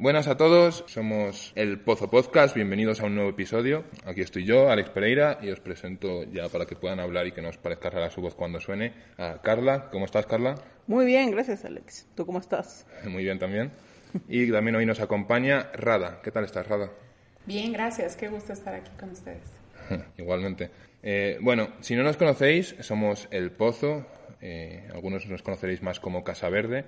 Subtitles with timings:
[0.00, 3.84] Buenas a todos, somos el Pozo Podcast, bienvenidos a un nuevo episodio.
[4.06, 7.42] Aquí estoy yo, Alex Pereira, y os presento ya para que puedan hablar y que
[7.42, 9.90] no os parezca rara su voz cuando suene a Carla.
[9.90, 10.54] ¿Cómo estás, Carla?
[10.86, 12.06] Muy bien, gracias, Alex.
[12.14, 12.86] ¿Tú cómo estás?
[13.04, 13.72] Muy bien también.
[14.26, 16.22] Y también hoy nos acompaña Rada.
[16.22, 16.90] ¿Qué tal estás, Rada?
[17.44, 18.16] Bien, gracias.
[18.16, 19.52] Qué gusto estar aquí con ustedes.
[20.16, 20.70] Igualmente.
[21.02, 24.06] Eh, bueno, si no nos conocéis, somos El Pozo.
[24.40, 26.86] Eh, algunos nos conoceréis más como Casa Verde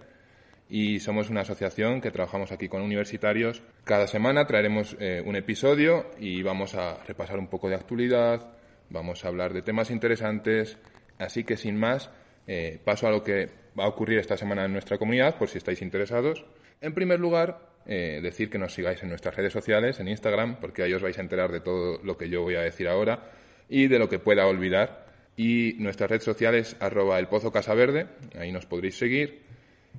[0.69, 3.63] y somos una asociación que trabajamos aquí con universitarios.
[3.85, 8.55] Cada semana traeremos eh, un episodio y vamos a repasar un poco de actualidad,
[8.89, 10.79] vamos a hablar de temas interesantes,
[11.19, 12.11] así que sin más,
[12.47, 15.59] eh, paso a lo que va a ocurrir esta semana en nuestra comunidad, por si
[15.59, 16.45] estáis interesados.
[16.81, 20.83] En primer lugar, eh, decir que nos sigáis en nuestras redes sociales, en Instagram, porque
[20.83, 23.31] ahí os vais a enterar de todo lo que yo voy a decir ahora
[23.69, 25.07] y de lo que pueda olvidar.
[25.37, 28.07] Y nuestra red social es arroba el pozo casa verde,
[28.39, 29.52] ahí nos podréis seguir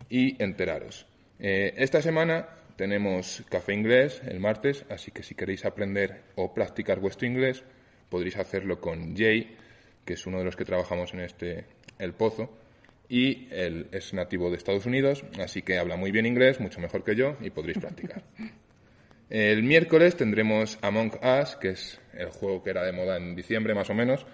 [0.09, 1.05] y enteraros.
[1.39, 6.99] Eh, esta semana tenemos café inglés el martes, así que si queréis aprender o practicar
[6.99, 7.63] vuestro inglés,
[8.09, 9.55] podréis hacerlo con Jay,
[10.05, 11.65] que es uno de los que trabajamos en este
[11.99, 12.49] El Pozo,
[13.09, 17.03] y él es nativo de Estados Unidos, así que habla muy bien inglés, mucho mejor
[17.03, 18.23] que yo, y podréis practicar.
[19.29, 23.73] El miércoles tendremos Among Us, que es el juego que era de moda en diciembre
[23.73, 24.25] más o menos,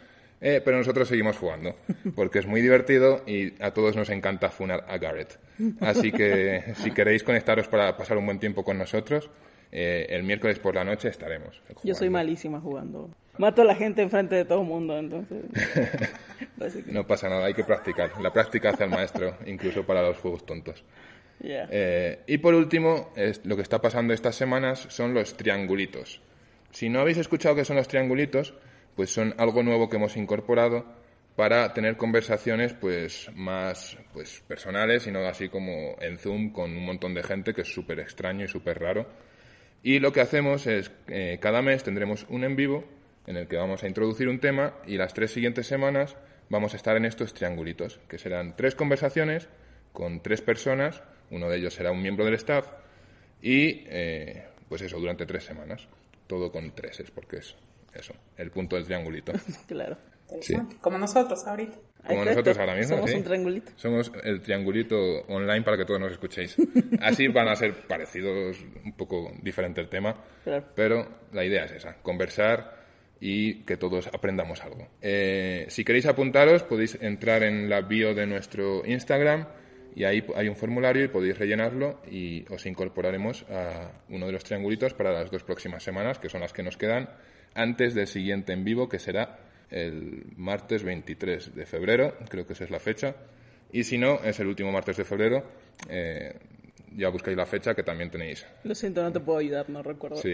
[0.41, 1.75] eh, pero nosotros seguimos jugando,
[2.15, 5.37] porque es muy divertido y a todos nos encanta funar a Garrett.
[5.81, 9.29] Así que si queréis conectaros para pasar un buen tiempo con nosotros,
[9.71, 11.61] eh, el miércoles por la noche estaremos.
[11.83, 13.09] Yo soy malísima jugando.
[13.37, 15.43] Mato a la gente enfrente de todo el mundo, entonces...
[16.87, 18.11] no pasa nada, hay que practicar.
[18.21, 20.83] La práctica hace al maestro, incluso para los juegos tontos.
[21.41, 26.21] Eh, y por último, lo que está pasando estas semanas son los triangulitos.
[26.71, 28.53] Si no habéis escuchado qué son los triangulitos,
[28.99, 30.83] pues son algo nuevo que hemos incorporado
[31.37, 36.83] para tener conversaciones pues más pues personales y no así como en Zoom con un
[36.83, 39.07] montón de gente que es súper extraño y súper raro.
[39.83, 42.83] Y lo que hacemos es eh, cada mes tendremos un en vivo
[43.25, 46.17] en el que vamos a introducir un tema y las tres siguientes semanas
[46.49, 49.47] vamos a estar en estos triangulitos, que serán tres conversaciones
[49.93, 51.01] con tres personas,
[51.31, 52.67] uno de ellos será un miembro del staff
[53.41, 55.87] y eh, pues eso durante tres semanas,
[56.27, 57.55] todo con tres es porque es
[57.93, 59.33] eso, el punto del triangulito.
[59.67, 59.97] claro.
[60.81, 61.77] Como nosotros ahorita.
[62.07, 62.97] Como nosotros ahora mismo.
[62.97, 63.71] Somos un triangulito.
[63.75, 66.55] Somos el triangulito online para que todos nos escuchéis.
[67.01, 70.15] Así van a ser parecidos, un poco diferente el tema.
[70.75, 72.79] Pero la idea es esa, conversar
[73.19, 74.87] y que todos aprendamos algo.
[75.01, 79.47] Eh, si queréis apuntaros, podéis entrar en la bio de nuestro Instagram
[79.95, 84.43] y ahí hay un formulario y podéis rellenarlo y os incorporaremos a uno de los
[84.43, 87.09] triangulitos para las dos próximas semanas, que son las que nos quedan
[87.53, 89.39] antes del siguiente en vivo, que será
[89.69, 93.15] el martes 23 de febrero, creo que esa es la fecha.
[93.71, 95.43] Y si no, es el último martes de febrero.
[95.87, 96.33] Eh,
[96.95, 98.45] ya buscáis la fecha que también tenéis.
[98.63, 100.17] Lo siento, no te puedo ayudar, no recuerdo.
[100.17, 100.33] Sí.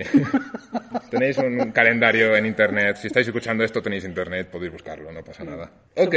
[1.12, 2.98] tenéis un calendario en internet.
[2.98, 5.72] Si estáis escuchando esto, tenéis internet, podéis buscarlo, no pasa nada.
[5.96, 6.16] Ok,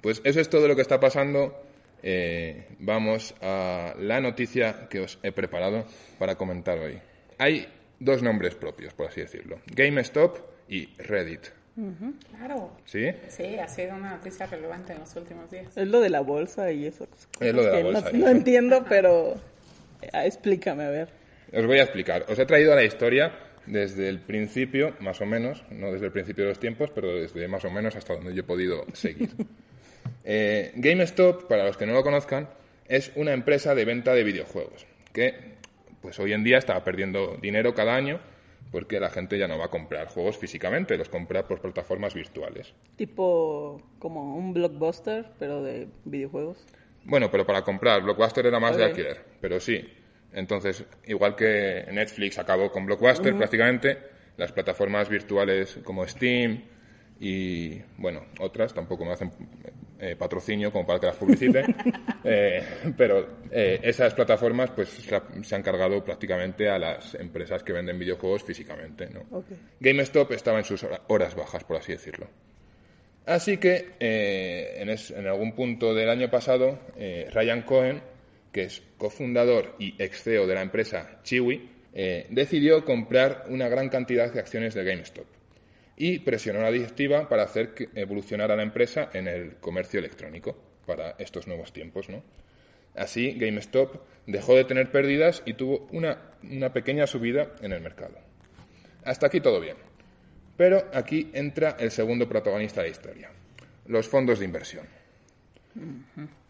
[0.00, 1.62] pues eso es todo lo que está pasando.
[2.02, 5.84] Eh, vamos a la noticia que os he preparado
[6.18, 6.98] para comentar hoy.
[7.38, 7.66] Hay
[8.00, 9.60] dos nombres propios, por así decirlo.
[9.66, 10.38] GameStop
[10.68, 11.48] y Reddit.
[12.36, 12.72] Claro.
[12.84, 13.06] ¿Sí?
[13.28, 15.76] Sí, ha sido una noticia relevante en los últimos días.
[15.76, 17.06] Es lo de la bolsa y eso.
[17.38, 18.10] Es lo de la bolsa.
[18.12, 19.34] No, entiendo, pero
[20.02, 21.08] eh, explícame, a ver.
[21.52, 22.24] Os voy a explicar.
[22.28, 23.32] Os he traído a la historia
[23.66, 27.46] desde el principio, más o menos, no desde el principio de los tiempos, pero desde
[27.46, 29.30] más o menos hasta donde yo he podido seguir.
[30.24, 32.48] eh, GameStop, para los que no lo conozcan,
[32.88, 35.57] es una empresa de venta de videojuegos que
[36.08, 38.18] pues hoy en día está perdiendo dinero cada año
[38.72, 42.72] porque la gente ya no va a comprar juegos físicamente, los compra por plataformas virtuales.
[42.96, 46.64] Tipo como un blockbuster, pero de videojuegos.
[47.04, 49.86] Bueno, pero para comprar, blockbuster era más de alquiler, pero sí.
[50.32, 53.98] Entonces, igual que Netflix acabó con blockbuster prácticamente,
[54.38, 56.62] las plataformas virtuales como Steam
[57.20, 59.30] y, bueno, otras tampoco me hacen
[60.00, 61.64] eh, patrocinio como para que las publicite,
[62.24, 62.62] eh,
[62.96, 68.44] pero eh, esas plataformas pues se han cargado prácticamente a las empresas que venden videojuegos
[68.44, 69.08] físicamente.
[69.10, 69.22] ¿no?
[69.80, 72.28] GameStop estaba en sus horas bajas, por así decirlo.
[73.26, 76.78] Así que en, es- en algún punto del año pasado,
[77.32, 78.00] Ryan Cohen,
[78.52, 81.68] que es cofundador y ex CEO de la empresa Chiwi,
[82.30, 85.26] decidió comprar una gran cantidad de acciones de GameStop
[86.00, 90.56] y presionó a la directiva para hacer que evolucionara la empresa en el comercio electrónico
[90.86, 92.08] para estos nuevos tiempos.
[92.08, 92.22] ¿no?
[92.94, 93.96] Así, GameStop
[94.26, 98.14] dejó de tener pérdidas y tuvo una, una pequeña subida en el mercado.
[99.04, 99.76] Hasta aquí todo bien.
[100.56, 103.30] Pero aquí entra el segundo protagonista de la historia,
[103.86, 104.86] los fondos de inversión.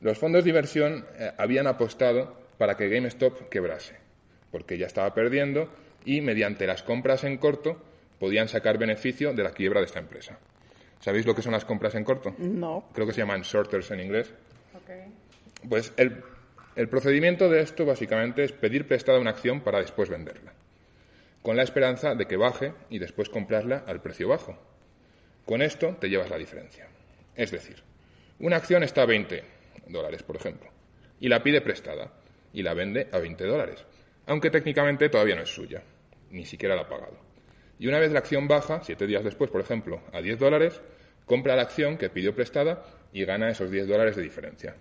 [0.03, 3.97] Los fondos de inversión eh, habían apostado para que GameStop quebrase,
[4.51, 5.71] porque ya estaba perdiendo
[6.05, 7.83] y mediante las compras en corto
[8.19, 10.39] podían sacar beneficio de la quiebra de esta empresa.
[11.01, 12.35] ¿Sabéis lo que son las compras en corto?
[12.39, 12.89] No.
[12.93, 14.33] Creo que se llaman shorters en inglés.
[14.75, 15.69] Ok.
[15.69, 16.23] Pues el,
[16.77, 20.53] el procedimiento de esto básicamente es pedir prestada una acción para después venderla,
[21.43, 24.59] con la esperanza de que baje y después comprarla al precio bajo.
[25.45, 26.89] Con esto te llevas la diferencia.
[27.35, 27.83] Es decir,
[28.41, 29.43] una acción está a 20
[29.89, 30.71] dólares, por ejemplo,
[31.21, 32.13] y la pide prestada
[32.53, 33.85] y la vende a 20 dólares,
[34.27, 35.83] aunque técnicamente todavía no es suya,
[36.31, 37.28] ni siquiera la ha pagado.
[37.79, 40.81] Y una vez la acción baja, siete días después, por ejemplo, a 10 dólares,
[41.25, 42.83] compra la acción que pidió prestada
[43.13, 44.75] y gana esos 10 dólares de diferencia.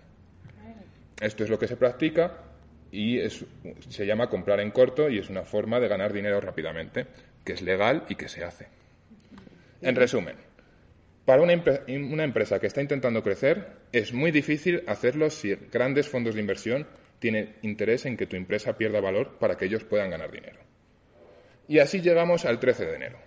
[1.20, 2.42] Esto es lo que se practica
[2.90, 7.06] y se llama comprar en corto y es una forma de ganar dinero rápidamente,
[7.44, 8.66] que es legal y que se hace.
[9.80, 10.36] En resumen,
[11.24, 11.54] para una,
[11.88, 16.86] una empresa que está intentando crecer, es muy difícil hacerlo si grandes fondos de inversión
[17.18, 20.67] tienen interés en que tu empresa pierda valor para que ellos puedan ganar dinero.
[21.68, 23.18] Y así llegamos al 13 de enero,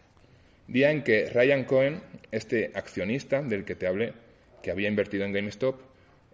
[0.68, 2.02] día en que Ryan Cohen,
[2.32, 4.14] este accionista del que te hablé,
[4.64, 5.80] que había invertido en GameStop,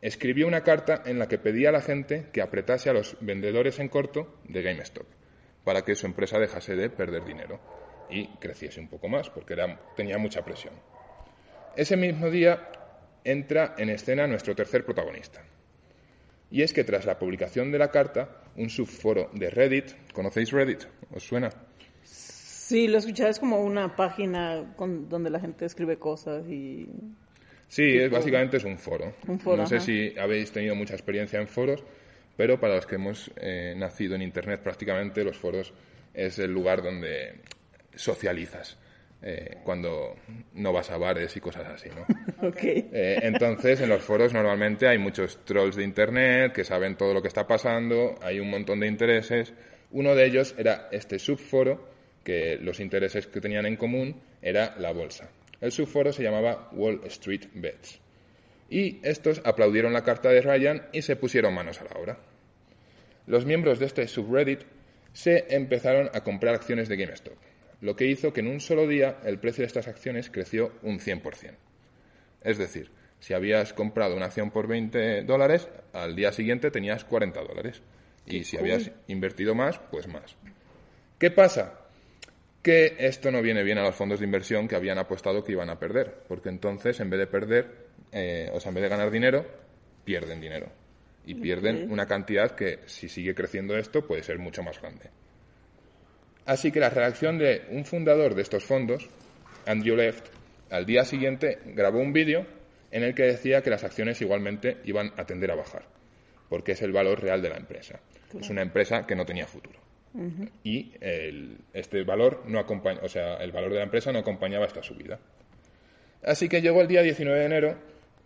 [0.02, 3.80] escribió una carta en la que pedía a la gente que apretase a los vendedores
[3.80, 5.06] en corto de GameStop
[5.66, 7.60] para que su empresa dejase de perder dinero
[8.10, 9.58] y creciese un poco más, porque
[9.98, 10.76] tenía mucha presión.
[11.76, 12.70] Ese mismo día
[13.26, 15.44] entra en escena nuestro tercer protagonista.
[16.50, 20.86] Y es que tras la publicación de la carta, un subforo de Reddit, ¿conocéis Reddit?
[21.14, 21.50] ¿Os suena?
[22.68, 26.90] Sí, lo escuchaba, es como una página con, donde la gente escribe cosas y...
[27.70, 29.14] Sí, es, básicamente es un foro.
[29.26, 31.86] Un foro, no sé si habéis tenido mucha experiencia en foros,
[32.36, 35.74] pero para los que hemos eh, nacido en Internet prácticamente los foros
[36.14, 37.40] es el lugar donde
[37.96, 38.78] socializas
[39.22, 40.18] eh, cuando
[40.56, 42.06] no vas a bares y cosas así, ¿no?
[42.50, 42.64] Ok.
[42.64, 47.22] Eh, entonces, en los foros normalmente hay muchos trolls de Internet que saben todo lo
[47.22, 49.54] que está pasando, hay un montón de intereses.
[49.92, 51.96] Uno de ellos era este subforo,
[52.28, 55.30] que los intereses que tenían en común era la bolsa.
[55.62, 58.02] El subforo se llamaba Wall Street Bets.
[58.70, 62.20] Y estos aplaudieron la carta de Ryan y se pusieron manos a la obra.
[63.28, 64.64] Los miembros de este subreddit
[65.14, 67.38] se empezaron a comprar acciones de GameStop,
[67.80, 71.00] lo que hizo que en un solo día el precio de estas acciones creció un
[71.00, 71.54] 100%.
[72.42, 72.92] Es decir,
[73.22, 77.82] si habías comprado una acción por 20 dólares, al día siguiente tenías 40 dólares.
[78.26, 80.36] Y si habías invertido más, pues más.
[81.18, 81.87] ¿Qué pasa?
[82.68, 85.70] Que esto no viene bien a los fondos de inversión que habían apostado que iban
[85.70, 89.10] a perder, porque entonces en vez de perder, eh, o sea, en vez de ganar
[89.10, 89.46] dinero,
[90.04, 90.68] pierden dinero.
[91.26, 95.10] Y pierden una cantidad que, si sigue creciendo esto, puede ser mucho más grande.
[96.46, 99.08] Así que la reacción de un fundador de estos fondos,
[99.66, 100.28] Andrew Left,
[100.70, 102.46] al día siguiente grabó un vídeo
[102.92, 105.86] en el que decía que las acciones igualmente iban a tender a bajar,
[106.50, 108.02] porque es el valor real de la empresa.
[108.38, 109.87] Es una empresa que no tenía futuro.
[110.64, 114.66] Y el- este valor no acompaña, o sea, el valor de la empresa no acompañaba
[114.66, 115.20] esta subida.
[116.24, 117.78] Así que llegó el día 19 de enero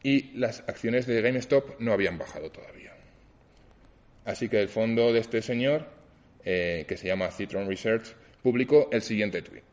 [0.04, 2.94] y las acciones de GameStop no habían bajado todavía.
[4.26, 5.88] Así que el fondo de este señor,
[6.46, 9.64] eh, que se llama Citron Research, publicó el siguiente tweet.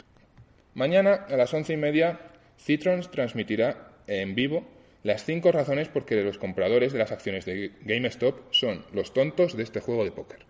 [0.74, 2.20] Mañana a las once y media,
[2.58, 4.66] Citron transmitirá en vivo
[5.04, 9.56] las cinco razones por que los compradores de las acciones de GameStop son los tontos
[9.56, 10.47] de este juego de póker.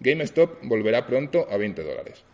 [0.00, 2.24] GameStop volverá pronto a 20 dólares.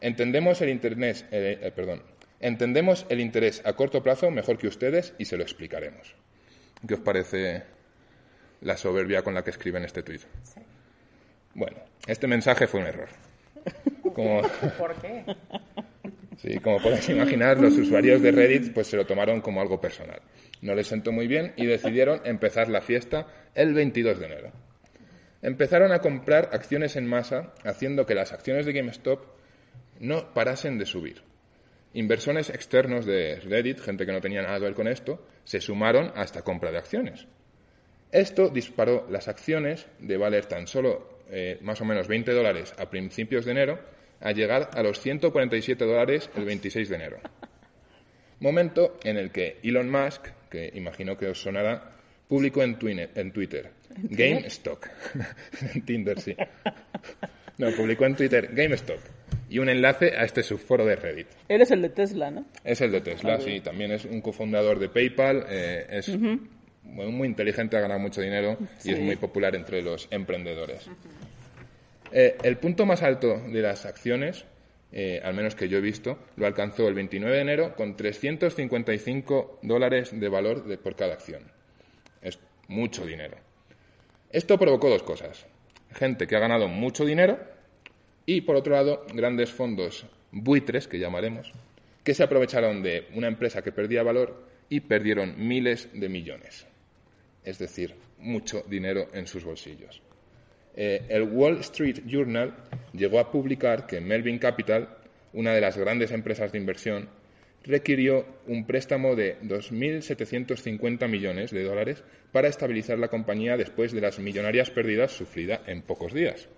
[0.00, 2.02] Entendemos el interés, eh, eh, perdón,
[2.40, 6.14] entendemos el interés a corto plazo mejor que ustedes y se lo explicaremos.
[6.86, 7.62] ¿Qué os parece
[8.60, 10.22] la soberbia con la que escriben este tuit?
[11.54, 13.08] Bueno, este mensaje fue un error.
[14.12, 14.42] Como,
[14.78, 15.24] ¿Por qué?
[16.38, 20.20] Sí, como podéis imaginar, los usuarios de Reddit pues se lo tomaron como algo personal.
[20.60, 24.52] No les sentó muy bien y decidieron empezar la fiesta el 22 de enero.
[25.42, 29.24] Empezaron a comprar acciones en masa, haciendo que las acciones de GameStop
[29.98, 31.22] no parasen de subir.
[31.94, 36.12] Inversores externos de Reddit, gente que no tenía nada que ver con esto, se sumaron
[36.14, 37.26] a esta compra de acciones.
[38.12, 42.88] Esto disparó las acciones de valer tan solo eh, más o menos 20 dólares a
[42.88, 43.78] principios de enero
[44.20, 47.18] a llegar a los 147 dólares el 26 de enero.
[48.38, 51.90] Momento en el que Elon Musk, que imagino que os sonará,
[52.28, 52.76] publicó en,
[53.14, 54.84] en Twitter, GameStop.
[55.74, 56.36] en Tinder, sí.
[57.58, 58.98] No, publicó en Twitter GameStop
[59.52, 61.26] y un enlace a este subforo de Reddit.
[61.46, 62.46] Él es el de Tesla, ¿no?
[62.64, 63.60] Es el de Tesla, sí.
[63.60, 65.44] También es un cofundador de PayPal.
[65.46, 66.08] Eh, es
[66.82, 70.88] muy inteligente, ha ganado mucho dinero y es muy popular entre los emprendedores.
[72.12, 74.46] Eh, el punto más alto de las acciones,
[74.90, 79.60] eh, al menos que yo he visto, lo alcanzó el 29 de enero con 355
[79.62, 81.42] dólares de valor de, por cada acción.
[82.22, 83.36] Es mucho dinero.
[84.32, 85.46] Esto provocó dos cosas.
[85.92, 87.38] Gente que ha ganado mucho dinero
[88.24, 91.52] y, por otro lado, grandes fondos buitres, que llamaremos,
[92.02, 96.66] que se aprovecharon de una empresa que perdía valor y perdieron miles de millones.
[97.44, 100.00] Es decir, mucho dinero en sus bolsillos.
[100.74, 102.56] Eh, el Wall Street Journal
[102.94, 104.96] llegó a publicar que Melvin Capital,
[105.34, 107.10] una de las grandes empresas de inversión,
[107.64, 112.02] requirió un préstamo de 2.750 millones de dólares
[112.32, 116.48] para estabilizar la compañía después de las millonarias pérdidas sufridas en pocos días.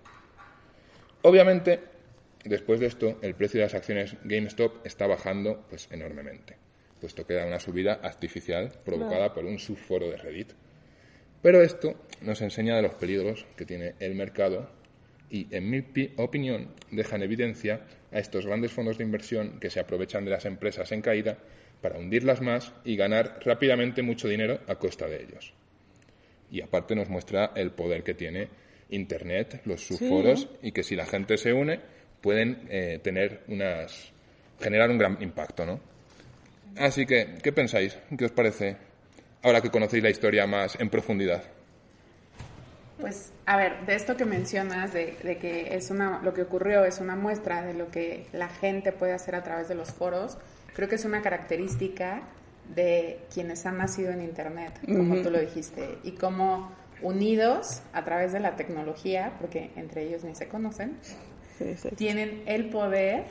[1.21, 1.79] Obviamente,
[2.43, 6.55] después de esto, el precio de las acciones GameStop está bajando pues, enormemente,
[6.99, 10.53] puesto que da una subida artificial provocada por un subforo de Reddit.
[11.41, 14.69] Pero esto nos enseña de los peligros que tiene el mercado
[15.29, 15.83] y, en mi
[16.17, 17.81] opinión, deja en evidencia
[18.15, 21.37] a estos grandes fondos de inversión que se aprovechan de las empresas en caída
[21.81, 25.53] para hundirlas más y ganar rápidamente mucho dinero a costa de ellos.
[26.49, 28.47] Y aparte nos muestra el poder que tiene
[28.89, 31.79] Internet, los subforos, y que si la gente se une
[32.21, 34.13] pueden eh, tener unas
[34.61, 35.81] generar un gran impacto, ¿no?
[36.77, 37.97] Así que, ¿qué pensáis?
[38.17, 38.77] ¿Qué os parece
[39.41, 41.43] ahora que conocéis la historia más en profundidad?
[42.99, 46.85] Pues, a ver, de esto que mencionas, de, de, que es una, lo que ocurrió
[46.85, 50.37] es una muestra de lo que la gente puede hacer a través de los foros,
[50.73, 52.21] creo que es una característica
[52.73, 56.71] de quienes han nacido en Internet, como tú lo dijiste, y cómo
[57.01, 60.97] unidos a través de la tecnología, porque entre ellos ni se conocen,
[61.95, 63.25] tienen el poder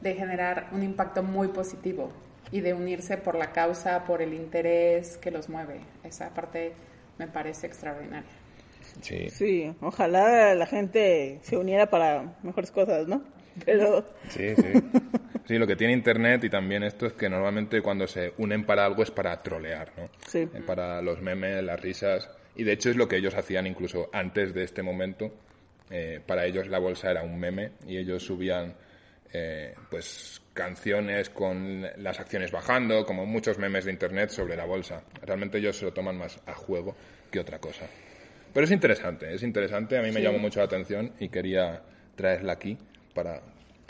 [0.00, 2.10] de generar un impacto muy positivo
[2.52, 5.80] y de unirse por la causa, por el interés que los mueve.
[6.04, 6.74] Esa parte
[7.18, 8.30] me parece extraordinaria.
[9.00, 9.28] Sí.
[9.30, 13.22] sí, ojalá la gente se uniera para mejores cosas, ¿no?
[13.64, 14.04] Pero...
[14.28, 14.72] Sí, sí.
[15.46, 18.86] Sí, lo que tiene Internet y también esto es que normalmente cuando se unen para
[18.86, 20.08] algo es para trolear, ¿no?
[20.26, 20.38] Sí.
[20.38, 22.30] Eh, para los memes, las risas.
[22.56, 25.30] Y de hecho es lo que ellos hacían incluso antes de este momento.
[25.90, 28.74] Eh, para ellos la bolsa era un meme y ellos subían
[29.32, 35.04] eh, pues canciones con las acciones bajando, como muchos memes de internet sobre la bolsa.
[35.22, 36.96] Realmente ellos se lo toman más a juego
[37.30, 37.86] que otra cosa.
[38.54, 41.82] Pero es interesante, es interesante, a mí me llamó mucho la atención y quería
[42.14, 42.78] traerla aquí
[43.12, 43.40] para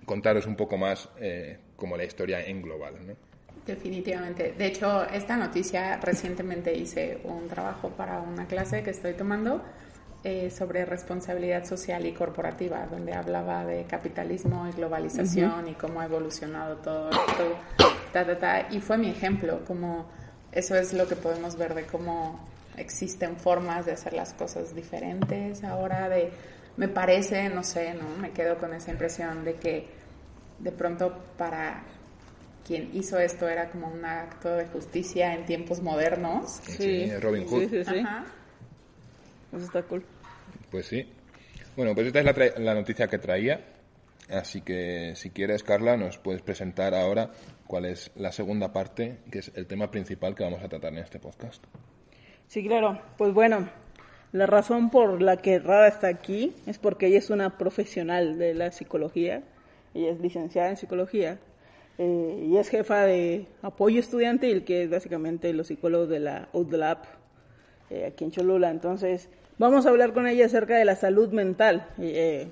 [0.07, 2.95] contaros un poco más eh, como la historia en global.
[3.07, 3.15] ¿no?
[3.67, 4.55] Definitivamente.
[4.57, 9.63] De hecho, esta noticia recientemente hice un trabajo para una clase que estoy tomando
[10.23, 16.07] eh, sobre responsabilidad social y corporativa, donde hablaba de capitalismo y globalización y cómo ha
[16.07, 17.59] evolucionado todo esto.
[18.13, 20.07] Ta, ta, ta, y fue mi ejemplo, como
[20.53, 25.65] eso es lo que podemos ver de cómo existen formas de hacer las cosas diferentes
[25.65, 26.31] ahora, de
[26.77, 28.17] me parece, no sé, ¿no?
[28.21, 29.87] Me quedo con esa impresión de que
[30.59, 31.85] de pronto para
[32.67, 36.61] quien hizo esto era como un acto de justicia en tiempos modernos.
[36.63, 37.61] Sí, Robin Hood.
[37.61, 38.05] Sí, sí, sí.
[39.53, 40.05] Eso está cool.
[40.71, 41.07] Pues sí.
[41.77, 43.65] Bueno, pues esta es la, la noticia que traía.
[44.31, 47.31] Así que si quieres, Carla, nos puedes presentar ahora
[47.67, 51.01] cuál es la segunda parte, que es el tema principal que vamos a tratar en
[51.01, 51.63] este podcast.
[52.55, 53.01] Sí, claro.
[53.19, 53.69] Pues bueno,
[54.31, 58.55] la razón por la que Rada está aquí es porque ella es una profesional de
[58.55, 59.43] la psicología.
[59.93, 61.41] Ella es licenciada en psicología
[61.99, 67.07] eh, y es jefa de apoyo estudiantil, que es básicamente los psicólogos de la UDLAP
[67.91, 68.71] eh, aquí en Cholula.
[68.71, 71.89] Entonces, vamos a hablar con ella acerca de la salud mental.
[71.99, 72.47] Eh,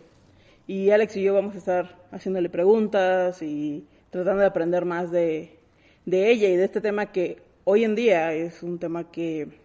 [0.66, 5.61] y Alex y yo vamos a estar haciéndole preguntas y tratando de aprender más de,
[6.06, 9.62] de ella y de este tema que hoy en día es un tema que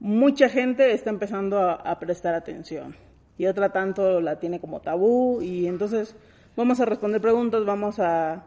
[0.00, 2.94] mucha gente está empezando a, prestar atención
[3.36, 6.16] y otra tanto la tiene como tabú y entonces
[6.56, 8.44] vamos a responder preguntas, vamos a,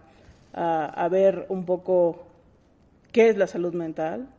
[0.54, 2.28] a, a ver un poco
[3.12, 4.30] qué es la salud mental,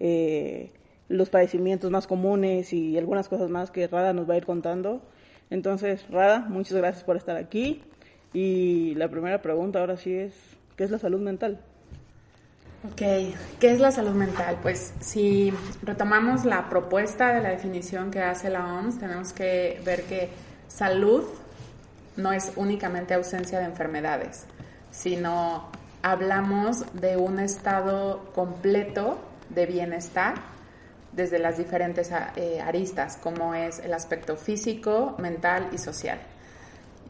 [0.00, 0.72] eh,
[1.08, 5.02] los padecimientos más comunes y algunas cosas más que Rada nos va a ir contando.
[5.50, 7.82] Entonces, Rada, muchas gracias por estar aquí.
[8.32, 10.34] Y la primera pregunta ahora sí es,
[10.76, 11.60] ¿qué es la salud mental?
[12.92, 13.02] Ok,
[13.60, 14.58] ¿qué es la salud mental?
[14.62, 15.52] Pues si
[15.82, 20.30] retomamos la propuesta de la definición que hace la OMS, tenemos que ver que
[20.68, 21.24] salud
[22.16, 24.44] no es únicamente ausencia de enfermedades,
[24.90, 25.70] sino
[26.02, 29.18] hablamos de un estado completo
[29.50, 30.36] de bienestar
[31.12, 36.18] desde las diferentes eh, aristas, como es el aspecto físico, mental y social.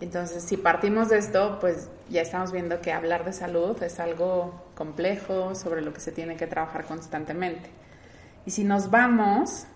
[0.00, 4.64] Entonces, si partimos de esto, pues ya estamos viendo que hablar de salud es algo
[4.74, 7.68] complejo, sobre lo que se tiene que trabajar constantemente.
[8.46, 9.66] Y si nos vamos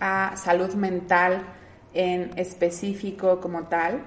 [0.00, 1.42] a salud mental
[1.92, 4.02] en específico como tal,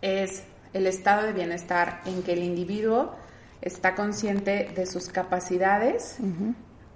[0.00, 3.14] es el estado de bienestar en que el individuo
[3.60, 6.18] está consciente de sus capacidades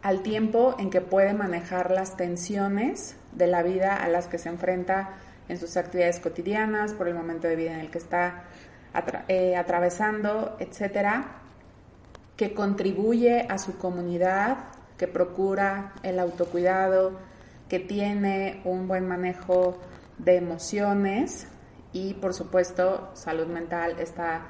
[0.03, 4.49] al tiempo en que puede manejar las tensiones de la vida a las que se
[4.49, 5.11] enfrenta
[5.49, 8.45] en sus actividades cotidianas, por el momento de vida en el que está
[9.29, 11.39] eh, atravesando, etcétera,
[12.37, 14.59] que contribuye a su comunidad,
[14.97, 17.19] que procura el autocuidado,
[17.69, 19.79] que tiene un buen manejo
[20.19, 21.47] de emociones
[21.93, 24.43] y por supuesto salud mental está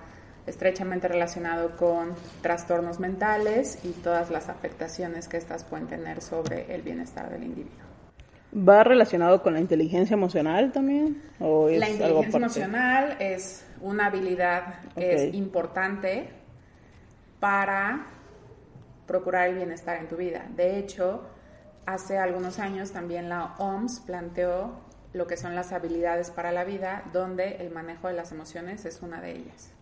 [0.47, 6.83] estrechamente relacionado con trastornos mentales y todas las afectaciones que estas pueden tener sobre el
[6.83, 7.92] bienestar del individuo.
[8.55, 11.23] ¿Va relacionado con la inteligencia emocional también?
[11.41, 16.29] ¿O la inteligencia emocional es una habilidad que es importante
[17.41, 18.07] para
[19.07, 20.47] procurar el bienestar en tu vida.
[20.57, 21.23] De hecho,
[21.87, 24.81] hace algunos años también la OMS planteó
[25.13, 29.03] lo que son las habilidades para la vida, donde el manejo de las emociones es
[29.03, 29.73] una de ellas.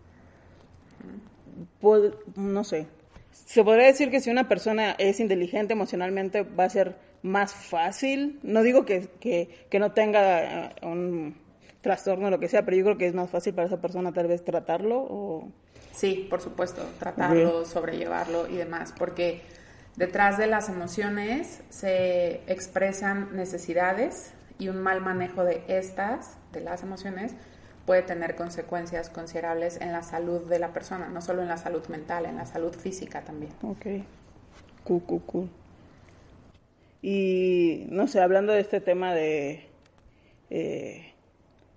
[2.35, 2.87] no sé.
[3.31, 8.39] Se podría decir que si una persona es inteligente emocionalmente va a ser más fácil.
[8.43, 11.37] No digo que, que, no tenga eh, un
[11.81, 14.13] trastorno o lo que sea, pero yo creo que es más fácil para esa persona
[14.13, 15.49] tal vez tratarlo o...
[15.93, 19.43] Sí, por supuesto, tratarlo, sobrellevarlo y demás, porque
[19.97, 26.83] detrás de las emociones se expresan necesidades y un mal manejo de estas, de las
[26.83, 27.35] emociones,
[27.87, 31.85] puede tener consecuencias considerables en la salud de la persona, no solo en la salud
[31.89, 33.53] mental, en la salud física también.
[33.63, 33.87] Ok,
[34.85, 35.51] cool, cool, cool.
[37.03, 39.65] Y no sé, hablando de este tema de...
[40.51, 41.13] Eh,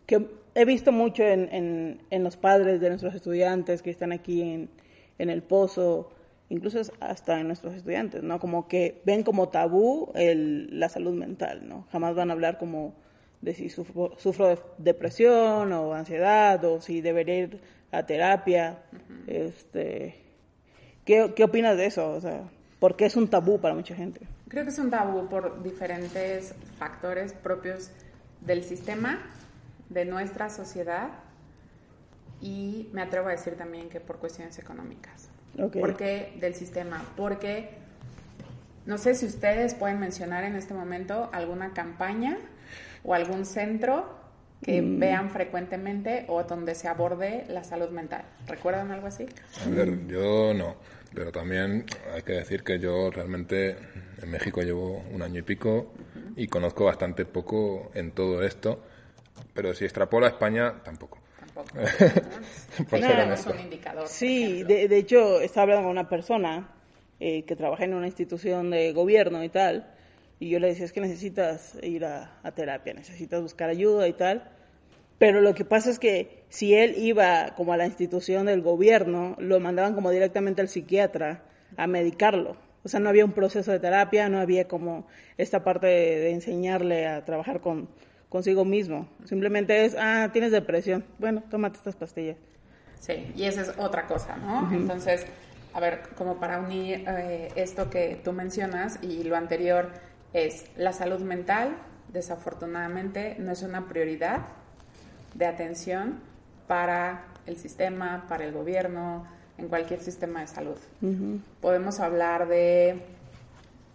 [0.06, 4.70] que he visto mucho en, en, los padres de nuestros estudiantes que están aquí en,
[5.18, 6.12] en el pozo,
[6.50, 8.40] incluso hasta en nuestros estudiantes, ¿no?
[8.40, 11.88] Como que ven como tabú el, la salud mental, ¿no?
[11.92, 12.94] Jamás van a hablar como
[13.42, 17.60] de si sufro, sufro de depresión o ansiedad o si debería ir
[17.92, 18.80] a terapia.
[19.28, 20.16] este,
[21.06, 22.12] ¿qué, ¿Qué opinas de eso?
[22.12, 22.50] O sea,
[22.84, 24.28] ¿por qué es un tabú para mucha gente?
[24.50, 27.92] Creo que es un tabú por diferentes factores propios
[28.42, 29.20] del sistema,
[29.88, 31.08] de nuestra sociedad
[32.42, 35.30] y me atrevo a decir también que por cuestiones económicas.
[35.56, 37.06] ¿Por qué del sistema?
[37.16, 37.70] Porque
[38.86, 42.38] no sé si ustedes pueden mencionar en este momento alguna campaña
[43.06, 44.23] o algún centro
[44.64, 45.00] que mm.
[45.00, 48.24] vean frecuentemente o donde se aborde la salud mental.
[48.48, 49.26] ¿Recuerdan algo así?
[49.66, 50.78] A ver, yo no,
[51.14, 53.78] pero también hay que decir que yo realmente
[54.22, 55.94] en México llevo un año y pico
[56.36, 58.82] y conozco bastante poco en todo esto,
[59.54, 61.20] pero si extrapola a España, tampoco.
[62.92, 64.08] es un indicador.
[64.08, 66.70] Sí, de, hecho, estaba hablando con una persona
[67.20, 69.93] eh, que trabaja en una institución de gobierno y tal,
[70.44, 74.44] y yo le decía, es que necesitas ir a, terapia, necesitas buscar ayuda y tal.
[75.18, 79.38] Pero lo que pasa es que si él iba como a la institución del gobierno,
[79.40, 81.44] lo mandaban como directamente al psiquiatra
[81.78, 82.58] a medicarlo.
[82.84, 87.08] O sea, no había un proceso de terapia, no había como esta parte de enseñarle
[87.08, 87.88] a trabajar con,
[88.28, 89.08] consigo mismo.
[89.24, 91.06] Simplemente es, ah, tienes depresión.
[91.20, 92.36] Bueno, tómate estas pastillas.
[93.00, 94.70] Sí, y esa es otra cosa, ¿no?
[94.74, 95.26] Entonces,
[95.74, 99.90] a ver, como para unir eh, esto que tú mencionas y lo anterior
[100.34, 101.78] es la salud mental,
[102.12, 104.42] desafortunadamente, no es una prioridad
[105.34, 106.20] de atención
[106.68, 110.78] para el sistema, para el gobierno, en cualquier sistema de salud.
[111.62, 113.04] Podemos hablar de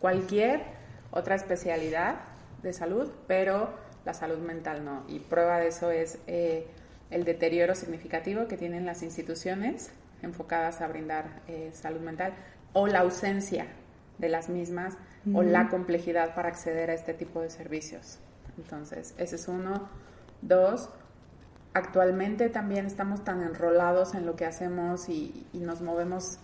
[0.01, 0.63] cualquier
[1.11, 2.17] otra especialidad
[2.63, 3.71] de salud, pero
[4.05, 5.05] la salud mental no.
[5.09, 6.67] Y prueba de eso es eh,
[7.11, 9.91] el deterioro significativo que tienen las instituciones
[10.23, 12.35] enfocadas a brindar eh, salud mental
[12.73, 13.67] o la ausencia
[14.19, 14.97] de las mismas
[15.35, 18.19] o la complejidad para acceder a este tipo de servicios.
[18.57, 19.89] Entonces, ese es uno.
[20.43, 20.89] Dos,
[21.75, 26.39] actualmente también estamos tan enrolados en lo que hacemos y, y nos movemos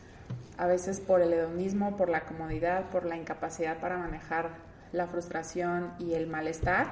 [0.58, 4.50] a veces por el hedonismo, por la comodidad, por la incapacidad para manejar
[4.92, 6.86] la frustración y el malestar,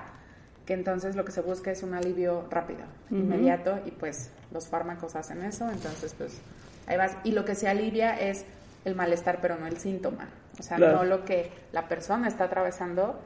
[0.67, 5.17] que entonces lo que se busca es un alivio rápido, inmediato, y pues los fármacos
[5.17, 6.41] hacen eso, entonces pues
[6.87, 7.17] ahí vas.
[7.25, 8.45] Y lo que se alivia es
[8.85, 13.21] el malestar, pero no el síntoma, o sea, no lo que la persona está atravesando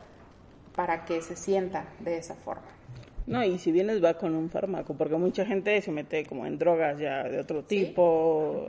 [0.75, 2.77] para que se sienta de esa forma.
[3.27, 6.59] No, y si vienes va con un fármaco, porque mucha gente se mete como en
[6.59, 8.69] drogas ya de otro tipo,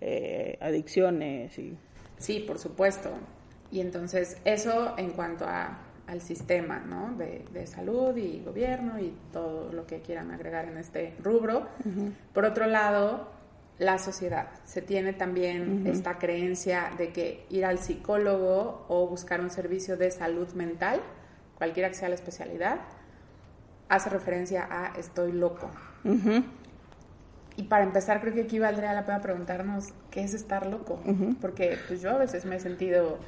[0.00, 1.76] eh, adicciones y...
[2.18, 3.10] Sí, por supuesto.
[3.70, 7.16] Y entonces eso en cuanto a, al sistema ¿no?
[7.16, 11.66] de, de, salud y gobierno y todo lo que quieran agregar en este rubro.
[12.34, 13.30] Por otro lado,
[13.78, 14.48] la sociedad.
[14.64, 20.10] Se tiene también esta creencia de que ir al psicólogo o buscar un servicio de
[20.10, 21.00] salud mental,
[21.56, 22.80] cualquiera que sea la especialidad,
[23.88, 25.70] hace referencia a estoy loco.
[27.56, 31.00] Y para empezar, creo que aquí valdría la pena preguntarnos qué es estar loco,
[31.40, 33.18] porque pues yo a veces me he sentido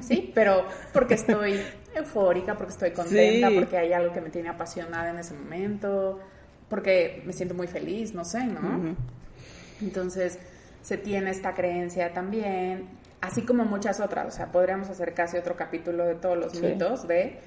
[0.00, 1.60] sí, pero porque estoy
[1.94, 6.20] eufórica, porque estoy contenta, porque hay algo que me tiene apasionada en ese momento,
[6.68, 8.94] porque me siento muy feliz, no sé, ¿no?
[9.80, 10.38] Entonces,
[10.82, 12.88] se tiene esta creencia también,
[13.20, 17.06] así como muchas otras, o sea, podríamos hacer casi otro capítulo de todos los mitos
[17.08, 17.38] de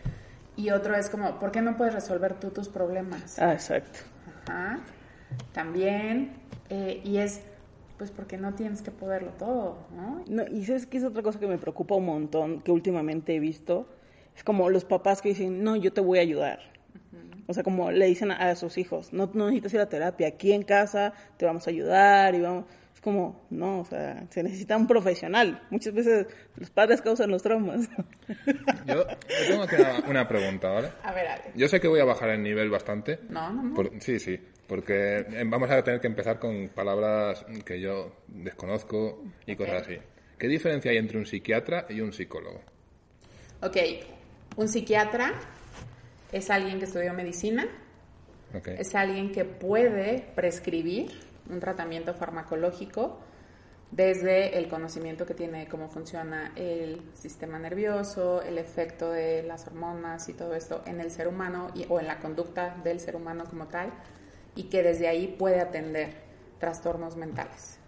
[0.55, 3.39] y otro es como, ¿por qué no puedes resolver tú tus problemas?
[3.39, 3.99] Ah, exacto.
[4.47, 4.79] Ajá
[5.53, 6.33] también,
[6.69, 7.41] eh, y es
[7.97, 10.23] pues porque no tienes que poderlo todo, ¿no?
[10.27, 10.47] ¿no?
[10.47, 13.85] Y sabes que es otra cosa que me preocupa un montón, que últimamente he visto,
[14.35, 16.70] es como los papás que dicen, no, yo te voy a ayudar.
[17.51, 20.51] O sea, como le dicen a, sus hijos, no, no, necesitas ir a terapia, aquí
[20.53, 22.65] en casa te vamos a ayudar y vamos...
[22.93, 25.63] Es como, no, o sea, se necesita un profesional.
[25.69, 27.87] Muchas veces los padres causan los traumas.
[28.85, 29.05] Yo,
[29.47, 29.75] tengo aquí
[30.09, 30.89] una, pregunta, ¿vale?
[31.03, 33.19] A ver, Yo sé que voy a bajar el nivel bastante.
[33.29, 33.89] No, no, no.
[34.01, 34.37] sí, sí
[34.71, 39.97] porque eh, vamos a tener que empezar con palabras que yo desconozco y cosas así.
[40.39, 42.61] ¿Qué diferencia hay entre un psiquiatra y un psicólogo?
[43.61, 43.75] Ok,
[44.55, 45.33] un psiquiatra
[46.31, 47.67] es alguien que estudió medicina,
[48.65, 51.11] es alguien que puede prescribir
[51.49, 53.19] un tratamiento farmacológico
[53.91, 59.67] desde el conocimiento que tiene de cómo funciona el sistema nervioso, el efecto de las
[59.67, 63.43] hormonas y todo esto en el ser humano o en la conducta del ser humano
[63.49, 63.91] como tal
[64.55, 66.13] y que desde ahí puede atender
[66.59, 67.79] trastornos mentales.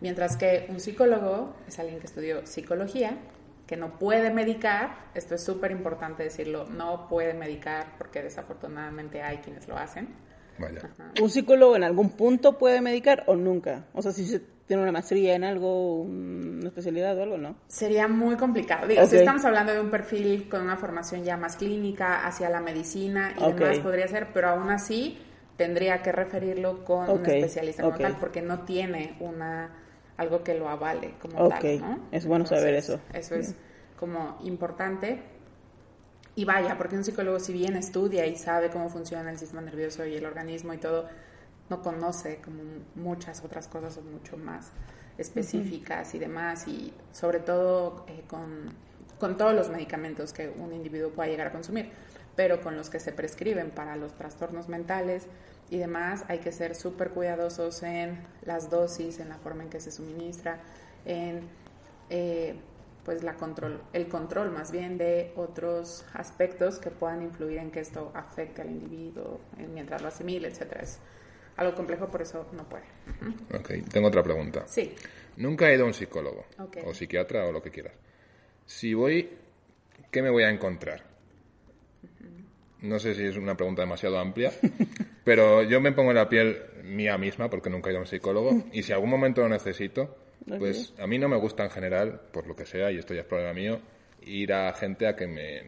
[0.00, 3.18] Mientras que un psicólogo es alguien que estudió psicología,
[3.68, 9.36] que no puede medicar, esto es súper importante decirlo, no puede medicar porque desafortunadamente hay
[9.38, 10.08] quienes lo hacen.
[11.22, 13.84] ¿Un psicólogo en algún punto puede medicar o nunca?
[13.92, 17.56] O sea, si se tiene una maestría en algo, una especialidad o algo, ¿no?
[17.68, 18.88] Sería muy complicado.
[18.88, 22.60] Digo, si estamos hablando de un perfil con una formación ya más clínica hacia la
[22.60, 25.18] medicina y demás, podría ser, pero aún así
[25.58, 29.84] tendría que referirlo con un especialista como tal, porque no tiene una
[30.18, 32.00] algo que lo avale como tal, ¿no?
[32.12, 33.00] Es bueno saber eso.
[33.14, 33.54] Eso es
[33.98, 35.22] como importante.
[36.34, 40.04] Y vaya, porque un psicólogo si bien estudia y sabe cómo funciona el sistema nervioso
[40.04, 41.08] y el organismo y todo,
[41.70, 42.62] no conoce como
[42.96, 44.72] muchas otras cosas mucho más
[45.18, 48.72] específicas y demás, y sobre todo eh, con,
[49.18, 51.90] con, todos los medicamentos que un individuo pueda llegar a consumir,
[52.36, 55.26] pero con los que se prescriben para los trastornos mentales
[55.70, 59.80] y demás, hay que ser súper cuidadosos en las dosis, en la forma en que
[59.80, 60.60] se suministra,
[61.04, 61.42] en
[62.10, 62.56] eh,
[63.04, 67.80] pues la control, el control más bien de otros aspectos que puedan influir en que
[67.80, 69.40] esto afecte al individuo
[69.72, 70.82] mientras lo asimile, etcétera
[71.58, 72.84] algo complejo, por eso no puede.
[73.52, 74.64] Ok, tengo otra pregunta.
[74.68, 74.94] Sí.
[75.36, 76.46] Nunca he ido a un psicólogo
[76.84, 77.94] o psiquiatra o lo que quieras.
[78.64, 79.28] Si voy,
[80.10, 81.07] ¿qué me voy a encontrar?
[82.82, 84.52] No sé si es una pregunta demasiado amplia,
[85.24, 88.06] pero yo me pongo en la piel mía misma porque nunca he ido a un
[88.06, 92.20] psicólogo y si algún momento lo necesito, pues a mí no me gusta en general,
[92.32, 93.80] por lo que sea, y esto ya es problema mío,
[94.22, 95.62] ir a gente a que me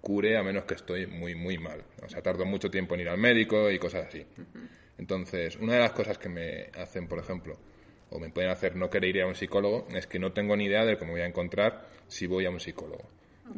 [0.00, 1.82] cure a menos que estoy muy, muy mal.
[2.04, 4.24] O sea, tardo mucho tiempo en ir al médico y cosas así.
[4.98, 7.56] Entonces, una de las cosas que me hacen, por ejemplo,
[8.10, 10.64] o me pueden hacer no querer ir a un psicólogo, es que no tengo ni
[10.66, 13.04] idea de cómo voy a encontrar si voy a un psicólogo.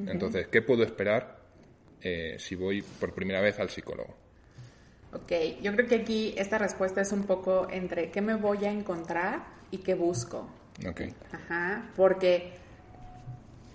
[0.07, 1.42] Entonces, ¿qué puedo esperar
[2.03, 4.15] eh, si voy por primera vez al psicólogo?
[5.13, 8.71] Ok, yo creo que aquí esta respuesta es un poco entre qué me voy a
[8.71, 10.49] encontrar y qué busco.
[10.89, 11.03] Ok.
[11.33, 12.55] Ajá, porque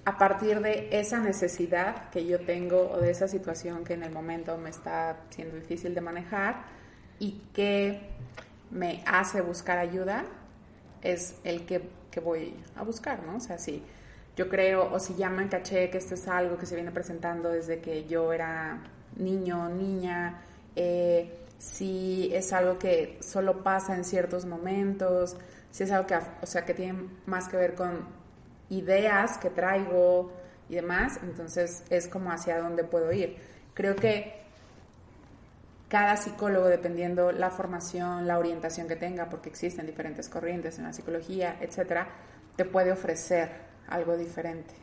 [0.05, 4.11] a partir de esa necesidad que yo tengo o de esa situación que en el
[4.11, 6.77] momento me está siendo difícil de manejar,
[7.19, 8.01] y qué
[8.71, 10.25] me hace buscar ayuda
[11.01, 11.81] es el que,
[12.23, 13.35] voy a buscar, ¿no?
[13.35, 13.83] O sea, si
[14.37, 17.81] yo creo, o si llaman caché que esto es algo que se viene presentando desde
[17.81, 18.79] que yo era
[19.15, 20.41] niño, niña,
[20.75, 25.35] eh, si es algo que solo pasa en ciertos momentos,
[25.71, 28.05] si es algo que, o sea, que tiene más que ver con
[28.69, 30.31] ideas que traigo
[30.69, 33.37] y demás, entonces es como hacia dónde puedo ir.
[33.73, 34.35] Creo que
[35.87, 40.93] cada psicólogo, dependiendo la formación, la orientación que tenga, porque existen diferentes corrientes en la
[40.93, 42.07] psicología, etcétera,
[42.55, 44.73] te puede ofrecer algo diferente.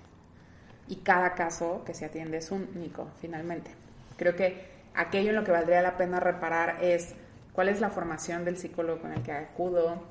[0.89, 3.71] Y cada caso que se atiende es único, finalmente.
[4.17, 7.15] Creo que aquello en lo que valdría la pena reparar es
[7.53, 10.03] cuál es la formación del psicólogo con el que acudo,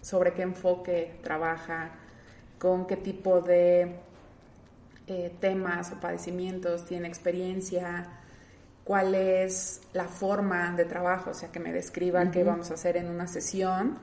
[0.00, 1.90] sobre qué enfoque trabaja,
[2.58, 3.96] con qué tipo de
[5.06, 8.06] eh, temas o padecimientos tiene experiencia,
[8.84, 12.96] cuál es la forma de trabajo, o sea, que me describa qué vamos a hacer
[12.96, 13.98] en una sesión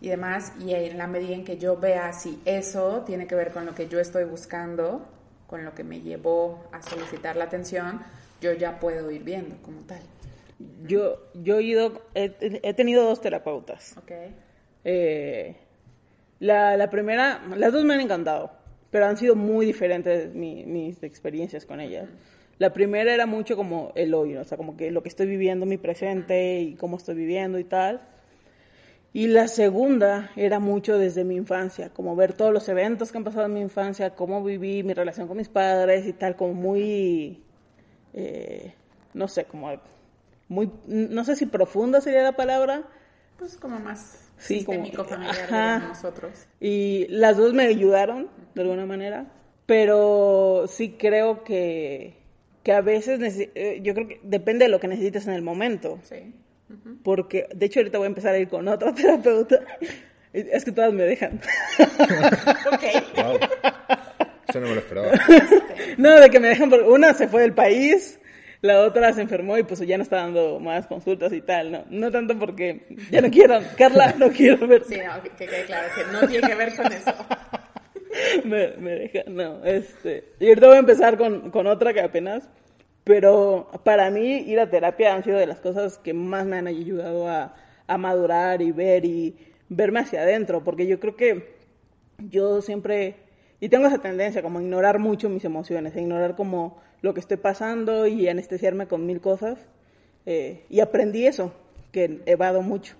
[0.00, 3.50] y demás, y en la medida en que yo vea si eso tiene que ver
[3.52, 5.06] con lo que yo estoy buscando,
[5.46, 8.00] con lo que me llevó a solicitar la atención,
[8.40, 10.00] yo ya puedo ir viendo como tal.
[10.86, 13.96] Yo, yo he ido, he, tenido dos terapeutas.
[14.02, 14.34] Okay.
[14.84, 15.56] Eh,
[16.38, 18.50] la, la, primera, las dos me han encantado,
[18.90, 22.08] pero han sido muy diferentes mis experiencias con ellas.
[22.58, 25.64] La primera era mucho como el hoy, o sea, como que lo que estoy viviendo,
[25.64, 28.02] mi presente y cómo estoy viviendo y tal.
[29.12, 33.24] Y la segunda era mucho desde mi infancia, como ver todos los eventos que han
[33.24, 37.42] pasado en mi infancia, cómo viví mi relación con mis padres y tal, como muy,
[38.14, 38.72] eh,
[39.14, 39.80] no sé, como
[40.48, 42.84] muy, no sé si profunda sería la palabra.
[43.36, 46.46] Pues como más sistémico, familiar de nosotros.
[46.60, 49.26] Y las dos me ayudaron de alguna manera,
[49.66, 52.16] pero sí creo que,
[52.62, 55.98] que a veces, eh, yo creo que depende de lo que necesites en el momento.
[56.04, 56.32] Sí.
[57.02, 59.60] Porque, de hecho, ahorita voy a empezar a ir con otra terapeuta.
[60.32, 61.40] Es que todas me dejan.
[62.72, 62.84] ok.
[64.48, 65.12] Eso no me lo esperaba.
[65.96, 68.20] no, de que me dejan porque una se fue del país,
[68.62, 71.84] la otra se enfermó y pues ya no está dando más consultas y tal, ¿no?
[71.88, 74.84] No tanto porque ya no quiero, Carla, no quiero ver.
[74.84, 77.14] Sí, no, que quede claro que no tiene que ver con eso.
[78.44, 80.32] me, me deja, no, este.
[80.40, 82.48] Y ahorita voy a empezar con, con otra que apenas
[83.10, 86.68] pero para mí ir a terapia han sido de las cosas que más me han
[86.68, 87.56] ayudado a,
[87.88, 89.36] a madurar y ver y
[89.68, 91.56] verme hacia adentro, porque yo creo que
[92.18, 93.16] yo siempre,
[93.58, 97.18] y tengo esa tendencia como a ignorar mucho mis emociones, a ignorar como lo que
[97.18, 99.58] estoy pasando y anestesiarme con mil cosas,
[100.24, 101.52] eh, y aprendí eso,
[101.90, 102.94] que evado mucho.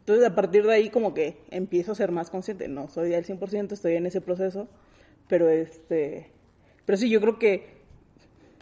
[0.00, 3.24] Entonces a partir de ahí como que empiezo a ser más consciente, no soy al
[3.24, 4.68] 100%, estoy en ese proceso,
[5.26, 6.26] pero este,
[6.84, 7.77] pero sí, yo creo que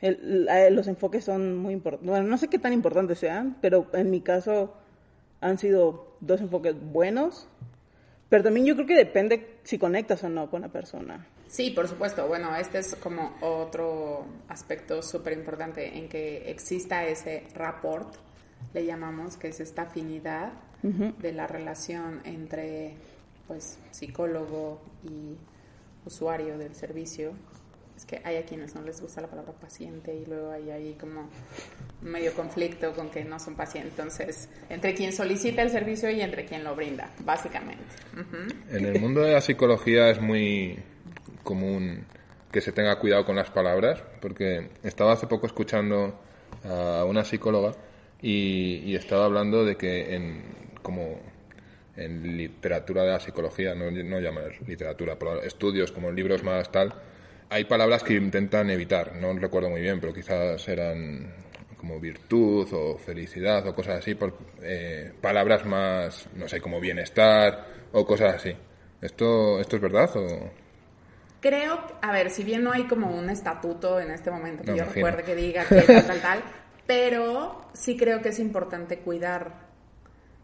[0.01, 2.09] los enfoques son muy importantes.
[2.09, 4.75] Bueno, no sé qué tan importantes sean, pero en mi caso
[5.41, 7.49] han sido dos enfoques buenos.
[8.29, 11.27] Pero también yo creo que depende si conectas o no con la persona.
[11.47, 12.27] Sí, por supuesto.
[12.27, 18.17] Bueno, este es como otro aspecto súper importante en que exista ese rapport,
[18.75, 22.95] le llamamos, que es esta afinidad de la relación entre
[23.49, 25.37] pues psicólogo y
[26.05, 27.33] usuario del servicio
[28.07, 31.29] que hay a quienes no les gusta la palabra paciente y luego hay ahí como
[32.03, 33.93] medio conflicto con que no son pacientes.
[33.93, 37.85] Entonces, entre quien solicita el servicio y entre quien lo brinda, básicamente.
[38.71, 40.79] En el mundo de la psicología es muy
[41.43, 42.05] común
[42.53, 46.21] que se tenga cuidado con las palabras, porque estaba hace poco escuchando
[46.65, 47.73] a una psicóloga
[48.23, 50.43] y, estaba hablando de que en
[50.83, 51.21] como
[51.97, 56.95] en literatura de la psicología, no, no llamar literatura, pero estudios como libros más tal,
[57.49, 61.33] hay palabras que intentan evitar, no recuerdo muy bien, pero quizás eran
[61.77, 67.67] como virtud o felicidad o cosas así, por eh, palabras más, no sé, como bienestar
[67.93, 68.57] o cosas así.
[69.01, 70.51] ¿Esto, ¿Esto es verdad o...?
[71.41, 74.85] Creo, a ver, si bien no hay como un estatuto en este momento que yo
[74.85, 76.43] recuerde que diga que tal, tal, tal,
[76.87, 79.67] pero sí creo que es importante cuidar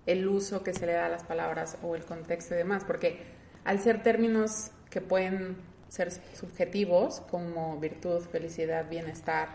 [0.07, 3.21] el uso que se le da a las palabras o el contexto y demás, porque
[3.65, 5.57] al ser términos que pueden
[5.92, 9.48] ser subjetivos como virtud, felicidad, bienestar,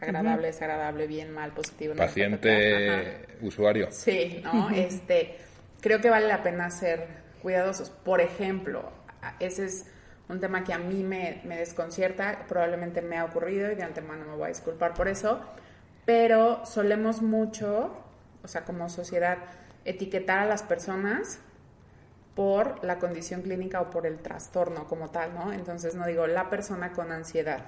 [0.00, 1.94] agradable, desagradable, bien, mal, positivo.
[1.94, 3.92] Paciente, usuario.
[3.92, 4.70] Sí, ¿no?
[4.70, 5.36] Este,
[5.80, 7.06] creo que vale la pena ser
[7.42, 7.90] cuidadosos.
[7.90, 8.90] Por ejemplo,
[9.38, 9.86] ese es
[10.28, 14.24] un tema que a mí me, me desconcierta, probablemente me ha ocurrido y de antemano
[14.24, 15.40] me voy a disculpar por eso,
[16.04, 17.96] pero solemos mucho,
[18.42, 19.38] o sea, como sociedad,
[19.84, 21.38] etiquetar a las personas
[22.34, 25.52] por la condición clínica o por el trastorno como tal, ¿no?
[25.52, 27.64] Entonces no digo la persona con ansiedad,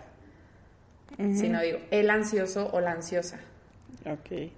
[1.16, 3.38] sino digo el ansioso o la ansiosa.
[4.05, 4.52] Ok.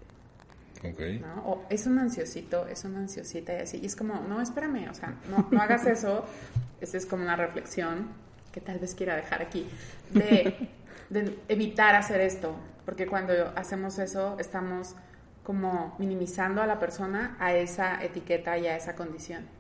[0.93, 1.19] Okay.
[1.19, 1.43] ¿no?
[1.45, 3.81] O es un ansiosito, es una ansiosita y así.
[3.83, 6.25] Y es como, no, espérame, o sea, no, no hagas eso.
[6.81, 8.09] Esa es como una reflexión
[8.53, 9.69] que tal vez quiera dejar aquí,
[10.11, 10.69] de,
[11.11, 14.95] de evitar hacer esto, porque cuando hacemos eso estamos
[15.43, 19.58] como minimizando a la persona a esa etiqueta y a esa condición.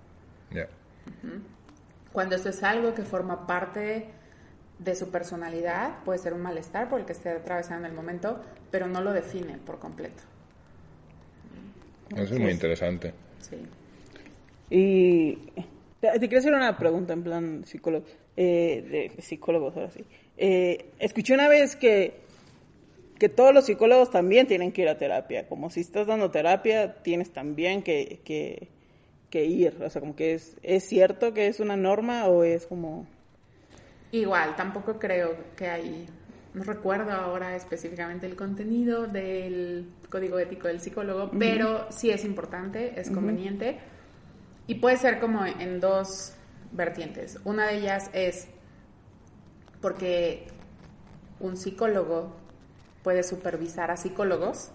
[2.12, 4.06] Cuando eso es algo que forma parte
[4.78, 8.40] de su personalidad, puede ser un malestar por el que esté atravesando en el momento,
[8.70, 10.22] pero no lo define por completo.
[12.16, 13.12] Eso es muy interesante.
[13.40, 13.56] Sí.
[14.70, 15.36] Y
[16.00, 18.06] te, quiero hacer una pregunta en plan psicólogo,
[18.36, 20.04] eh, de psicólogos ahora sí.
[20.36, 22.20] Eh, escuché una vez que,
[23.18, 27.02] que todos los psicólogos también tienen que ir a terapia, como si estás dando terapia,
[27.02, 28.68] tienes también que, que
[29.30, 29.82] que ir?
[29.82, 33.06] O sea, como que es, ¿es cierto que es una norma o es como...?
[34.10, 36.06] Igual, tampoco creo que hay,
[36.54, 42.98] no recuerdo ahora específicamente el contenido del código ético del psicólogo, pero sí es importante,
[42.98, 43.78] es conveniente
[44.66, 46.32] y puede ser como en dos
[46.72, 47.38] vertientes.
[47.44, 48.48] Una de ellas es
[49.82, 50.46] porque
[51.40, 52.34] un psicólogo
[53.02, 54.70] puede supervisar a psicólogos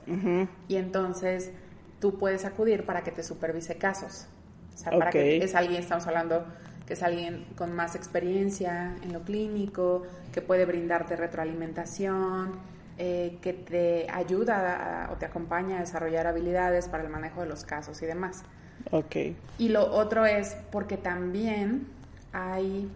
[0.67, 1.51] y entonces
[1.99, 4.27] tú puedes acudir para que te supervise casos.
[4.73, 6.45] O sea, para que es alguien, estamos hablando
[6.86, 12.59] que es alguien con más experiencia en lo clínico, que puede brindarte retroalimentación,
[12.97, 17.63] eh, que te ayuda o te acompaña a desarrollar habilidades para el manejo de los
[17.63, 18.43] casos y demás.
[18.91, 19.15] Ok.
[19.57, 21.88] Y lo otro es porque también
[22.33, 22.91] hay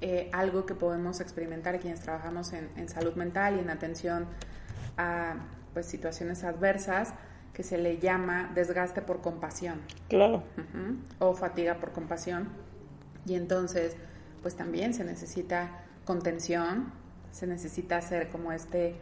[0.00, 4.26] eh, algo que podemos experimentar quienes trabajamos en, salud mental y en atención
[4.96, 5.34] a
[5.74, 7.12] pues, situaciones adversas
[7.52, 9.80] que se le llama desgaste por compasión.
[10.08, 10.42] Claro.
[11.18, 12.48] O fatiga por compasión.
[13.26, 13.96] Y entonces,
[14.42, 16.92] pues también se necesita contención,
[17.30, 18.94] se necesita hacer como este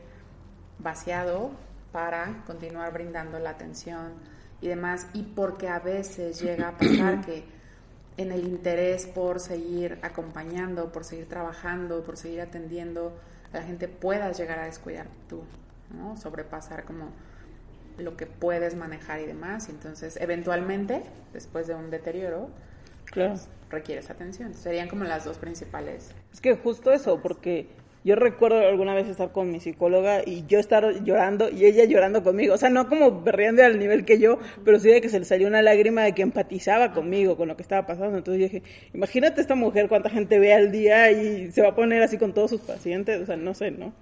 [0.79, 1.51] vaciado
[1.93, 4.13] para continuar brindando la atención
[4.61, 5.07] y demás.
[5.13, 7.45] Y porque a veces llega a pasar que
[8.17, 13.17] en el interés por seguir acompañando, por seguir trabajando, por seguir atendiendo
[13.53, 15.43] la gente, puedas llegar a descuidar tú,
[15.95, 16.17] ¿no?
[16.17, 17.11] Sobrepasar como
[17.99, 19.69] lo que puedes manejar y demás.
[19.69, 22.51] Entonces, eventualmente, después de un deterioro,
[23.05, 23.31] claro.
[23.33, 24.55] Pues, requieres atención.
[24.55, 26.15] Serían como las dos principales.
[26.33, 27.67] Es que justo eso, porque
[28.05, 32.23] yo recuerdo alguna vez estar con mi psicóloga y yo estar llorando y ella llorando
[32.23, 32.55] conmigo.
[32.55, 35.25] O sea, no como berreando al nivel que yo, pero sí de que se le
[35.25, 38.17] salió una lágrima de que empatizaba conmigo, con lo que estaba pasando.
[38.17, 38.63] Entonces yo dije,
[38.95, 42.33] imagínate esta mujer cuánta gente ve al día y se va a poner así con
[42.33, 43.21] todos sus pacientes.
[43.21, 43.93] O sea, no sé, ¿no?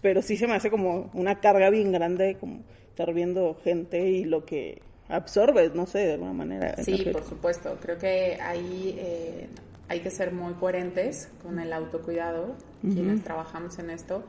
[0.00, 4.24] Pero sí se me hace como una carga bien grande, como estar viendo gente y
[4.24, 6.76] lo que absorbes, no sé, de alguna manera.
[6.82, 7.76] Sí, por supuesto.
[7.80, 9.48] Creo que ahí eh,
[9.88, 14.22] hay que ser muy coherentes con el autocuidado, quienes trabajamos en esto,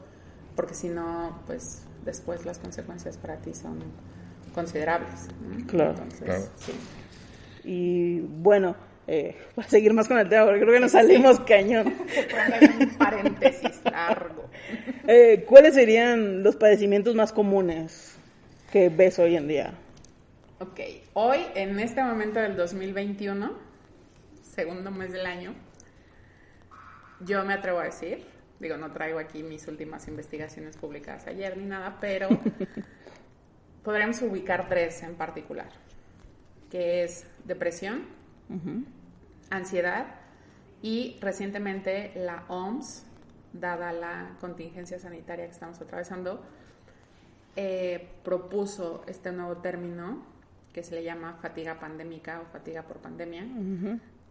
[0.55, 3.79] porque si no, pues después las consecuencias para ti son
[4.53, 5.27] considerables.
[5.67, 5.91] Claro.
[5.91, 6.71] Entonces, Sí.
[7.63, 8.75] Y bueno,
[9.07, 11.87] eh, para seguir más con el tema, porque creo que nos salimos cañón.
[12.79, 14.49] un paréntesis largo.
[15.07, 18.17] Eh, ¿Cuáles serían los padecimientos más comunes
[18.71, 19.73] que ves hoy en día?
[20.59, 20.79] Ok,
[21.13, 23.51] hoy, en este momento del 2021,
[24.41, 25.53] segundo mes del año,
[27.19, 28.25] yo me atrevo a decir,
[28.59, 32.29] digo, no traigo aquí mis últimas investigaciones publicadas ayer ni nada, pero
[33.83, 35.69] podríamos ubicar tres en particular,
[36.69, 38.05] que es depresión,
[39.49, 40.15] ansiedad
[40.81, 43.05] y recientemente la OMS,
[43.53, 46.41] dada la contingencia sanitaria que estamos atravesando,
[47.55, 50.23] eh, propuso este nuevo término
[50.73, 53.45] que se le llama fatiga pandémica o fatiga por pandemia,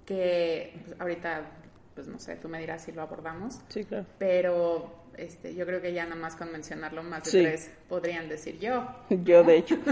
[0.07, 1.43] que pues, ahorita,
[1.95, 3.61] pues no sé, tú me dirás si lo abordamos.
[3.69, 4.07] Sí, claro.
[4.19, 8.59] Pero este, yo creo que ya nada más con mencionarlo, más de tres podrían decir
[8.59, 8.89] yo.
[9.11, 9.77] Yo, de hecho.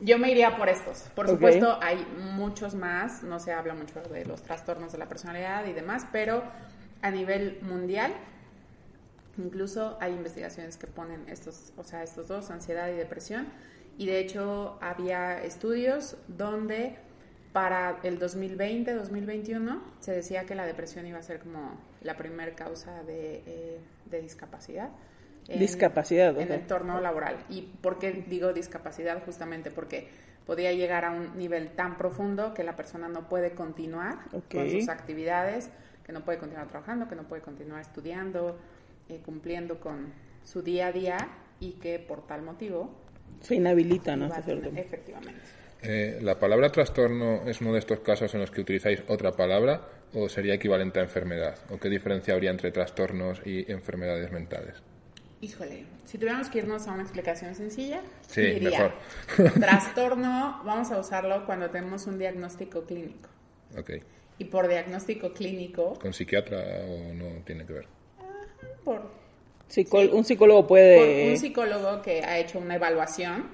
[0.00, 1.04] yo me iría por estos.
[1.14, 5.64] Por supuesto, hay muchos más, no se habla mucho de los trastornos de la personalidad
[5.66, 6.42] y demás, pero
[7.00, 8.12] a nivel mundial
[9.38, 13.46] Incluso hay investigaciones que ponen estos, o sea, estos dos, ansiedad y depresión,
[13.98, 16.96] y de hecho había estudios donde
[17.52, 23.02] para el 2020-2021 se decía que la depresión iba a ser como la primera causa
[23.04, 23.80] de, eh,
[24.20, 24.90] discapacidad.
[25.48, 27.38] En, discapacidad, En el entorno laboral.
[27.48, 29.24] ¿Y por qué digo discapacidad?
[29.24, 30.08] Justamente porque
[30.44, 34.88] podía llegar a un nivel tan profundo que la persona no puede continuar con sus
[34.88, 35.70] actividades,
[36.04, 38.58] que no puede continuar trabajando, que no puede continuar estudiando,
[39.08, 40.12] eh, cumpliendo con
[40.44, 41.16] su día a día
[41.60, 42.90] y que por tal motivo
[43.40, 44.26] se inhabilita, ¿no?
[44.26, 45.40] efectivamente.
[45.82, 49.82] Eh, ¿La palabra trastorno es uno de estos casos en los que utilizáis otra palabra
[50.14, 51.58] o sería equivalente a enfermedad?
[51.70, 54.82] ¿O qué diferencia habría entre trastornos y enfermedades mentales?
[55.40, 58.94] Híjole, si tuviéramos que irnos a una explicación sencilla, sí, diría,
[59.60, 63.28] trastorno vamos a usarlo cuando tenemos un diagnóstico clínico.
[63.76, 63.90] Ok.
[64.38, 65.98] Y por diagnóstico clínico...
[66.00, 67.95] ¿Con psiquiatra o no tiene que ver?
[68.86, 69.02] Por...
[70.12, 71.30] un psicólogo puede...
[71.32, 73.50] un psicólogo que ha hecho una evaluación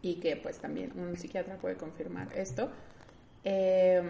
[0.00, 2.70] y que pues también un psiquiatra puede confirmar esto.
[3.44, 4.02] Eh,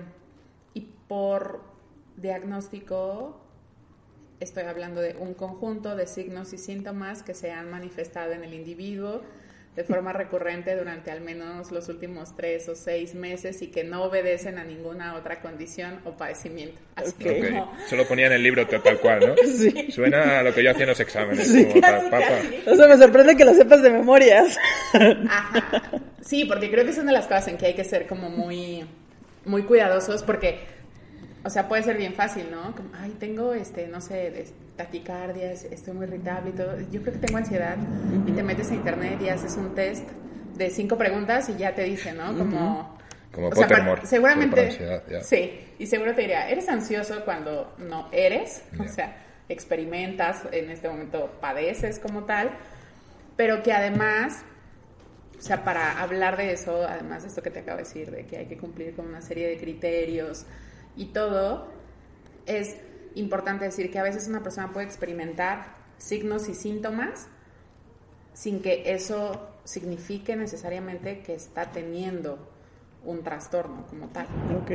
[0.73, 1.61] y por
[2.17, 3.41] diagnóstico
[4.39, 8.55] estoy hablando de un conjunto de signos y síntomas que se han manifestado en el
[8.55, 9.23] individuo
[9.77, 14.05] de forma recurrente durante al menos los últimos tres o seis meses y que no
[14.05, 16.81] obedecen a ninguna otra condición o padecimiento.
[16.97, 17.61] Así okay.
[17.87, 19.35] Se lo ponía en el libro tal cual, ¿no?
[19.47, 19.91] Sí.
[19.93, 21.47] Suena a lo que yo hacía en los exámenes.
[21.47, 21.69] Sí.
[22.67, 24.59] O sea, me sorprende que lo sepas de memorias.
[24.95, 25.83] Ajá.
[26.23, 28.31] Sí, porque creo que es una de las cosas en que hay que ser como
[28.31, 28.85] muy,
[29.45, 30.59] muy cuidadosos porque,
[31.47, 32.75] o sea, puede ser bien fácil, ¿no?
[32.75, 36.77] Como, ay, tengo, este, no sé, taquicardia, estoy muy irritable y todo.
[36.91, 37.77] Yo creo que tengo ansiedad
[38.27, 40.09] y te metes a internet y haces un test
[40.57, 42.37] de cinco preguntas y ya te dice, ¿no?
[42.37, 42.97] Como...
[43.33, 44.05] Como Pottermore.
[44.07, 45.01] seguramente...
[45.23, 48.63] Sí, y seguro te diría, ¿eres ansioso cuando no eres?
[48.81, 49.17] O sea,
[49.49, 52.51] experimentas, en este momento padeces como tal,
[53.37, 54.43] pero que además
[55.39, 58.25] o sea, para hablar de eso, además de esto que te acabo de decir, de
[58.25, 60.47] que hay que cumplir con una serie de criterios
[60.97, 61.69] y todo,
[62.47, 62.77] es
[63.15, 67.29] importante decir que a veces una persona puede experimentar signos y síntomas
[68.33, 72.39] sin que eso signifique necesariamente que está teniendo
[73.05, 74.27] un trastorno como tal.
[74.61, 74.73] Ok.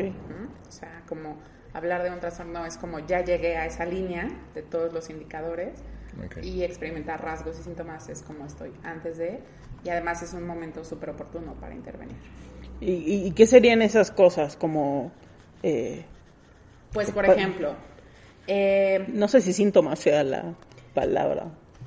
[0.67, 1.37] O sea, como
[1.73, 5.79] hablar de un trastorno es como ya llegué a esa línea de todos los indicadores
[6.41, 9.39] y experimentar rasgos y síntomas es como estoy antes de
[9.83, 12.17] y además es un momento súper oportuno para intervenir.
[12.79, 14.55] ¿Y, qué serían esas cosas?
[14.55, 15.11] Como...
[15.63, 16.05] Eh,
[16.93, 17.75] pues, por ejemplo...
[18.47, 20.55] Eh, no sé si síntomas sea la
[20.93, 21.45] palabra.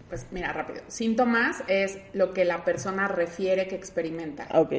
[0.08, 0.82] Pues mira, rápido.
[0.86, 4.46] Síntomas es lo que la persona refiere que experimenta.
[4.54, 4.72] Ok.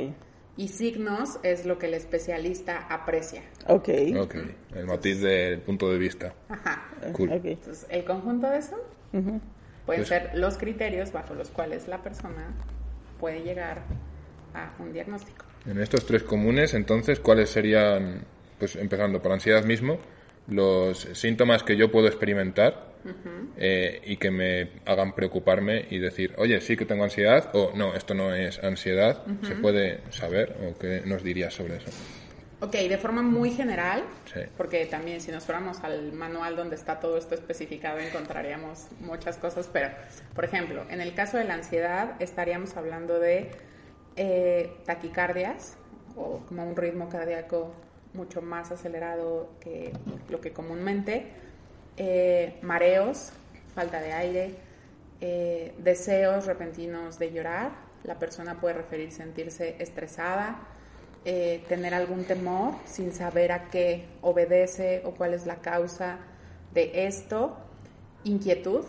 [0.57, 3.41] Y signos es lo que el especialista aprecia.
[3.67, 3.89] Ok.
[4.17, 4.35] Ok.
[4.73, 6.33] El matiz del punto de vista.
[6.47, 6.87] Ajá.
[7.11, 7.31] Cool.
[7.33, 8.77] Entonces, el conjunto de eso
[9.11, 9.41] pueden
[9.85, 12.53] pues ser los criterios bajo los cuales la persona
[13.19, 13.83] puede llegar
[14.53, 15.45] a un diagnóstico.
[15.65, 18.23] En estos tres comunes, entonces, ¿cuáles serían,
[18.57, 19.99] pues empezando por ansiedad mismo,
[20.47, 22.95] los síntomas que yo puedo experimentar
[23.57, 27.93] eh, y que me hagan preocuparme y decir, oye, sí que tengo ansiedad o no,
[27.93, 29.23] esto no es ansiedad?
[29.43, 31.91] ¿Se puede saber o qué nos dirías sobre eso?
[32.61, 34.03] Ok, de forma muy general,
[34.55, 39.69] porque también si nos fuéramos al manual donde está todo esto especificado encontraríamos muchas cosas,
[39.71, 39.89] pero
[40.33, 43.51] por ejemplo, en el caso de la ansiedad estaríamos hablando de
[44.15, 45.77] eh, taquicardias
[46.15, 47.73] o como un ritmo cardíaco
[48.15, 49.93] mucho más acelerado que
[50.29, 51.27] lo que comúnmente,
[51.97, 53.31] eh, mareos,
[53.73, 54.55] falta de aire,
[55.21, 57.71] eh, deseos repentinos de llorar,
[58.03, 60.59] la persona puede referir sentirse estresada,
[61.23, 66.19] eh, tener algún temor sin saber a qué obedece o cuál es la causa
[66.73, 67.57] de esto,
[68.23, 68.85] inquietud,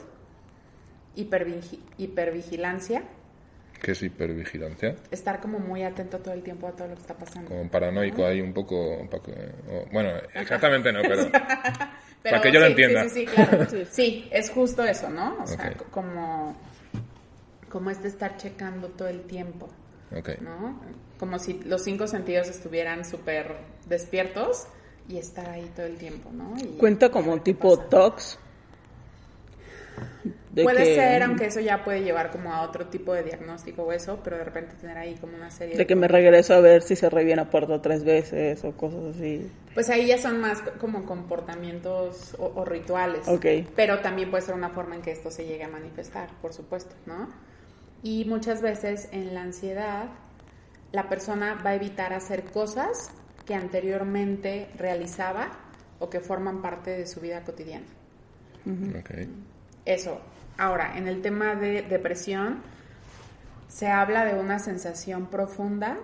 [1.14, 3.04] hipervigilancia.
[3.86, 4.96] ¿Qué es hipervigilancia?
[5.12, 7.48] Estar como muy atento todo el tiempo a todo lo que está pasando.
[7.48, 9.08] Como paranoico ahí un poco...
[9.92, 11.30] bueno, exactamente no, pero...
[11.30, 13.04] para que yo lo entienda.
[13.04, 13.64] Sí, sí, claro.
[13.92, 15.38] sí, es justo eso, ¿no?
[15.40, 16.56] O sea, como,
[17.68, 19.68] como este estar checando todo el tiempo.
[20.18, 20.38] Okay.
[20.40, 20.82] ¿no?
[21.20, 23.54] Como si los cinco sentidos estuvieran súper
[23.88, 24.66] despiertos
[25.08, 26.56] y estar ahí todo el tiempo, ¿no?
[26.76, 28.36] Cuenta como tipo tox.
[30.62, 34.20] Puede ser, aunque eso ya puede llevar como a otro tipo de diagnóstico o eso,
[34.24, 35.78] pero de repente tener ahí como una serie de...
[35.78, 39.16] De que me regreso a ver si se reviene a puerta tres veces o cosas
[39.16, 39.50] así.
[39.74, 43.28] Pues ahí ya son más como comportamientos o, o rituales.
[43.28, 43.46] Ok.
[43.74, 46.94] Pero también puede ser una forma en que esto se llegue a manifestar, por supuesto,
[47.04, 47.28] ¿no?
[48.02, 50.08] Y muchas veces en la ansiedad
[50.92, 53.10] la persona va a evitar hacer cosas
[53.44, 55.50] que anteriormente realizaba
[55.98, 57.86] o que forman parte de su vida cotidiana.
[59.84, 60.20] Eso.
[60.58, 62.62] Ahora, en el tema de depresión,
[63.68, 65.98] se habla de una sensación profunda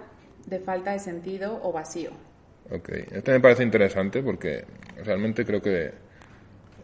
[0.46, 2.10] de falta de sentido o vacío.
[2.70, 4.64] Ok, esto me parece interesante porque
[5.04, 5.92] realmente creo que,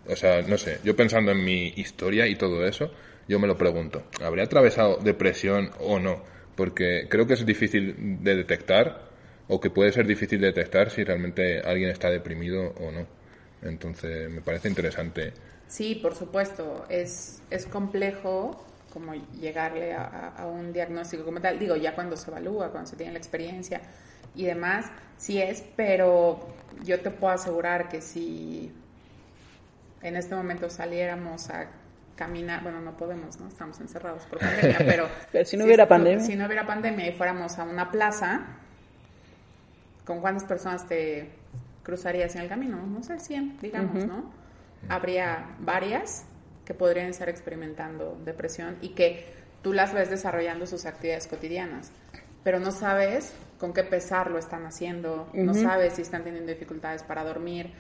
[0.09, 2.91] o sea, no sé, yo pensando en mi historia y todo eso,
[3.29, 6.23] yo me lo pregunto, ¿habría atravesado depresión o no?
[6.57, 9.09] Porque creo que es difícil de detectar
[9.49, 13.07] o que puede ser difícil de detectar si realmente alguien está deprimido o no.
[13.63, 15.33] Entonces, me parece interesante.
[15.69, 21.59] Sí, por supuesto, es, es complejo como llegarle a, un diagnóstico como tal.
[21.59, 23.83] Digo, ya cuando se evalúa, cuando se tiene la experiencia
[24.35, 24.87] y demás,
[25.19, 26.49] sí es, pero
[26.85, 28.73] yo te puedo asegurar que si
[30.03, 31.67] en este momento saliéramos a
[32.17, 33.49] caminar, bueno, no podemos, ¿no?
[33.49, 34.79] Estamos encerrados por pandemia,
[35.33, 35.45] pero...
[35.45, 36.25] si no hubiera pandemia.
[36.25, 38.47] Si no hubiera pandemia y fuéramos a una plaza,
[40.05, 41.31] ¿con cuántas personas te
[41.83, 42.79] cruzarías en el camino?
[42.87, 44.48] No sé, 100, digamos, ¿no?
[44.89, 46.25] Habría varias
[46.65, 51.91] que podrían estar experimentando depresión y que tú las ves desarrollando sus actividades cotidianas,
[52.45, 57.03] pero no sabes con qué pesar lo están haciendo, no sabes si están teniendo dificultades
[57.03, 57.73] para dormir,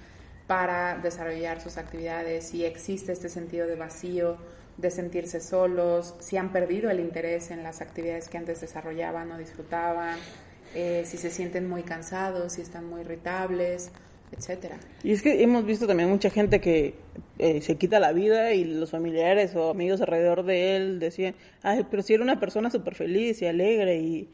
[0.46, 4.38] para desarrollar sus actividades, si existe este sentido de vacío,
[4.78, 9.38] de sentirse solos, si han perdido el interés en las actividades que antes desarrollaban o
[9.38, 10.16] disfrutaban,
[10.74, 13.90] eh, si se sienten muy cansados, si están muy irritables,
[14.32, 14.78] etcétera.
[15.02, 16.94] Y es que hemos visto también mucha gente que
[17.38, 21.86] eh, se quita la vida y los familiares o amigos alrededor de él decían, ay,
[21.90, 24.30] pero si era una persona súper feliz y alegre y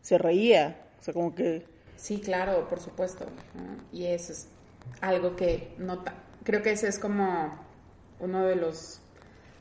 [0.00, 1.64] se reía, o sea, como que...
[1.96, 3.26] Sí, claro, por supuesto.
[3.92, 4.48] Y eso es
[5.00, 6.14] algo que nota.
[6.44, 7.58] Creo que ese es como
[8.20, 9.00] uno de los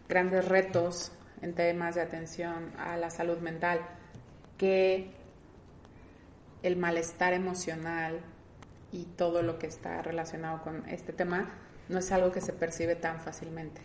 [0.07, 1.11] grandes retos
[1.41, 3.79] en temas de atención a la salud mental,
[4.57, 5.11] que
[6.63, 8.19] el malestar emocional
[8.91, 11.49] y todo lo que está relacionado con este tema
[11.89, 13.81] no es algo que se percibe tan fácilmente.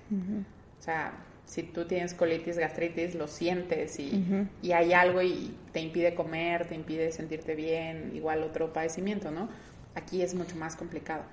[0.78, 1.12] O sea,
[1.44, 4.24] si tú tienes colitis, gastritis, lo sientes y,
[4.62, 9.48] y, hay algo y te impide comer, te impide sentirte bien, igual otro padecimiento, ¿no?
[9.94, 11.24] Aquí es mucho más complicado.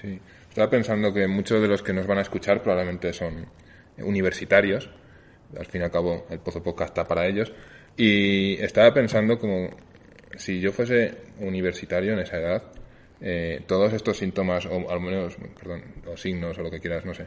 [0.00, 3.46] Sí, estaba pensando que muchos de los que nos van a escuchar probablemente son
[3.98, 4.90] universitarios,
[5.56, 7.52] al fin y al cabo el Pozo Podcast está para ellos,
[7.96, 9.70] y estaba pensando como
[10.36, 12.62] si yo fuese universitario en esa edad,
[13.20, 17.14] eh, todos estos síntomas, o al menos, perdón, o signos o lo que quieras, no
[17.14, 17.26] sé,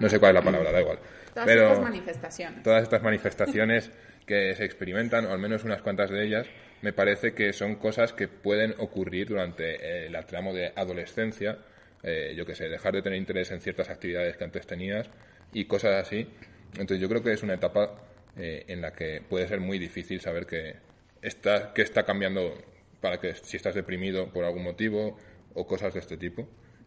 [0.00, 0.98] no sé cuál es la palabra, da igual.
[1.32, 2.62] Todas Pero estas manifestaciones.
[2.62, 3.90] Todas estas manifestaciones
[4.26, 6.46] que se experimentan, o al menos unas cuantas de ellas,
[6.82, 11.58] me parece que son cosas que pueden ocurrir durante el tramo de adolescencia,
[12.02, 15.08] eh, yo que sé, dejar de tener interés en ciertas actividades que antes tenías
[15.52, 16.28] y cosas así.
[16.72, 18.02] Entonces yo creo que es una etapa
[18.36, 20.76] eh, en la que puede ser muy difícil saber que
[21.22, 22.54] está, que está cambiando
[23.00, 25.16] para que si estás deprimido por algún motivo
[25.58, 26.46] o cosas de este tipo.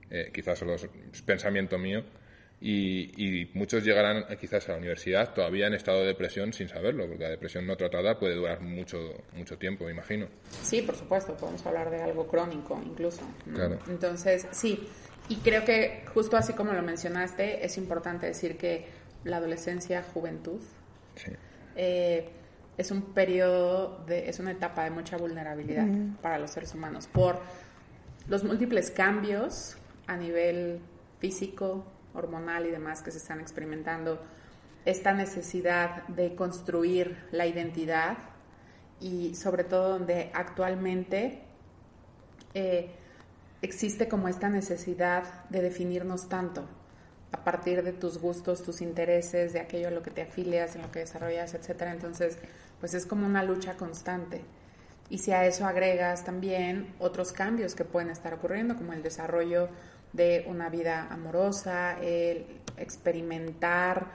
[0.10, 0.88] Eh, quizás solo es
[1.26, 2.04] pensamiento mío.
[2.64, 7.08] Y, muchos llegarán eh, quizás a la universidad todavía en estado de depresión sin saberlo,
[7.08, 9.00] porque la depresión no tratada puede durar mucho,
[9.34, 10.28] mucho tiempo, imagino.
[10.62, 13.22] Sí, por supuesto, podemos hablar de algo crónico incluso.
[13.88, 14.88] Entonces, sí,
[15.28, 18.86] y creo que justo así como lo mencionaste, es importante decir que
[19.24, 20.62] la adolescencia, juventud,
[21.76, 22.30] eh,
[22.78, 25.88] es un periodo, de, es una etapa de mucha vulnerabilidad
[26.22, 27.40] para los seres humanos por
[28.28, 30.82] los múltiples cambios a nivel
[31.20, 34.22] físico, hormonal y demás que se están experimentando,
[34.86, 38.18] esta necesidad de construir la identidad
[39.00, 41.44] y sobre todo donde actualmente
[42.54, 42.92] eh,
[43.62, 46.68] existe como esta necesidad de definirnos tanto
[47.32, 50.82] a partir de tus gustos, tus intereses, de aquello a lo que te afilias, en
[50.82, 51.94] lo que desarrollas, etcétera.
[51.94, 52.38] Entonces,
[52.80, 54.42] pues es como una lucha constante.
[55.10, 59.70] Y si a eso agregas también otros cambios que pueden estar ocurriendo, como el desarrollo
[60.14, 62.46] de una vida amorosa, el
[62.78, 64.08] experimentar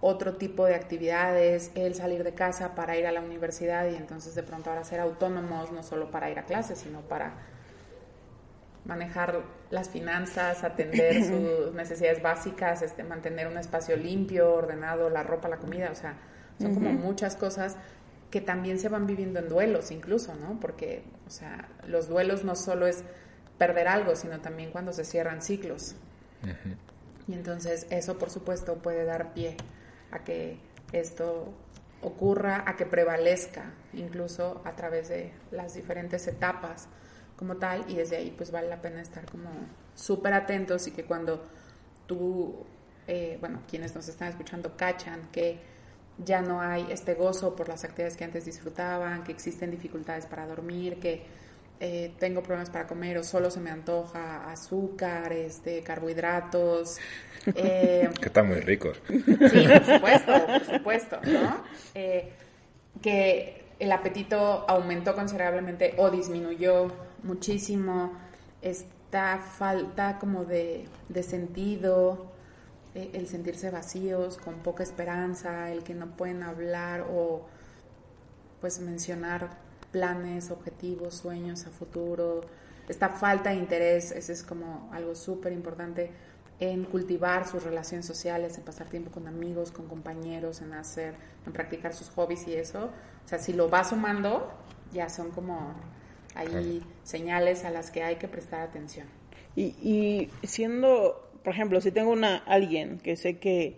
[0.00, 4.34] otro tipo de actividades, el salir de casa para ir a la universidad y entonces
[4.34, 7.34] de pronto ahora ser autónomos, no solo para ir a clases, sino para
[8.86, 15.48] manejar las finanzas, atender sus necesidades básicas, este, mantener un espacio limpio, ordenado, la ropa,
[15.48, 16.16] la comida, o sea,
[16.58, 17.76] son como muchas cosas
[18.30, 20.58] que también se van viviendo en duelos incluso, ¿no?
[20.60, 23.04] Porque, o sea, los duelos no solo es
[23.58, 25.96] perder algo, sino también cuando se cierran ciclos.
[27.26, 29.56] Y entonces eso, por supuesto, puede dar pie
[30.10, 30.58] a que
[30.92, 31.52] esto
[32.02, 36.88] ocurra, a que prevalezca, incluso a través de las diferentes etapas
[37.36, 39.50] como tal, y desde ahí pues vale la pena estar como
[39.94, 41.46] súper atentos y que cuando
[42.06, 42.66] tú,
[43.06, 45.60] eh, bueno, quienes nos están escuchando cachan que
[46.24, 50.46] ya no hay este gozo por las actividades que antes disfrutaban, que existen dificultades para
[50.46, 51.22] dormir, que
[51.82, 56.98] eh, tengo problemas para comer o solo se me antoja azúcar, este, carbohidratos.
[57.54, 59.00] Eh, que están muy ricos.
[59.08, 61.64] Sí, por supuesto, por supuesto, ¿no?
[61.94, 62.32] Eh,
[63.00, 66.92] que el apetito aumentó considerablemente o disminuyó
[67.22, 68.12] muchísimo,
[68.60, 72.30] esta falta como de, de sentido,
[72.94, 77.46] el sentirse vacíos, con poca esperanza, el que no pueden hablar o
[78.60, 79.50] pues mencionar
[79.92, 82.42] planes, objetivos, sueños a futuro,
[82.88, 86.10] esta falta de interés, ese es como algo súper importante
[86.58, 91.14] en cultivar sus relaciones sociales, en pasar tiempo con amigos, con compañeros, en hacer,
[91.46, 92.90] en practicar sus hobbies y eso.
[93.24, 94.52] O sea, si lo va sumando,
[94.92, 95.74] ya son como
[96.34, 99.06] ahí señales a las que hay que prestar atención.
[99.54, 103.76] Y, y siendo por ejemplo, si tengo una alguien que sé que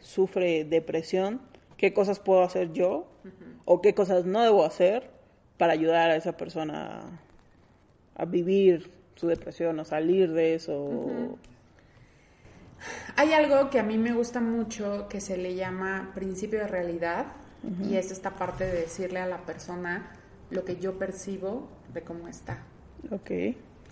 [0.00, 1.40] sufre depresión,
[1.76, 3.06] ¿qué cosas puedo hacer yo
[3.64, 5.10] o qué cosas no debo hacer
[5.56, 7.20] para ayudar a esa persona
[8.16, 11.38] a, vivir su depresión o salir de eso?
[13.16, 17.26] Hay algo que a mí me gusta mucho que se le llama principio de realidad
[17.82, 20.12] y es esta parte de decirle a la persona
[20.50, 22.62] lo que yo percibo de cómo está.
[23.10, 23.30] Ok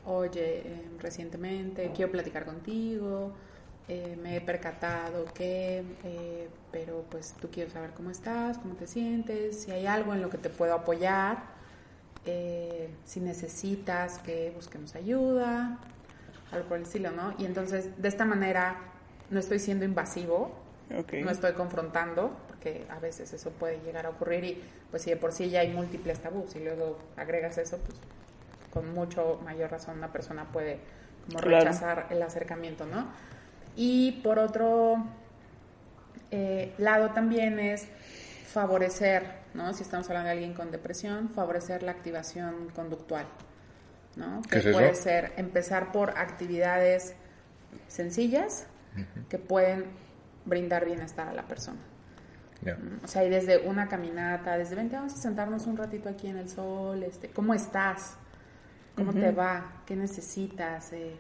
[0.07, 3.32] oye, eh, recientemente quiero platicar contigo,
[3.88, 8.86] eh, me he percatado que, eh, pero pues tú quieres saber cómo estás, cómo te
[8.86, 11.62] sientes, si hay algo en lo que te puedo apoyar,
[13.05, 15.80] si necesitas que busquemos ayuda,
[16.53, 17.34] algo por el estilo, ¿no?
[17.36, 18.76] Y entonces, de esta manera,
[19.30, 20.53] no estoy siendo invasivo,
[20.88, 25.16] no estoy confrontando, porque a veces eso puede llegar a ocurrir y pues si de
[25.16, 27.98] por sí ya hay múltiples tabús y luego agregas eso, pues
[28.73, 30.81] con mucho mayor razón una persona puede
[31.27, 31.64] como Claro.
[31.64, 33.07] rechazar el acercamiento, ¿no?
[33.77, 34.97] Y por otro
[36.31, 37.87] eh, lado también es
[38.47, 39.73] favorecer, ¿no?
[39.75, 43.27] Si estamos hablando de alguien con depresión, favorecer la activación conductual,
[44.16, 44.43] ¿no?
[44.43, 44.79] ¿Qué Que es eso?
[44.79, 47.14] puede ser empezar por actividades
[47.89, 48.66] sencillas
[49.31, 49.85] que pueden
[50.45, 51.79] brindar bienestar a la persona.
[52.62, 52.77] Ya.
[53.03, 56.37] O sea, y desde una caminata, desde vente, vamos a sentarnos un ratito aquí en
[56.37, 58.16] el sol, este, ¿cómo estás?
[58.97, 59.82] ¿Cómo te va?
[59.86, 60.93] ¿Qué necesitas?
[60.93, 61.14] Eh,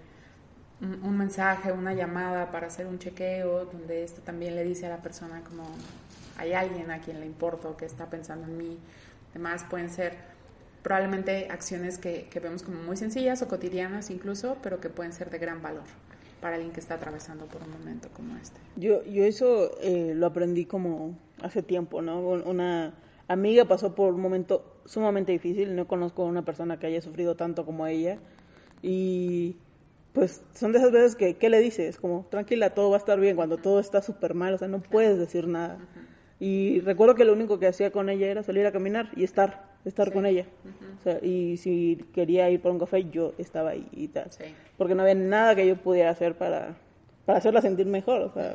[0.80, 4.90] un, un mensaje, una llamada para hacer un chequeo, donde esto también le dice a
[4.90, 5.64] la persona como
[6.38, 8.78] hay alguien a quien le importo, que está pensando en mí.
[9.30, 10.14] Además, pueden ser
[10.82, 15.30] probablemente acciones que, que vemos como muy sencillas o cotidianas incluso, pero que pueden ser
[15.30, 15.84] de gran valor
[16.40, 18.58] para alguien que está atravesando por un momento como este.
[18.74, 22.18] Yo, yo eso eh, lo aprendí como hace tiempo, ¿no?
[22.20, 22.94] Un- Una
[23.28, 27.34] amiga pasó por un momento sumamente difícil, no conozco a una persona que haya sufrido
[27.36, 28.18] tanto como ella
[28.82, 29.56] y
[30.12, 31.98] pues son de esas veces que, ¿qué le dices?
[31.98, 34.80] Como, tranquila, todo va a estar bien cuando todo está súper mal, o sea, no
[34.82, 35.78] puedes decir nada.
[36.38, 39.70] Y recuerdo que lo único que hacía con ella era salir a caminar y estar,
[39.86, 40.12] estar Sí.
[40.12, 40.44] con ella.
[40.98, 44.44] O sea, y si quería ir por un café, yo estaba ahí y tal Sí.
[44.76, 46.76] porque no había nada que yo pudiera hacer para,
[47.24, 48.20] para hacerla sentir mejor.
[48.22, 48.54] O sea,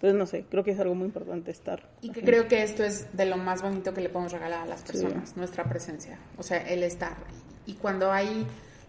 [0.00, 1.86] entonces, no sé, creo que es algo muy importante estar.
[2.00, 4.64] Y que creo que esto es de lo más bonito que le podemos regalar a
[4.64, 7.18] las personas, nuestra presencia, o sea, el estar.
[7.66, 8.46] Y cuando hay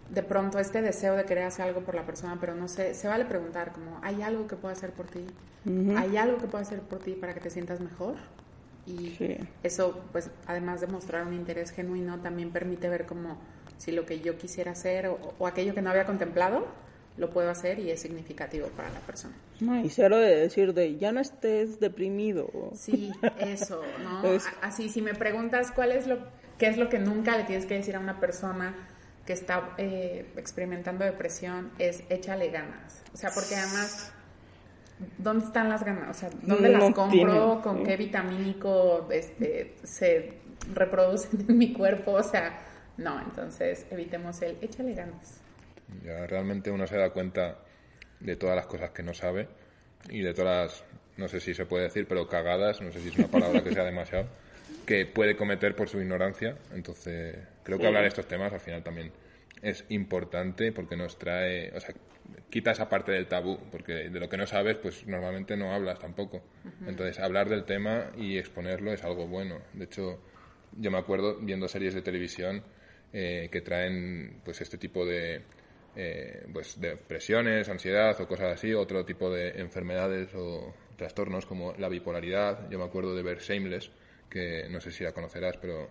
[0.10, 3.10] de pronto este deseo de querer hacer algo por la persona, pero no sé, se
[3.10, 5.26] vale preguntar como, ¿hay algo que pueda hacer por ti?
[5.98, 8.16] ¿Hay algo que pueda hacer por ti para que te sientas mejor?
[8.86, 9.38] Y Sí.
[9.64, 13.38] eso, pues, además de mostrar un interés genuino, también permite ver como
[13.78, 16.66] si lo que yo quisiera hacer o, o aquello que no había contemplado,
[17.22, 19.36] lo puedo hacer y es significativo para la persona.
[19.62, 22.50] No, y cero de decir de, ya no estés deprimido.
[22.74, 24.24] Sí, eso, ¿no?
[24.62, 26.18] Así, si me preguntas cuál es lo,
[26.58, 28.76] qué es lo que nunca le tienes que decir a una persona
[29.26, 33.04] que está eh, experimentando depresión, es échale ganas.
[33.14, 34.12] O sea, porque además,
[35.20, 36.10] ¿dónde están las ganas?
[36.10, 37.12] O sea, ¿dónde No las compro?
[37.12, 40.40] tiene, ¿Con qué vitamínico este, se
[40.74, 42.14] reproducen en mi cuerpo?
[42.14, 42.60] O sea,
[42.98, 45.41] no, entonces evitemos el échale ganas.
[46.04, 47.60] Ya realmente uno se da cuenta
[48.20, 49.48] de todas las cosas que no sabe
[50.10, 50.84] y de todas las,
[51.18, 53.74] no sé si se puede decir, pero cagadas, no sé si es una palabra que
[53.74, 54.28] sea demasiado,
[54.86, 56.58] que puede cometer por su ignorancia.
[56.74, 59.12] Entonces, creo que hablar de estos temas al final también
[59.62, 61.94] es importante porque nos trae, o sea,
[62.50, 66.00] quita esa parte del tabú, porque de lo que no sabes, pues normalmente no hablas
[66.00, 66.44] tampoco.
[66.88, 69.60] Entonces, hablar del tema y exponerlo es algo bueno.
[69.74, 70.20] De hecho,
[70.78, 72.64] yo me acuerdo viendo series de televisión
[73.14, 75.44] eh, que traen pues este tipo de
[75.96, 81.90] eh, pues depresiones, ansiedad o cosas así, otro tipo de enfermedades o trastornos como la
[81.90, 82.70] bipolaridad.
[82.70, 83.92] Yo me acuerdo de ver Shameless,
[84.30, 85.90] que no sé si la conocerás, pero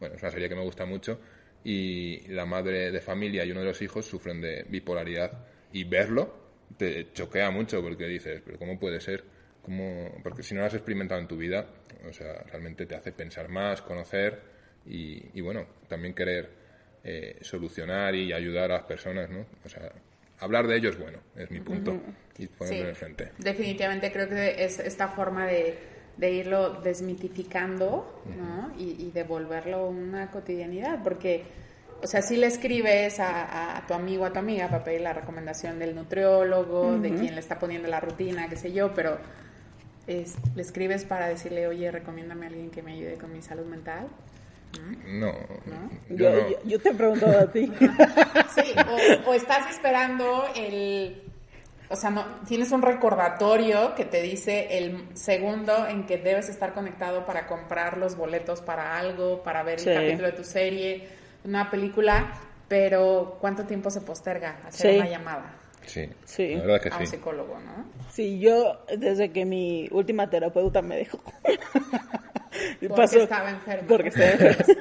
[0.00, 1.18] bueno, es una serie que me gusta mucho
[1.64, 6.48] y la madre de familia y uno de los hijos sufren de bipolaridad y verlo
[6.76, 9.24] te choquea mucho porque dices, pero ¿cómo puede ser?
[9.62, 10.20] ¿Cómo?
[10.22, 11.66] Porque si no lo has experimentado en tu vida,
[12.08, 14.40] o sea, realmente te hace pensar más, conocer
[14.86, 16.67] y, y bueno, también querer
[17.10, 19.46] eh, solucionar y ayudar a las personas, ¿no?
[19.64, 19.90] O sea,
[20.40, 21.92] hablar de ello es bueno, es mi punto,
[22.38, 23.32] y ponerlo en el frente.
[23.38, 25.78] Definitivamente creo que es esta forma de,
[26.16, 28.72] de irlo desmitificando ¿no?
[28.78, 31.44] y, y devolverlo una cotidianidad, porque,
[32.02, 35.12] o sea, si le escribes a, a tu amigo, a tu amiga para pedir la
[35.14, 39.18] recomendación del nutriólogo, de quien le está poniendo la rutina, qué sé yo, pero
[40.06, 43.64] es- le escribes para decirle, oye, recomiéndame a alguien que me ayude con mi salud
[43.66, 44.08] mental.
[45.06, 45.90] No, ¿No?
[46.10, 46.48] yo Yo, no.
[46.50, 47.72] yo, yo te he preguntado a ti.
[48.54, 48.74] Sí,
[49.24, 51.22] o, o estás esperando el...
[51.90, 56.74] O sea, no, tienes un recordatorio que te dice el segundo en que debes estar
[56.74, 59.88] conectado para comprar los boletos para algo, para ver Sí.
[59.88, 61.08] el capítulo de tu serie,
[61.44, 62.32] una película,
[62.68, 64.96] pero ¿cuánto tiempo se posterga hacer Sí.
[64.98, 65.54] una llamada
[65.86, 66.54] Sí, Sí.
[66.56, 67.06] la verdad a que un sí.
[67.06, 67.86] psicólogo, no?
[68.10, 71.22] Sí, yo desde que mi última terapeuta me dejó.
[72.88, 73.84] Porque estaba enferma.
[73.88, 74.74] Porque estaba enferma.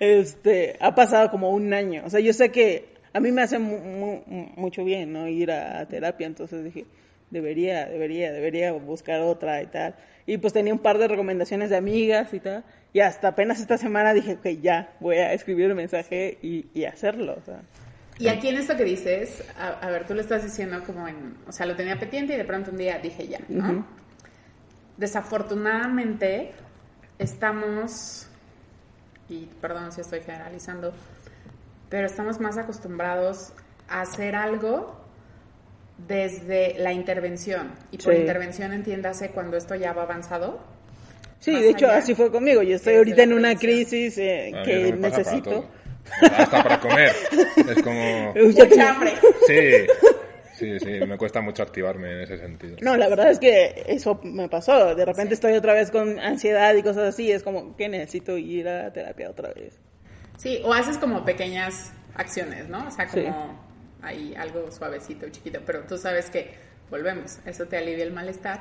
[0.00, 2.02] este, ha pasado como un año.
[2.04, 4.22] O sea, yo sé que a mí me hace mu- mu-
[4.56, 5.28] mucho bien, ¿no?
[5.28, 6.86] Ir a, terapia, entonces dije,
[7.30, 9.94] debería, debería, debería buscar otra y tal.
[10.26, 12.64] Y pues tenía un par de recomendaciones de amigas y tal.
[12.92, 16.84] Y hasta apenas esta semana dije, ok, ya, voy a escribir un mensaje y, y
[16.84, 17.36] hacerlo.
[17.40, 17.60] O sea.
[18.18, 21.36] Y aquí en esto que dices, a, a ver, tú lo estás diciendo como en,
[21.46, 23.86] o sea, lo tenía pendiente y de pronto un día dije ya, ¿no?
[24.98, 26.52] Desafortunadamente
[27.18, 28.26] estamos,
[29.28, 30.92] y perdón si estoy generalizando,
[31.88, 33.52] pero estamos más acostumbrados
[33.88, 35.00] a hacer algo
[36.06, 37.70] desde la intervención.
[37.92, 38.20] Y por Sí.
[38.20, 40.60] intervención entiéndase cuando esto ya va avanzado.
[41.40, 42.62] Sí, de hecho, así fue conmigo.
[42.62, 45.64] Yo estoy ahorita en una crisis eh, que para necesito.
[46.20, 47.12] Hasta para comer.
[47.68, 48.34] Es como...
[48.66, 49.12] Mucha hambre.
[49.46, 49.86] Sí,
[50.58, 52.76] sí, sí, me cuesta mucho activarme en ese sentido.
[52.80, 54.94] No, la verdad es que eso me pasó.
[54.94, 57.30] De repente estoy otra vez con ansiedad y cosas así.
[57.30, 59.78] Es como que necesito ir a terapia otra vez.
[60.36, 62.86] Sí, o haces como pequeñas acciones, ¿no?
[62.86, 64.02] O sea, como Sí.
[64.02, 66.50] ahí algo suavecito, chiquito, pero tú sabes que
[66.90, 68.60] volvemos, eso te alivia el malestar,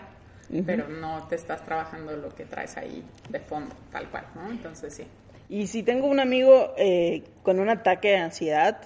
[0.65, 4.49] pero no te estás trabajando lo que traes ahí de fondo, tal cual, ¿no?
[4.49, 5.03] Entonces sí.
[5.49, 8.79] Y si tengo un amigo eh, con un ataque de ansiedad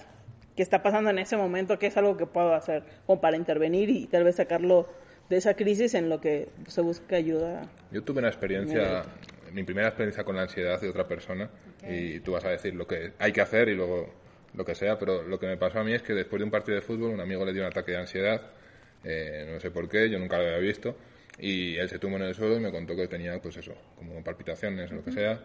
[0.56, 3.90] que está pasando en ese momento, ¿qué es algo que puedo hacer como para intervenir
[3.90, 4.88] y tal vez sacarlo
[5.28, 7.68] de esa crisis en lo que se busca ayuda?
[7.90, 9.02] Yo tuve una experiencia,
[9.52, 11.50] mi primera experiencia con la ansiedad de otra persona,
[11.88, 14.08] y tú vas a decir lo que hay que hacer y luego
[14.54, 16.50] lo que sea, pero lo que me pasó a mí es que después de un
[16.50, 18.42] partido de fútbol un amigo le dio un ataque de ansiedad,
[19.04, 20.96] eh, no sé por qué, yo nunca lo había visto,
[21.38, 24.22] y él se tumbó en el suelo y me contó que tenía, pues eso, como
[24.22, 25.40] palpitaciones o lo que sea,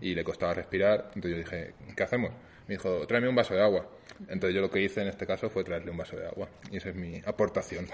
[0.00, 2.32] y le costaba respirar, entonces yo dije, ¿qué hacemos?
[2.68, 3.86] Me dijo, tráeme un vaso de agua.
[4.28, 6.76] Entonces yo lo que hice en este caso fue traerle un vaso de agua, y
[6.76, 7.86] esa es mi aportación.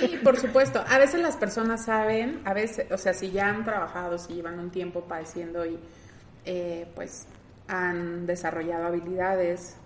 [0.00, 0.84] Sí, por supuesto.
[0.86, 4.58] A veces las personas saben, a veces, o sea, si ya han trabajado, si llevan
[4.58, 5.78] un tiempo padeciendo y
[6.44, 7.26] eh, pues
[7.68, 9.76] han desarrollado habilidades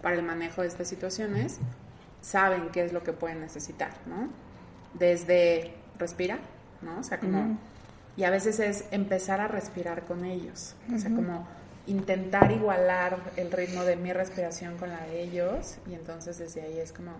[0.00, 1.58] para el manejo de estas situaciones,
[2.20, 4.30] saben qué es lo que pueden necesitar, ¿no?
[4.94, 6.38] Desde respira,
[6.80, 7.00] ¿no?
[7.00, 7.58] O sea, como...
[8.14, 11.48] Y a veces es empezar a respirar con ellos, o sea, como
[11.86, 16.78] intentar igualar el ritmo de mi respiración con la de ellos y entonces desde ahí
[16.78, 17.12] es como,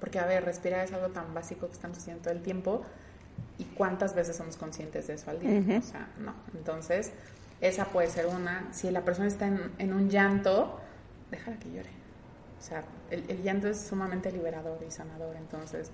[0.00, 2.82] porque a ver, respirar es algo tan básico que estamos haciendo todo el tiempo
[3.58, 7.10] y cuántas veces somos conscientes de eso al día, o sea, no, entonces
[7.60, 10.78] esa puede ser una, si la persona está en, en un llanto,
[11.30, 11.90] déjala que llore,
[12.60, 15.90] o sea, el, el llanto es sumamente liberador y sanador, entonces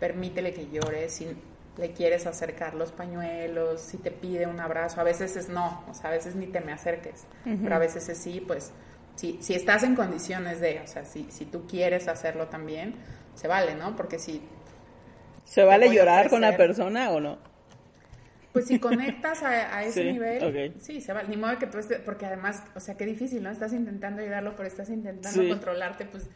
[0.00, 1.36] permítele que llore, si
[1.78, 5.94] le quieres acercar los pañuelos, si te pide un abrazo, a veces es no, o
[5.94, 7.26] sea, a veces ni te me acerques,
[7.62, 8.72] pero a veces es sí, pues
[9.14, 12.96] si, si estás en condiciones de, o sea, si, si tú quieres hacerlo también,
[13.34, 13.96] se vale, ¿no?
[13.96, 14.42] Porque si,
[15.44, 17.38] ¿Se vale llorar con la persona o no?
[18.52, 21.78] pues si conectas a, a ese Sí, nivel, sí, se vale, ni modo que tú
[21.78, 23.50] estés, porque además, o sea, qué difícil, ¿no?
[23.50, 25.46] Estás intentando ayudarlo, pero estás intentando Sí.
[25.46, 26.28] controlarte, pues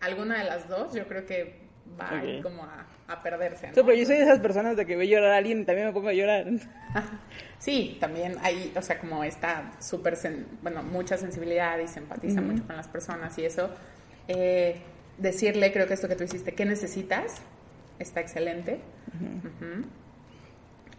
[0.00, 1.61] alguna de las dos, yo creo que
[2.00, 2.42] va ahí Ok.
[2.42, 3.74] como a, a perderse, ¿no?
[3.74, 5.86] Sí, pero yo soy de esas personas de que ve llorar a alguien y también
[5.88, 6.46] me pongo a llorar.
[7.58, 10.18] Sí, también hay, o sea, como está súper,
[10.62, 13.70] bueno, mucha sensibilidad y se empatiza mucho con las personas y eso.
[14.26, 14.80] Eh,
[15.16, 17.40] decirle, creo que esto que tú hiciste, ¿qué necesitas?
[18.00, 18.80] Está excelente.
[19.14, 19.86] Ujú.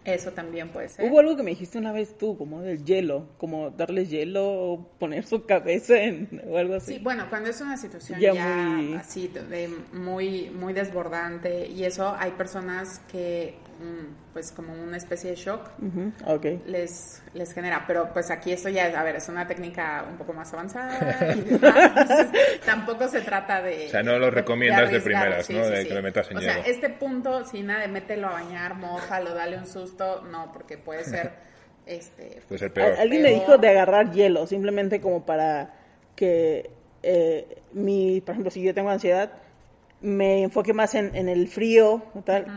[0.04, 1.10] Eso también puede ser.
[1.10, 4.88] Hubo algo que me dijiste una vez tú, como del hielo, como darle hielo o
[4.98, 6.94] poner su cabeza en o algo así.
[6.94, 11.84] Sí, bueno, cuando es una situación Ya ya, muy- así, de muy, muy desbordante y
[11.84, 13.54] eso, hay personas que,
[14.32, 15.70] pues como una especie de shock,
[16.66, 17.84] les, les genera.
[17.86, 21.34] Pero pues aquí esto ya es, a ver, es una técnica un poco más avanzada
[21.36, 22.28] y demás.
[22.64, 23.86] Tampoco se trata de...
[23.86, 25.66] O sea, no lo recomiendas de primeras, ¿no?
[25.66, 26.52] De que le metas en O hielo.
[26.52, 30.78] sea, este punto, sin nada de mételo a bañar, mojalo, dale un susto, no, porque
[30.78, 31.32] puede ser...
[31.86, 32.94] este Puede ser peor.
[32.98, 33.40] Alguien me Peor.
[33.40, 35.74] dijo de agarrar hielo, simplemente como para
[36.16, 36.70] que
[37.02, 39.30] eh, mi, por ejemplo, si yo tengo ansiedad,
[40.00, 42.02] me enfoque más en, en el frío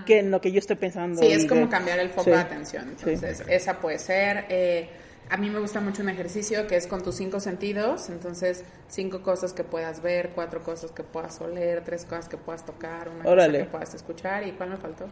[0.05, 1.21] que en lo que yo estoy pensando.
[1.21, 2.95] Sí, es como cambiar el foco sí, de atención.
[2.95, 3.19] sí.
[3.19, 4.45] Entonces, esa puede ser.
[4.49, 4.89] eh,
[5.29, 8.09] a mí me gusta mucho un ejercicio que es con tus cinco sentidos.
[8.09, 12.65] Entonces, cinco cosas que puedas ver, cuatro cosas que puedas oler, tres cosas que puedas
[12.65, 13.59] tocar, una Órale.
[13.59, 14.47] cosa que puedas escuchar.
[14.47, 15.09] ¿Y cuál me faltó?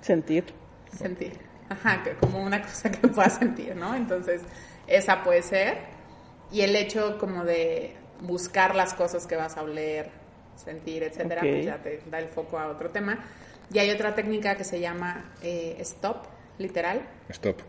[0.00, 0.44] Sentir.
[0.92, 1.40] Sentir.
[1.68, 3.94] Ajá, que como una cosa que puedas sentir, ¿no?
[3.94, 4.46] Entonces,
[4.86, 5.78] esa puede ser.
[6.50, 10.17] Y el hecho como de buscar las cosas que vas a oler,
[10.58, 13.18] sentir, etcétera, pues ya te da el foco a otro tema.
[13.72, 16.24] Y hay otra técnica que se llama eh, stop,
[16.58, 17.60] literal, Stop.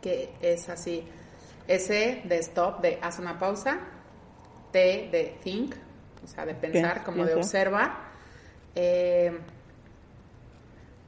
[0.00, 1.04] que es así.
[1.68, 3.80] S de stop, de haz una pausa.
[4.72, 5.74] T de think,
[6.24, 8.10] o sea, de pensar, como de observa.
[8.74, 9.36] Eh,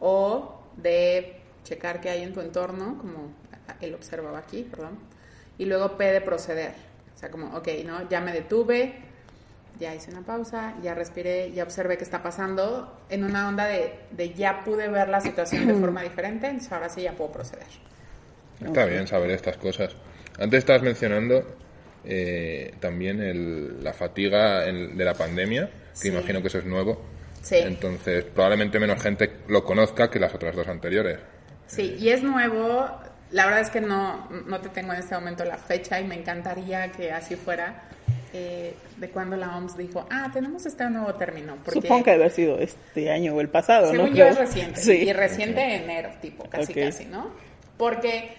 [0.01, 3.33] o de checar qué hay en tu entorno, como
[3.81, 4.99] él observaba aquí, perdón.
[5.59, 6.73] Y luego P de proceder.
[7.15, 8.09] O sea, como, ok, ¿no?
[8.09, 8.95] Ya me detuve,
[9.79, 13.95] ya hice una pausa, ya respiré, ya observé qué está pasando, en una onda de,
[14.11, 17.67] de ya pude ver la situación de forma diferente, entonces ahora sí ya puedo proceder.
[18.65, 19.95] Está bien saber estas cosas.
[20.39, 21.57] Antes estabas mencionando
[22.05, 26.09] eh, también el- la fatiga el- de la pandemia, que Sí.
[26.09, 27.03] imagino que eso es nuevo.
[27.43, 27.57] Sí.
[27.57, 31.19] Entonces, probablemente menos gente lo conozca que las otras dos anteriores.
[31.67, 32.89] Sí, y es nuevo.
[33.31, 36.15] La verdad es que no, no te tengo en este momento la fecha y me
[36.15, 37.83] encantaría que así fuera.
[38.33, 41.57] Eh, de cuando la OMS dijo, ah, tenemos este nuevo término.
[41.65, 44.17] Porque, Supongo que debe haber sido este año o el pasado, según ¿no?
[44.17, 44.29] yo Creo.
[44.29, 44.93] es reciente, Sí.
[44.93, 47.31] y reciente enero, tipo, casi casi, ¿no?
[47.77, 48.35] Porque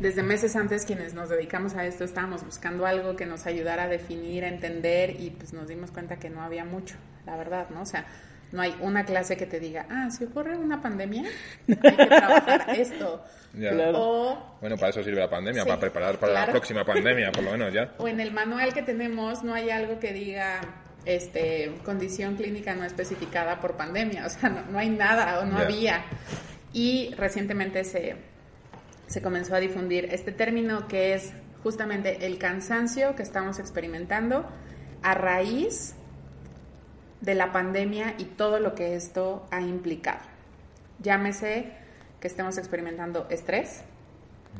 [0.00, 3.88] desde meses antes quienes nos dedicamos a esto estábamos buscando algo que nos ayudara a
[3.88, 6.96] definir, a entender y pues nos dimos cuenta que no había mucho,
[7.26, 7.82] la verdad, ¿no?
[7.82, 8.04] O sea,
[8.50, 11.24] no hay una clase que te diga, ah, si ocurre una pandemia,
[11.68, 13.24] hay que trabajar esto.
[13.56, 13.70] Ya.
[13.70, 13.98] Claro.
[14.00, 16.46] O, Bueno, para eso sirve la pandemia, Sí, para preparar para claro.
[16.46, 17.94] la próxima pandemia, por lo menos ya.
[17.98, 20.60] o en el manual que tenemos no hay algo que diga
[21.04, 25.58] este condición clínica no especificada por pandemia, o sea, no, no hay nada o no
[25.58, 25.64] Ya.
[25.64, 26.04] había.
[26.72, 28.16] Y recientemente se,
[29.06, 31.32] se comenzó a difundir este término que es
[31.62, 34.44] justamente el cansancio que estamos experimentando
[35.02, 35.94] a raíz
[37.20, 40.20] de la pandemia y todo lo que esto ha implicado.
[41.00, 41.72] Llámese
[42.24, 43.82] que estemos experimentando estrés,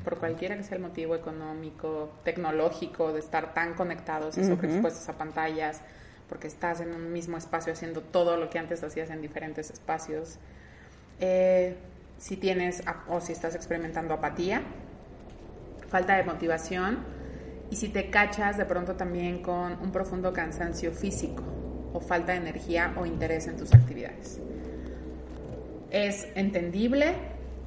[0.05, 5.15] por cualquiera que sea el motivo económico, tecnológico, de estar tan conectados y sobreexpuestos a
[5.15, 5.81] pantallas,
[6.29, 10.37] porque estás en un mismo espacio haciendo todo lo que antes hacías en diferentes espacios.
[11.21, 11.75] Eh,
[12.19, 14.61] si tienes o si estás experimentando apatía,
[15.89, 16.99] falta de motivación
[17.71, 21.43] y si te cachas de pronto también con un profundo cansancio físico
[21.95, 24.39] o falta de energía o interés en tus actividades.
[25.91, 27.15] Es entendible,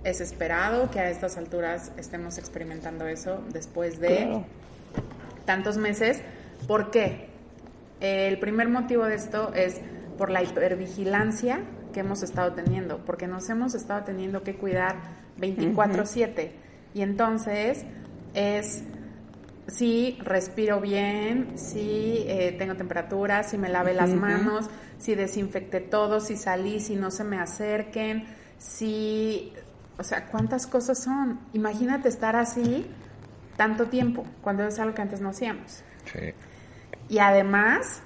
[0.07, 4.45] es esperado que a estas alturas estemos experimentando eso después de Claro.
[5.45, 6.21] tantos meses.
[6.65, 7.27] ¿Por qué?
[7.99, 9.81] El primer motivo de esto es
[10.17, 11.59] por la hipervigilancia
[11.93, 14.95] que hemos estado teniendo, porque nos hemos estado teniendo que cuidar
[15.37, 16.51] 24/7.
[16.93, 17.83] Y entonces
[18.33, 18.83] es
[19.67, 26.21] si respiro bien, si eh, tengo temperatura, si me lave las manos, si desinfecté todo,
[26.21, 28.25] si salí, si no se me acerquen,
[28.57, 29.51] si...
[29.99, 31.39] O sea, ¿cuántas cosas son?
[31.53, 32.85] Imagínate estar así
[33.55, 35.83] tanto tiempo, cuando es algo que antes no hacíamos.
[36.11, 36.33] Sí.
[37.09, 38.03] Y además,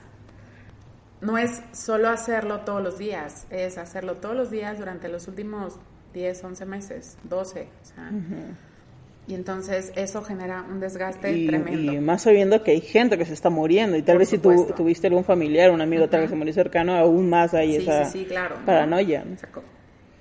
[1.19, 5.77] no es solo hacerlo todos los días, es hacerlo todos los días durante los últimos
[6.13, 7.61] 10, 11 meses, 12.
[7.81, 8.11] O sea,
[9.27, 11.93] Y entonces eso genera un desgaste Y, tremendo.
[11.93, 14.37] y más sabiendo que hay gente que se está muriendo y tal Por vez si
[14.39, 17.83] tú tuviste algún familiar, un amigo tal que se murió cercano, aún más hay Sí,
[17.83, 18.59] esa sí, sí, claro.
[18.59, 18.65] ¿no?
[18.65, 19.23] paranoia.
[19.25, 19.35] ¿no?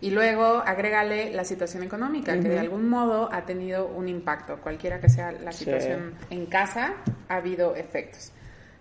[0.02, 4.56] Y luego agrégale la situación económica, que de algún modo ha tenido un impacto.
[4.62, 5.64] Cualquiera que sea la Sí.
[5.64, 6.94] situación en casa,
[7.28, 8.32] ha habido efectos.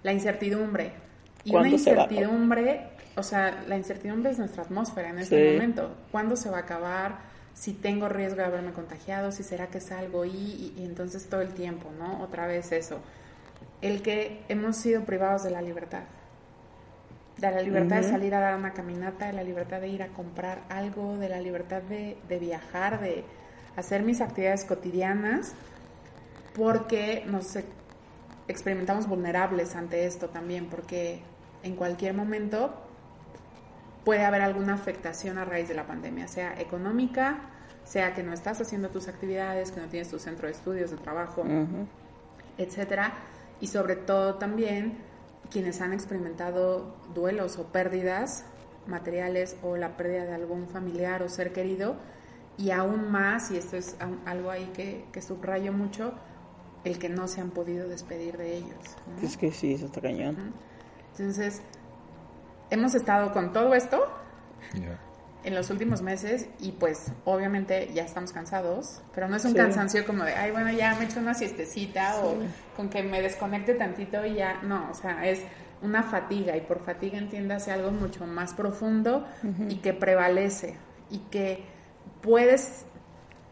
[0.03, 0.93] La incertidumbre.
[1.43, 5.53] Y una incertidumbre, o sea, la incertidumbre es nuestra atmósfera en este Sí.
[5.53, 5.93] momento.
[6.11, 7.17] ¿Cuándo se va a acabar?
[7.53, 11.41] Si tengo riesgo de haberme contagiado, si será que salgo y, y, y entonces todo
[11.41, 12.21] el tiempo, ¿no?
[12.21, 12.99] Otra vez eso.
[13.81, 16.03] El que hemos sido privados de la libertad
[17.39, 20.07] de la libertad de salir a dar una caminata, de la libertad de ir a
[20.09, 23.23] comprar algo, de la libertad de, de viajar, de
[23.75, 25.53] hacer mis actividades cotidianas,
[26.55, 27.65] porque nos e-
[28.47, 31.21] experimentamos vulnerables ante esto también, porque
[31.63, 32.73] en cualquier momento
[34.03, 37.37] puede haber alguna afectación a raíz de la pandemia, sea económica,
[37.85, 40.97] sea que no estás haciendo tus actividades, que no tienes tu centro de estudios, de
[40.97, 41.43] trabajo,
[42.57, 43.13] etcétera,
[43.61, 44.97] y sobre todo también
[45.51, 48.45] quienes han experimentado duelos o pérdidas
[48.87, 51.95] materiales o la pérdida de algún familiar o ser querido
[52.57, 53.95] y aún más, y esto es
[54.25, 56.13] algo ahí que, que subrayo mucho,
[56.83, 58.95] el que no se han podido despedir de ellos.
[59.07, 59.25] ¿no?
[59.25, 60.53] Es que sí, eso está cañón.
[61.11, 61.61] Entonces,
[62.69, 64.05] hemos estado con todo esto
[64.73, 64.99] Ya.
[65.43, 69.57] En los últimos meses y pues obviamente ya estamos cansados, pero no es un Sí.
[69.57, 72.35] cansancio como de, ay, bueno, ya me echo una siestecita o
[72.75, 75.41] con que me desconecte tantito y ya, no, o sea, es
[75.81, 79.25] una fatiga y por fatiga entiéndase algo mucho más profundo
[79.69, 80.75] y que prevalece
[81.09, 81.63] y que
[82.21, 82.83] puedes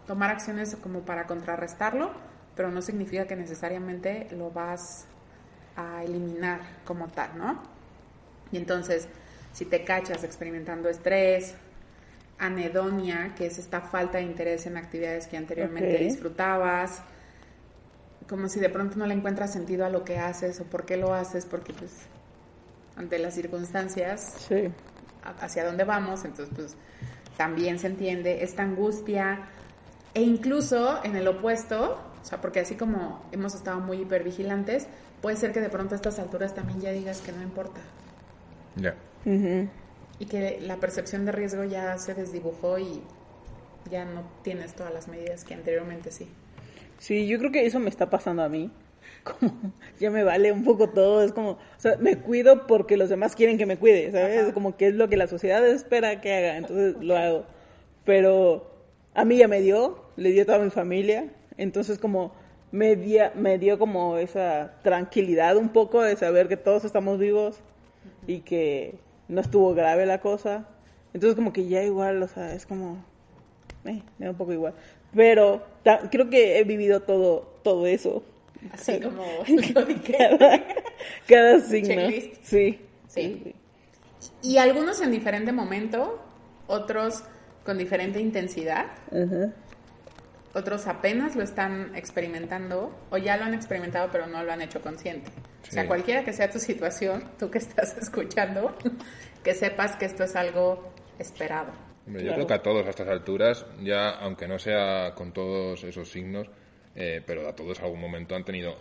[0.08, 2.12] tomar acciones como para contrarrestarlo,
[2.56, 5.06] pero no significa que necesariamente lo vas
[5.78, 7.62] a eliminar como tal, ¿no?
[8.52, 9.08] Y entonces,
[9.54, 11.56] si te cachas experimentando estrés,
[12.40, 17.02] anedonia, que es esta falta de interés en actividades que anteriormente disfrutabas,
[18.30, 20.98] como si de pronto no le encuentras sentido a lo que haces o por qué
[20.98, 21.92] lo haces, porque pues
[22.96, 24.70] ante las circunstancias Sí.
[25.42, 26.76] hacia dónde vamos, entonces pues
[27.38, 29.48] también se entiende esta angustia
[30.14, 34.88] e incluso en el opuesto, o sea, porque así como hemos estado muy hipervigilantes,
[35.22, 37.80] puede ser que de pronto a estas alturas también ya digas que no importa
[38.76, 38.94] Ya.
[39.26, 39.68] Ujú.
[40.20, 43.02] Y que la percepción de riesgo ya se desdibujó y
[43.90, 46.28] ya no tienes todas las medidas que anteriormente sí.
[47.00, 48.72] Sí, yo creo que eso me está pasando a mí.
[49.24, 49.52] Como
[50.00, 53.36] ya me vale un poco todo, es como, o sea, me cuido porque los demás
[53.36, 54.44] quieren que me cuide, ¿sabes?
[54.44, 54.54] Ajá.
[54.54, 57.46] Como que es lo que la sociedad espera que haga, entonces lo hago.
[58.06, 58.70] Pero
[59.14, 62.34] a mí ya me dio, le dio a toda mi familia, entonces como
[62.72, 67.58] me, dia- me dio como esa tranquilidad un poco de saber que todos estamos vivos
[68.28, 68.96] y que
[69.28, 70.68] no estuvo grave la cosa.
[71.14, 73.04] Entonces como que ya igual, o sea, es como...
[73.86, 74.74] eh, me da un poco igual.
[75.16, 75.66] Pero
[76.12, 78.24] creo que he vivido todo, todo eso.
[78.72, 79.24] Así como
[79.74, 80.18] lo dije.
[80.18, 80.64] Cada,
[81.28, 81.88] cada signo.
[81.90, 82.44] Checklist.
[82.44, 82.80] Sí.
[83.08, 83.56] Sí.
[84.42, 86.20] Y algunos en diferente momento,
[86.68, 87.24] otros
[87.66, 89.54] con diferente intensidad, Ajá.
[90.58, 94.82] Otros apenas lo están experimentando o ya lo han experimentado pero no lo han hecho
[94.82, 95.30] consciente.
[95.68, 95.88] O sea, Sí.
[95.88, 98.76] cualquiera que sea tu situación, tú que estás escuchando,
[99.44, 101.72] que sepas que esto es algo esperado.
[102.06, 102.36] Hombre, Yo Claro.
[102.36, 106.48] creo que a todos a estas alturas, ya aunque no sea con todos esos signos,
[106.96, 108.76] eh, pero a todos algún momento han tenido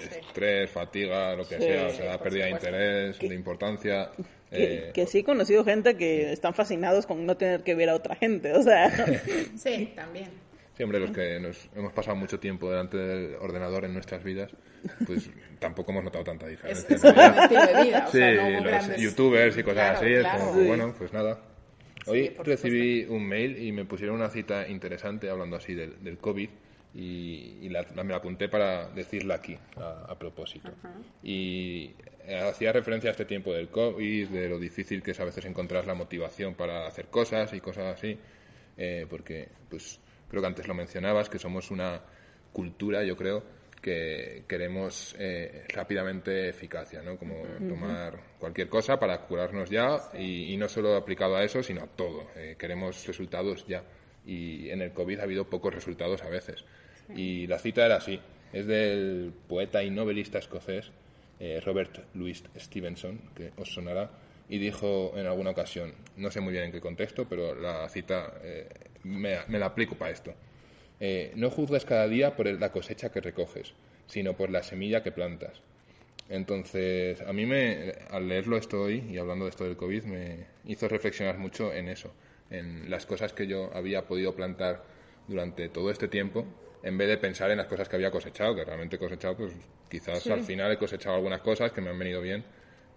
[0.00, 2.68] estrés, fatiga, lo que Sí, sea, o sea, pérdida de supuesto.
[2.68, 4.10] interés, de importancia.
[4.50, 7.88] Que, eh, que sí he conocido gente que están fascinados con no tener que ver
[7.90, 8.90] a otra gente, o sea,
[9.56, 10.30] Sí, también.
[10.82, 14.50] Sí, hombre, los que nos hemos pasado mucho tiempo delante del ordenador en nuestras vidas,
[15.06, 15.30] pues
[15.60, 16.96] tampoco hemos notado tanta Es, diferencia.
[16.96, 18.04] es estilo de vida.
[18.08, 20.38] O Sí, sea, no los grandes- youtubers y cosas Claro, así, es claro.
[20.40, 20.66] como, Sí.
[20.66, 21.38] bueno, pues nada.
[22.06, 26.18] Hoy por recibí un mail y me pusieron una cita interesante hablando así del, del
[26.18, 26.48] COVID
[26.94, 30.72] y, y la- me la apunté para decirla aquí, a, a propósito.
[31.22, 31.94] Y
[32.26, 35.44] eh, hacía referencia a este tiempo del COVID, de lo difícil que es a veces
[35.44, 38.18] encontrar la motivación para hacer cosas y cosas así,
[38.76, 40.00] eh, porque pues
[40.32, 42.00] creo que antes lo mencionabas, que somos una
[42.54, 43.42] cultura, yo creo,
[43.82, 47.18] que queremos eh, rápidamente eficacia, ¿no?
[47.18, 47.34] Como
[47.68, 51.86] tomar cualquier cosa para curarnos ya y, y no solo aplicado a eso, sino a
[51.86, 52.30] todo.
[52.34, 53.84] Eh, queremos resultados ya.
[54.24, 56.64] Y en el COVID ha habido pocos resultados a veces.
[57.14, 58.18] Y la cita era así.
[58.54, 60.90] Es del poeta y novelista escocés
[61.40, 64.10] eh, Robert Louis Stevenson, que os sonará,
[64.52, 68.34] y dijo en alguna ocasión, no sé muy bien en qué contexto, pero la cita
[68.42, 68.68] eh,
[69.02, 70.34] me, me la aplico para esto.
[71.00, 73.72] Eh, no juzgues cada día por la cosecha que recoges,
[74.06, 75.62] sino por la semilla que plantas.
[76.28, 80.44] Entonces, a mí me, al leerlo esto hoy y hablando de esto del COVID, me
[80.66, 82.12] hizo reflexionar mucho en eso,
[82.50, 84.84] en las cosas que yo había podido plantar
[85.28, 86.44] durante todo este tiempo,
[86.82, 89.54] en vez de pensar en las cosas que había cosechado, que realmente he cosechado, pues
[89.88, 92.44] quizás al final he cosechado algunas cosas que me han venido bien,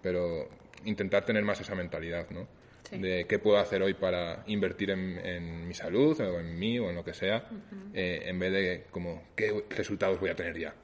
[0.01, 0.49] pero
[0.83, 2.47] intentar tener más esa mentalidad, ¿no?
[2.89, 2.99] Sí.
[2.99, 6.89] De qué puedo hacer hoy para invertir en, en mi salud o en mí o
[6.89, 7.49] en lo que sea,
[7.93, 10.75] eh, en vez de como qué resultados voy a tener ya,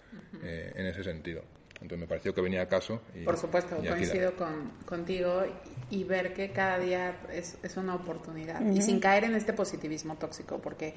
[0.44, 1.44] eh, en ese sentido.
[1.76, 3.02] Entonces me pareció que venía a caso.
[3.16, 5.44] Y, Por supuesto, y coincido con, contigo
[5.90, 10.16] y ver que cada día es, es una oportunidad y sin caer en este positivismo
[10.16, 10.94] tóxico, porque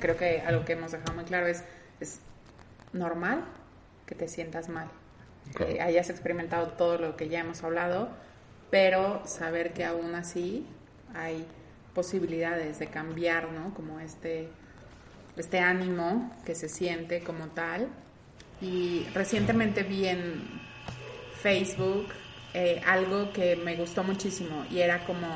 [0.00, 1.64] creo que algo que hemos dejado muy claro es,
[2.00, 2.20] es
[2.92, 3.44] normal
[4.04, 4.88] que te sientas mal,
[5.54, 5.74] Claro.
[5.74, 8.10] que hayas experimentado todo lo que ya hemos hablado,
[8.70, 10.66] pero saber que aún así
[11.14, 11.46] hay
[11.94, 13.72] posibilidades de cambiar, ¿no?
[13.74, 14.48] Como este,
[15.36, 17.88] este ánimo que se siente como tal.
[18.60, 20.60] Y recientemente vi en
[21.42, 22.08] Facebook
[22.54, 25.26] eh, algo que me gustó muchísimo y era como,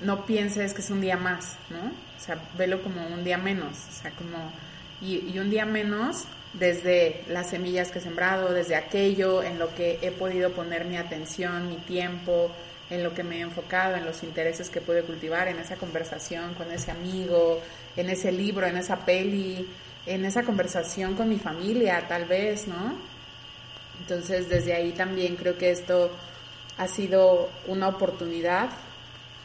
[0.00, 1.92] no pienses que es un día más, ¿no?
[2.16, 4.52] O sea, velo como un día menos, o sea, como,
[5.00, 9.74] y, y un día menos desde las semillas que he sembrado, desde aquello en lo
[9.74, 12.50] que he podido poner mi atención, mi tiempo,
[12.90, 16.54] en lo que me he enfocado, en los intereses que pude cultivar, en esa conversación
[16.54, 17.60] con ese amigo,
[17.96, 19.68] en ese libro, en esa peli,
[20.06, 22.96] en esa conversación con mi familia, tal vez, ¿no?
[24.00, 26.10] Entonces, desde ahí también creo que esto
[26.78, 28.70] ha sido una oportunidad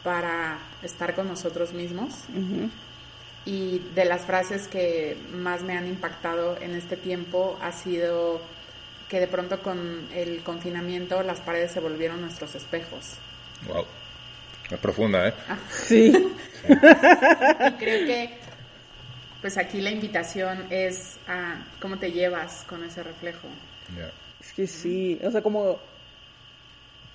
[0.03, 2.13] para estar con nosotros mismos.
[3.45, 8.41] Y de las frases que más me han impactado en este tiempo ha sido
[9.09, 13.17] que de pronto con el confinamiento las paredes se volvieron nuestros espejos.
[13.67, 13.85] Wow.
[14.71, 15.33] Es profunda, ¿eh?
[15.69, 16.11] sí.
[16.67, 18.45] Y creo que
[19.45, 23.47] pues aquí la invitación es a cómo te llevas con ese reflejo.
[24.41, 25.77] Es que sí, o sea, como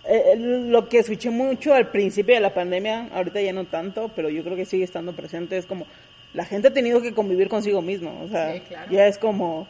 [0.05, 4.28] eh, lo que escuché mucho al principio de la pandemia, ahorita ya no tanto, pero
[4.28, 5.87] yo creo que sigue estando presente, es como
[6.35, 8.91] la gente ha tenido que convivir consigo mismo, o sea, Sí, claro.
[8.91, 9.66] ya es como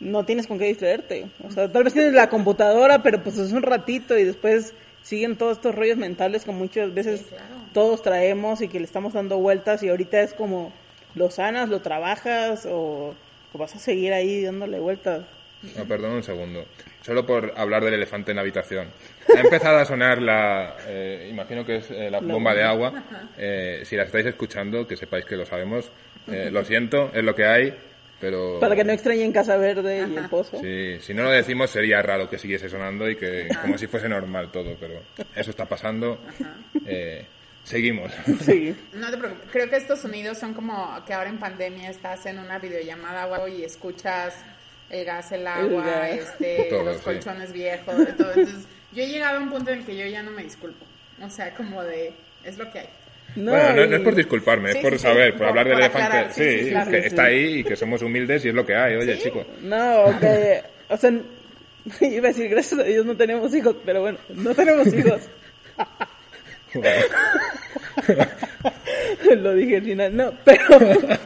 [0.00, 3.52] no tienes con qué distraerte, o sea, tal vez tienes la computadora, pero pues es
[3.52, 7.44] un ratito y después siguen todos estos rollos mentales que muchas veces Sí, claro.
[7.72, 10.72] todos traemos y que le estamos dando vueltas y ahorita es como
[11.14, 13.14] lo sanas, lo trabajas o,
[13.52, 15.24] o vas a seguir ahí dándole vueltas.
[15.76, 16.64] No, perdón un segundo.
[17.02, 18.88] Solo por hablar del elefante en la habitación.
[19.36, 22.92] Ha empezado a sonar la, eh, imagino que es eh, la bomba de agua.
[23.36, 25.90] Eh, si la estáis escuchando, que sepáis que lo sabemos.
[26.26, 27.74] Eh, lo siento, es lo que hay,
[28.18, 28.58] pero...
[28.58, 30.58] Para que no extrañen Casa Verde y el Pozo.
[30.58, 34.08] Sí, si no lo decimos sería raro que siguiese sonando y que como si fuese
[34.08, 35.02] normal todo, pero
[35.36, 36.18] eso está pasando.
[36.86, 37.26] Eh,
[37.62, 38.10] seguimos.
[38.40, 38.74] Sí.
[38.94, 42.38] No te preocupes, creo que estos sonidos son como que ahora en pandemia estás en
[42.38, 44.34] una videollamada o y escuchas
[44.88, 46.10] el gas, el agua, gas.
[46.10, 47.02] este, Todo, los sí.
[47.04, 48.32] colchones viejos, de todo.
[48.34, 50.84] Entonces, yo he llegado a un punto en el que yo ya no me disculpo.
[51.24, 52.12] O sea, como de,
[52.44, 52.88] es lo que hay.
[53.36, 55.48] No, bueno, no, no es por disculparme, Sí, es por sí, sí, saber, por por-
[55.48, 56.06] hablar del elefante.
[56.06, 57.06] aclarar, sí, sí, sí, claro, que sí.
[57.08, 58.94] está ahí y que somos humildes y es lo que hay.
[58.96, 59.44] Oye, chico.
[59.62, 61.10] No, que, o sea,
[62.00, 65.22] iba a decir, gracias a Dios no tenemos hijos, pero bueno, no tenemos hijos.
[69.36, 70.78] Lo dije al final, no, pero,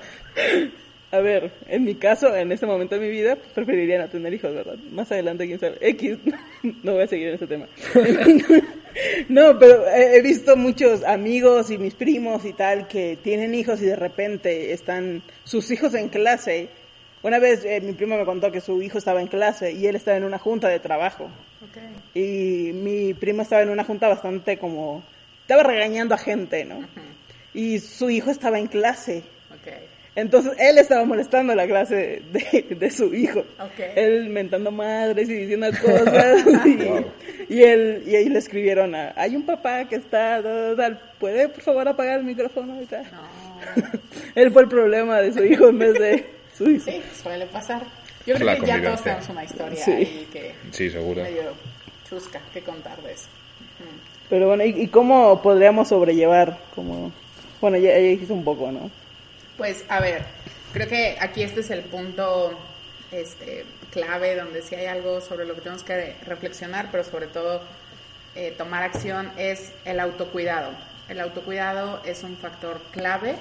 [1.11, 4.55] a ver, en mi caso, en este momento de mi vida, preferiría no tener hijos,
[4.55, 4.77] ¿verdad?
[4.91, 6.19] Más adelante, quién sabe, X,
[6.83, 7.67] no voy a seguir en ese tema.
[9.29, 13.87] No, pero he visto muchos amigos y mis primos y tal que tienen hijos y
[13.87, 16.69] de repente están sus hijos en clase.
[17.23, 19.97] Una vez eh, mi primo me contó que su hijo estaba en clase y él
[19.97, 21.25] estaba en una junta de trabajo.
[21.25, 21.79] Ok.
[22.15, 25.03] Y mi primo estaba en una junta bastante como...
[25.43, 26.87] Estaba regañando a gente, ¿no?
[27.55, 29.23] Y su hijo estaba en clase.
[30.19, 33.41] Entonces él estaba molestando la clase de, de su hijo.
[33.61, 33.79] Ok.
[33.95, 36.45] Él mentando madres y diciendo cosas.
[36.67, 37.05] y, Wow.
[37.49, 41.49] y él y ahí le escribieron a, hay un papá que está, tal, tal, ¿puede
[41.49, 42.83] por favor apagar el micrófono?
[42.83, 43.05] Y tal.
[43.05, 43.83] No.
[44.35, 46.85] él fue el problema de su hijo en vez de su hijo.
[46.91, 47.83] Sí, suele pasar.
[48.27, 49.91] Yo creo la que ya todos tenemos una historia Sí.
[49.93, 51.23] ahí que Sí, seguro.
[51.23, 51.43] medio
[52.09, 53.29] chusca que contar de eso.
[54.29, 56.59] Pero bueno, ¿y, y cómo podríamos sobrellevar?
[56.75, 57.13] Como,
[57.61, 58.91] bueno, ya, ya dijiste un poco, ¿no?
[59.59, 60.25] Pues a ver,
[60.73, 62.57] creo que aquí este es el punto
[63.11, 67.61] este, clave donde si hay algo sobre lo que tenemos que reflexionar, pero sobre todo
[68.37, 70.71] eh, tomar acción, es el autocuidado.
[71.09, 73.35] El autocuidado es un factor clave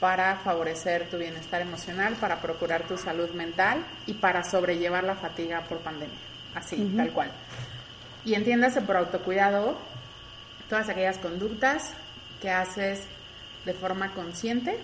[0.00, 5.60] para favorecer tu bienestar emocional, para procurar tu salud mental y para sobrellevar la fatiga
[5.68, 6.18] por pandemia.
[6.56, 7.30] Así, tal cual.
[8.24, 9.78] Y entiéndase por autocuidado
[10.68, 11.92] todas aquellas conductas
[12.42, 13.04] que haces
[13.64, 14.78] de forma consciente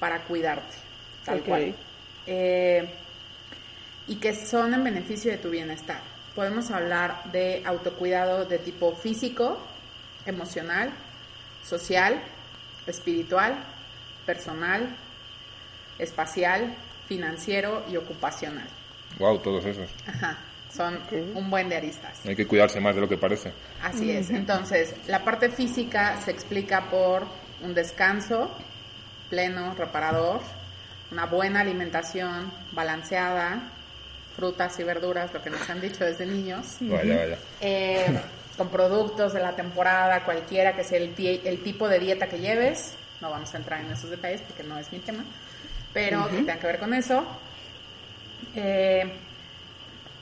[0.00, 0.74] para cuidarte,
[1.24, 1.74] tal cual.
[2.26, 2.88] Eh,
[4.08, 6.00] y que son en beneficio de tu bienestar.
[6.34, 9.58] Podemos hablar de autocuidado de tipo físico,
[10.26, 10.90] emocional,
[11.62, 12.20] social,
[12.86, 13.62] espiritual,
[14.26, 14.96] personal,
[15.98, 16.74] espacial,
[17.06, 18.66] financiero y ocupacional.
[19.18, 19.90] Wow, todos esos.
[20.06, 20.38] Ajá,
[20.74, 20.98] son
[21.34, 22.24] un buen de aristas.
[22.26, 23.52] Hay que cuidarse más de lo que parece.
[23.82, 24.30] Así es.
[24.30, 27.26] Entonces, la parte física se explica por
[27.62, 28.50] un descanso
[29.30, 30.40] pleno, reparador,
[31.12, 33.60] una buena alimentación balanceada,
[34.36, 37.38] frutas y verduras, lo que nos han dicho desde niños, Vaya, vaya.
[37.60, 38.06] eh,
[38.56, 41.14] con productos de la temporada, cualquiera que sea el,
[41.44, 42.94] el tipo de dieta que lleves.
[43.20, 45.24] No vamos a entrar en esos detalles porque no es mi tema,
[45.92, 47.24] pero que tenga que ver con eso.
[48.54, 49.12] Eh,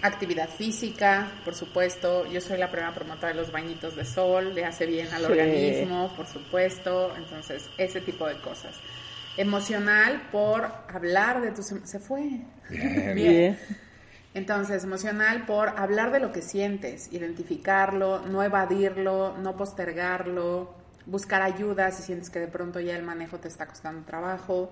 [0.03, 2.27] actividad física, por supuesto.
[2.31, 5.27] Yo soy la primera promotora de los bañitos de sol, le hace bien al Sí.
[5.27, 7.13] organismo, por supuesto.
[7.17, 8.73] Entonces, ese tipo de cosas.
[9.39, 11.67] Emocional por hablar de tus...
[11.85, 12.41] Se fue.
[12.69, 13.15] Bien.
[13.15, 13.59] Bien.
[14.35, 20.75] Entonces, emocional por hablar de lo que sientes, identificarlo, no evadirlo, no postergarlo,
[21.07, 24.71] buscar ayuda si sientes que de pronto ya el manejo te está costando trabajo.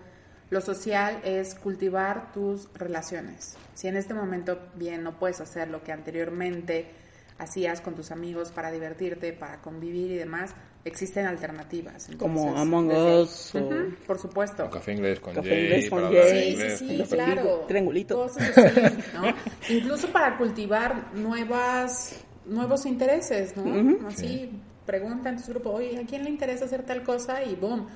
[0.51, 3.57] Lo social es cultivar tus relaciones.
[3.75, 6.91] Si en este momento bien no puedes hacer lo que anteriormente
[7.39, 12.09] hacías con tus amigos para divertirte, para convivir y demás, existen alternativas.
[12.19, 14.71] Como Entonces, Among desde- Us o- por supuesto.
[14.71, 15.63] Café inglés con Café Jay.
[15.65, 16.23] inglés con Jay.
[16.57, 17.09] Sí, sí, inglés.
[17.09, 17.65] sí, claro.
[17.69, 18.15] triangulito.
[18.17, 18.81] Cosas así,
[19.15, 19.23] ¿no?
[19.69, 24.07] Incluso para cultivar nuevas, nuevos intereses, ¿no?
[24.09, 24.51] Así,
[24.87, 27.43] pregunta en tu grupo, oye, ¿a quién le interesa hacer tal cosa?
[27.43, 27.87] Y boom.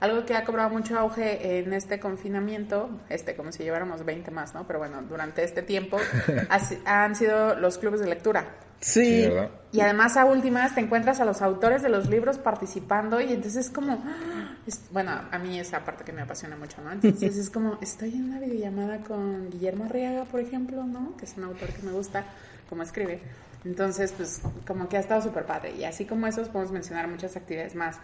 [0.00, 4.54] Algo que ha cobrado mucho auge en este confinamiento, este como si lleváramos 20 más,
[4.54, 4.66] ¿no?
[4.66, 5.98] Pero bueno, durante este tiempo
[6.48, 8.46] ha- han sido los clubes de lectura.
[8.80, 9.50] Sí, Sí, ¿verdad?
[9.72, 13.66] Y además a últimas te encuentras a los autores de los libros participando y entonces
[13.66, 14.56] es como, ¡ah!
[14.66, 16.90] es- bueno, a mí esa parte que me apasiona mucho, ¿no?
[16.92, 21.14] Entonces es como, estoy en una videollamada con Guillermo Arriaga, por ejemplo, ¿no?
[21.18, 22.24] Que es un autor que me gusta,
[22.70, 23.20] como escribe.
[23.66, 25.74] Entonces, pues como que ha estado súper padre.
[25.76, 27.98] Y así como esos podemos mencionar muchas actividades más.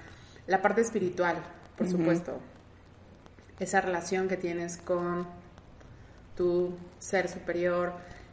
[0.47, 1.36] La parte espiritual,
[1.77, 2.39] por supuesto.
[3.59, 5.27] Esa relación que tienes con
[6.36, 7.93] tu ser superior,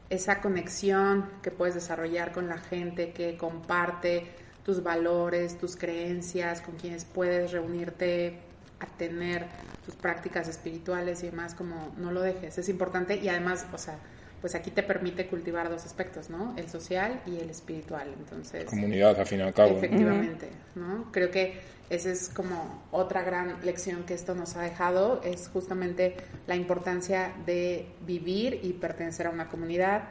[0.10, 4.28] esa conexión que puedes desarrollar con la gente que comparte
[4.64, 8.40] tus valores, tus creencias, con quienes puedes reunirte
[8.80, 9.48] a tener
[9.86, 13.98] tus prácticas espirituales y demás, como no lo dejes, es importante y además, o sea,
[14.44, 16.54] pues aquí te permite cultivar dos aspectos, ¿no?
[16.58, 18.66] El social y el espiritual, entonces...
[18.66, 19.78] Comunidad, al fin y al cabo.
[19.78, 21.10] Efectivamente, ¿no?
[21.14, 26.18] Creo que esa es como otra gran lección que esto nos ha dejado, es justamente
[26.46, 30.10] la importancia de vivir y pertenecer a una comunidad.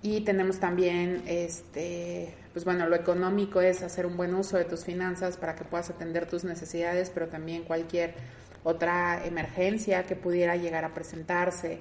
[0.00, 4.86] Y tenemos también, este, pues bueno, lo económico es hacer un buen uso de tus
[4.86, 8.14] finanzas para que puedas atender tus necesidades, pero también cualquier
[8.64, 11.80] otra emergencia que pudiera llegar a presentarse.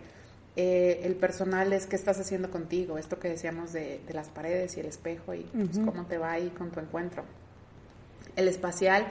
[0.58, 4.78] Eh, el personal es qué estás haciendo contigo, esto que decíamos de, de las paredes
[4.78, 7.24] y el espejo y pues, cómo te va ahí con tu encuentro.
[8.38, 9.06] El espacial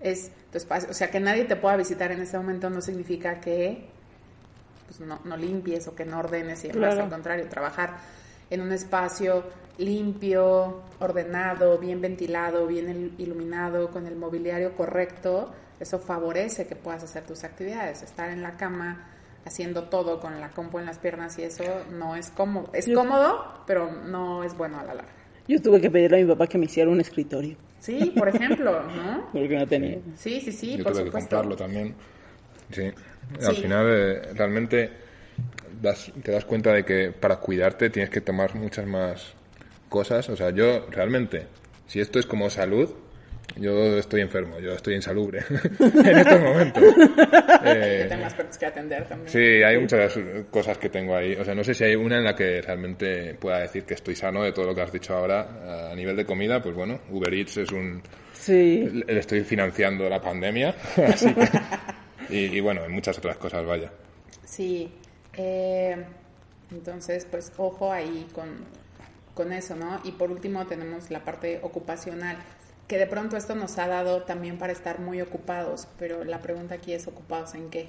[0.00, 3.40] es tu espacio, o sea, que nadie te pueda visitar en ese momento no significa
[3.40, 3.88] que
[4.86, 7.96] pues, no, no, limpies o que no ordenes y demás, al contrario, trabajar
[8.50, 9.42] en un espacio
[9.78, 17.24] limpio, ordenado, bien ventilado, bien iluminado, con el mobiliario correcto, eso favorece que puedas hacer
[17.24, 18.02] tus actividades.
[18.02, 19.13] Estar en la cama
[19.44, 22.70] haciendo todo con la compu en las piernas y eso no es cómodo.
[22.72, 25.12] Es cómodo, pero no es bueno a la larga.
[25.46, 27.56] Yo tuve que pedirle a mi papá que me hiciera un escritorio.
[27.80, 29.28] Sí, por ejemplo, ¿no?
[29.32, 29.98] Porque no tenía.
[30.16, 31.28] Sí, sí, sí, Yo por tuve supuesto.
[31.28, 31.94] que comprarlo también.
[32.70, 32.90] Sí.
[33.46, 34.90] Al final, eh, realmente
[35.82, 39.34] das, te das cuenta de que para cuidarte tienes que tomar muchas más
[39.90, 40.28] cosas.
[40.30, 41.46] O sea, yo realmente,
[41.86, 42.90] si esto es como salud,
[43.56, 45.40] yo estoy enfermo, yo estoy insalubre
[45.78, 46.84] en estos momentos.
[47.66, 49.30] Eh, yo tengo aspectos que atender también.
[49.30, 50.18] Sí, hay muchas
[50.50, 51.34] cosas que tengo ahí.
[51.34, 54.14] O sea, no sé si hay una en la que realmente pueda decir que estoy
[54.14, 55.90] sano de todo lo que has dicho ahora.
[55.90, 58.02] A nivel de comida, pues bueno, Uber Eats es un...
[58.34, 59.02] Sí.
[59.06, 60.74] Le estoy financiando la pandemia,
[61.08, 61.48] así que...
[62.28, 63.90] Y, y bueno, en muchas otras cosas, vaya.
[64.44, 64.92] Sí.
[65.36, 65.96] Eh,
[66.70, 68.48] entonces, pues ojo ahí con,
[69.34, 70.00] con eso, ¿no?
[70.04, 72.36] Y por último tenemos la parte ocupacional,
[72.88, 76.74] que de pronto esto nos ha dado también para estar muy ocupados, pero la pregunta
[76.76, 77.88] aquí es ocupados en qué.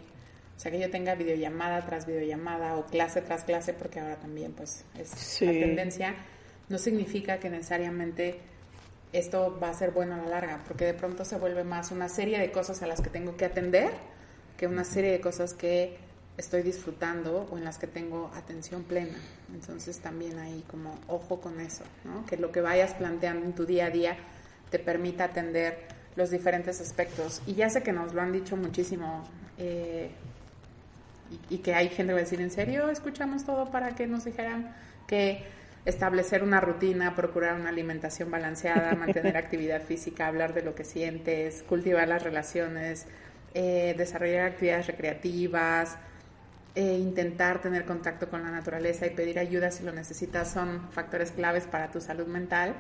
[0.56, 4.54] O sea, que yo tenga videollamada tras videollamada o clase tras clase, porque ahora también
[4.54, 5.46] pues es Sí.
[5.46, 6.16] la tendencia,
[6.70, 8.40] no significa que necesariamente
[9.12, 12.08] esto va a ser bueno a la larga, porque de pronto se vuelve más una
[12.10, 13.92] serie de cosas a las que tengo que atender
[14.58, 15.98] que una serie de cosas que
[16.38, 19.16] estoy disfrutando o en las que tengo atención plena.
[19.54, 22.26] Entonces también ahí como ojo con eso, ¿no?
[22.26, 24.18] que lo que vayas planteando en tu día a día
[24.76, 25.78] te permita atender
[26.18, 27.42] los diferentes aspectos.
[27.48, 29.24] Y ya sé que nos lo han dicho muchísimo
[29.58, 30.10] eh,
[31.50, 34.06] y, y que hay gente que va a decir, ¿en serio escuchamos todo para que
[34.06, 34.76] nos dijeran
[35.08, 35.46] que
[35.86, 41.64] establecer una rutina, procurar una alimentación balanceada, mantener actividad física, hablar de lo que sientes,
[41.64, 43.06] cultivar las relaciones,
[43.54, 45.98] eh, desarrollar actividades recreativas,
[46.78, 51.32] eh, intentar tener contacto con la naturaleza y pedir ayuda si lo necesitas son factores
[51.32, 52.76] claves para tu salud mental.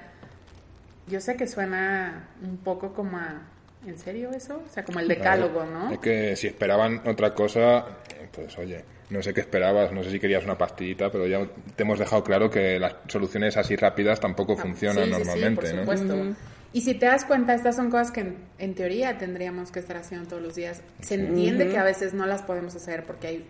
[1.07, 3.41] Yo sé que suena un poco como a,
[3.85, 4.61] ¿en serio eso?
[4.65, 5.91] O sea, como el decálogo, ¿no?
[5.91, 7.85] Es que si esperaban otra cosa,
[8.31, 11.83] pues oye, no sé qué esperabas, no sé si querías una pastillita, pero ya te
[11.83, 15.61] hemos dejado claro que las soluciones así rápidas tampoco funcionan Ah, Sí, sí, sí, normalmente,
[15.61, 15.79] por ¿no?
[15.97, 16.35] supuesto.
[16.73, 19.95] Y si te das cuenta, estas son cosas que en, en teoría tendríamos que estar
[19.97, 20.81] haciendo todos los días.
[21.01, 23.47] Se entiende que a veces no las podemos hacer porque hay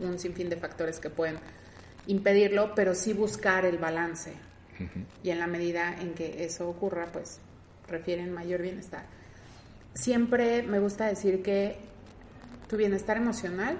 [0.00, 1.36] un sinfín de factores que pueden
[2.06, 4.32] impedirlo, pero sí buscar el balance.
[5.22, 7.40] Y en la medida en que eso ocurra, pues
[7.88, 9.06] refieren mayor bienestar.
[9.94, 11.76] Siempre me gusta decir que
[12.68, 13.78] tu bienestar emocional,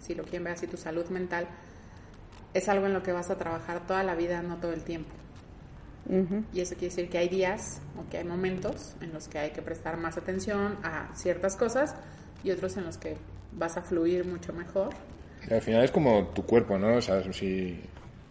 [0.00, 1.48] si lo quieren ver así, tu salud mental,
[2.52, 5.10] es algo en lo que vas a trabajar toda la vida, no todo el tiempo.
[6.52, 9.50] Y eso quiere decir que hay días o que hay momentos en los que hay
[9.52, 11.94] que prestar más atención a ciertas cosas
[12.42, 13.16] y otros en los que
[13.52, 14.90] vas a fluir mucho mejor.
[15.48, 16.96] Y al final es como tu cuerpo, ¿no?
[16.96, 17.80] O sea, si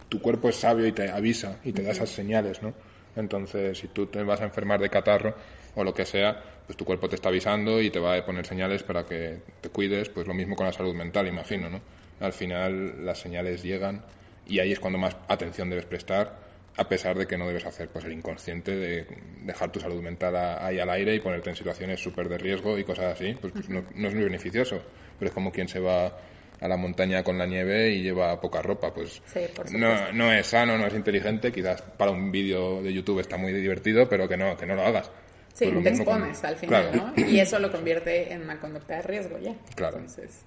[0.08, 2.74] tu cuerpo es sabio y te avisa y te da esas señales, ¿no?
[3.16, 5.34] Entonces, si tú te vas a enfermar de catarro
[5.74, 8.46] o lo que sea, pues tu cuerpo te está avisando y te va a poner
[8.46, 11.80] señales para que te cuides, pues lo mismo con la salud mental, imagino, ¿no?
[12.20, 14.04] Al final las señales llegan
[14.46, 16.44] y ahí es cuando más atención debes prestar,
[16.76, 19.06] a pesar de que no debes hacer pues el inconsciente de
[19.42, 22.84] dejar tu salud mental ahí al aire y ponerte en situaciones súper de riesgo y
[22.84, 24.80] cosas así, pues, pues no, no es muy beneficioso,
[25.18, 26.16] pero es como quien se va
[26.60, 29.40] a la montaña con la nieve y lleva poca ropa, pues Sí,
[29.76, 33.52] no, no es sano, no es inteligente, quizás para un vídeo de YouTube está muy
[33.52, 35.10] divertido, pero que no, que no lo hagas.
[35.52, 37.12] Sí, Pues lo te con- expones al final, Claro.
[37.16, 37.26] ¿no?
[37.28, 39.54] Y eso lo convierte en una conducta de riesgo ya.
[39.76, 39.98] Claro.
[39.98, 40.44] Entonces,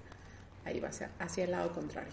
[0.64, 2.12] ahí va hacia, hacia el lado contrario.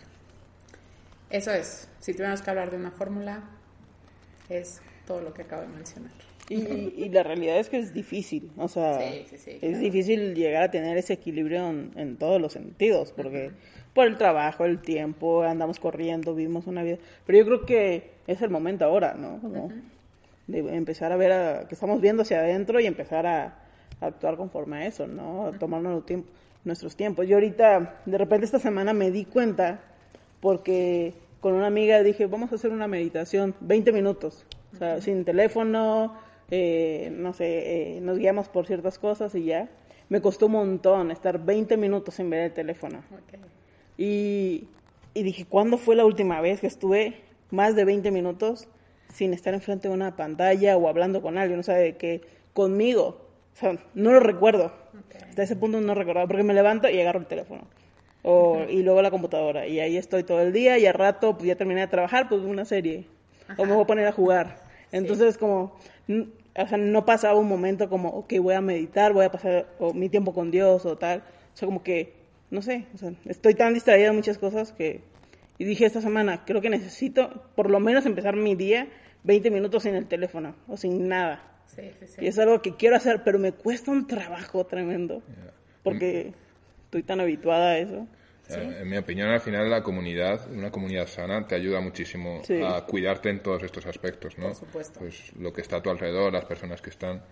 [1.29, 3.43] Eso es, si tuviéramos que hablar de una fórmula,
[4.49, 6.11] es todo lo que acabo de mencionar.
[6.47, 9.79] Y, y la realidad es que es difícil, o sea, Sí, sí, sí, es claro.
[9.79, 13.51] difícil llegar a tener ese equilibrio en, en todos los sentidos, porque
[13.95, 18.41] por el trabajo, el tiempo, andamos corriendo, vivimos una vida, pero yo creo que es
[18.43, 19.39] el momento ahora, ¿no?
[19.41, 19.71] Como
[20.47, 23.55] de empezar a ver a- que estamos viendo hacia adentro y empezar a,
[24.01, 25.47] a actuar conforme a eso, ¿no?
[25.47, 26.25] A tomarnos los tiemp-
[26.65, 27.25] nuestros tiempos.
[27.27, 29.79] Yo ahorita, de repente esta semana me di cuenta
[30.41, 35.23] porque con una amiga dije, vamos a hacer una meditación, 20 minutos, o sea, sin
[35.25, 36.15] teléfono,
[36.51, 39.69] eh, no sé, eh, nos guiamos por ciertas cosas y ya.
[40.09, 42.99] Me costó un montón estar 20 minutos sin ver el teléfono.
[43.11, 43.39] Ok.
[43.97, 44.67] Y,
[45.13, 48.67] y dije, ¿cuándo fue la última vez que estuve más de 20 minutos
[49.13, 51.59] sin estar enfrente de una pantalla o hablando con alguien?
[51.59, 52.21] O sea, de que
[52.53, 53.21] conmigo.
[53.53, 54.73] O sea, no lo recuerdo.
[55.29, 57.67] Hasta ese punto no recordaba, porque me levanto y agarro el teléfono.
[58.23, 59.67] o, y luego la computadora.
[59.67, 62.41] Y ahí estoy todo el día y al rato pues ya terminé de trabajar, pues
[62.41, 63.05] una serie.
[63.57, 64.63] O me voy a poner a jugar.
[64.91, 65.75] Entonces como,
[66.09, 70.09] o sea, no pasaba un momento como, ok, voy a meditar, voy a pasar mi
[70.09, 71.19] tiempo con Dios o tal.
[71.53, 72.13] O sea, como que,
[72.55, 75.01] no sé, o sea, estoy tan distraída en muchas cosas que...
[75.57, 78.89] Y dije esta semana, creo que necesito por lo menos empezar mi día
[79.23, 81.61] 20 minutos sin el teléfono o sin nada.
[81.67, 82.25] Sí, sí, sí.
[82.25, 85.21] Y es algo que quiero hacer, pero me cuesta un trabajo tremendo.
[85.83, 86.33] Porque
[86.85, 88.07] estoy tan habituada a eso.
[88.49, 92.85] Eh, en mi opinión, al final la comunidad, una comunidad sana, te ayuda muchísimo a
[92.85, 94.47] cuidarte en todos estos aspectos, ¿no?
[94.47, 94.99] Por supuesto.
[94.99, 97.23] Pues lo que está a tu alrededor, las personas que están,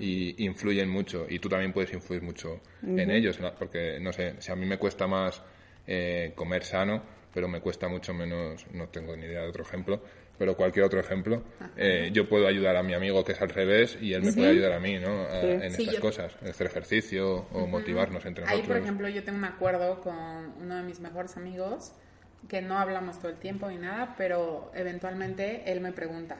[0.00, 1.26] y influyen mucho.
[1.28, 4.78] Y tú también puedes influir mucho en ellos, porque, no sé, si a mí me
[4.78, 5.42] cuesta más
[5.86, 7.02] eh, comer sano,
[7.32, 10.02] pero me cuesta mucho menos, no tengo ni idea de otro ejemplo,
[10.38, 11.42] pero cualquier otro ejemplo,
[11.76, 14.50] eh, yo puedo ayudar a mi amigo que es al revés y él me puede
[14.50, 15.28] ayudar a mí, ¿no?
[15.28, 18.62] En estas cosas, hacer ejercicio o motivarnos entre nosotros.
[18.62, 20.16] Ahí, por ejemplo, yo tengo un acuerdo con
[20.60, 21.92] uno de mis mejores amigos
[22.48, 26.36] que no hablamos todo el tiempo ni nada, pero eventualmente él me pregunta,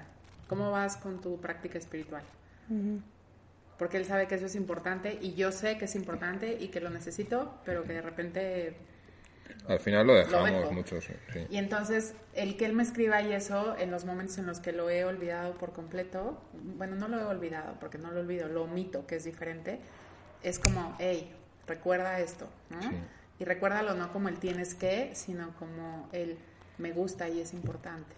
[0.47, 2.23] ¿cómo vas con tu práctica espiritual?
[3.79, 6.81] Porque él sabe que eso es importante y yo sé que es importante y que
[6.81, 8.77] lo necesito, pero que de repente
[9.69, 11.13] al final lo dejamos mucho, sí.
[11.51, 14.73] Y entonces, el que él me escriba y eso, en los momentos en los que
[14.73, 18.65] lo he olvidado por completo, bueno, no lo he olvidado, porque no lo olvido, lo
[18.65, 19.81] omito, que es diferente,
[20.43, 21.33] es como, hey,
[21.67, 22.79] recuerda esto, ¿no?
[23.39, 26.39] Y recuérdalo no como el tienes que, sino como el
[26.79, 28.17] me gusta y es importante.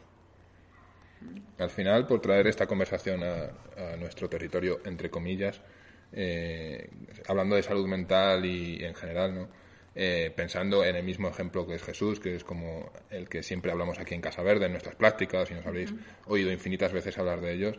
[1.59, 5.61] Al final, por traer esta conversación a, nuestro territorio, entre comillas,
[6.13, 6.89] eh,
[7.27, 9.49] hablando de salud mental y en general, ¿no?
[9.97, 13.73] Eh, pensando en el mismo ejemplo que es Jesús, que es como el que siempre
[13.73, 15.93] hablamos aquí en Casa Verde, en nuestras prácticas, y nos habréis
[16.27, 17.77] oído infinitas veces hablar de ellos,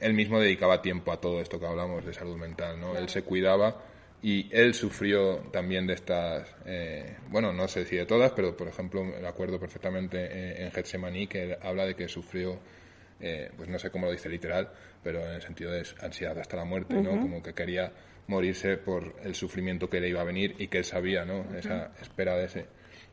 [0.00, 2.96] él mismo dedicaba tiempo a todo esto que hablamos de salud mental, ¿no?
[2.96, 3.80] Él se cuidaba
[4.22, 8.66] y él sufrió también de estas, eh, bueno, no sé si de todas, pero por
[8.66, 12.58] ejemplo, me acuerdo perfectamente en, en Getsemaní que habla de que sufrió,
[13.20, 14.70] eh, pues no sé cómo lo dice literal,
[15.02, 17.10] pero en el sentido de ansiedad hasta la muerte, ¿no?
[17.20, 17.92] Como que quería
[18.28, 21.46] morirse por el sufrimiento que le iba a venir y que él sabía, ¿no?
[21.56, 22.66] Esa espera de ese.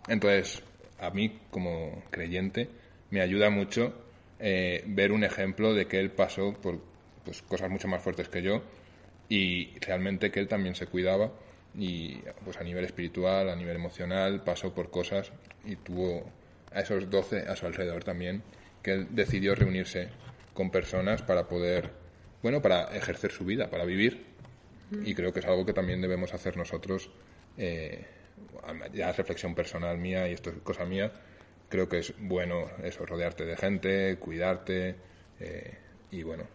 [0.07, 0.63] Entonces,
[0.99, 2.69] a mí, como creyente,
[3.09, 3.93] me ayuda mucho
[4.39, 6.79] eh, ver un ejemplo de que él pasó por
[7.23, 8.63] pues, cosas mucho más fuertes que yo
[9.29, 11.31] y realmente que él también se cuidaba
[11.75, 15.31] y pues a nivel espiritual, a nivel emocional, pasó por cosas
[15.65, 16.29] y tuvo
[16.71, 18.43] a esos 12 a su alrededor también,
[18.81, 20.09] que él decidió reunirse
[20.53, 21.91] con personas para poder,
[22.41, 24.32] bueno, para ejercer su vida, para vivir
[25.03, 27.09] y creo que es algo que también debemos hacer nosotros,
[27.57, 28.05] eh,
[28.93, 31.11] ya es reflexión personal mía y esto es cosa mía,
[31.69, 34.95] creo que es bueno eso, rodearte de gente, cuidarte
[35.39, 35.73] eh,
[36.11, 36.45] y bueno,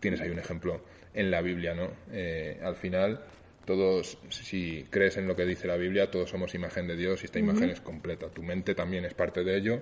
[0.00, 0.82] tienes ahí un ejemplo
[1.14, 1.90] en la Biblia, ¿no?
[2.12, 3.24] Eh, al final,
[3.64, 7.26] todos, si crees en lo que dice la Biblia, todos somos imagen de Dios y
[7.26, 8.28] esta imagen es completa.
[8.28, 9.80] Tu mente también es parte de ello,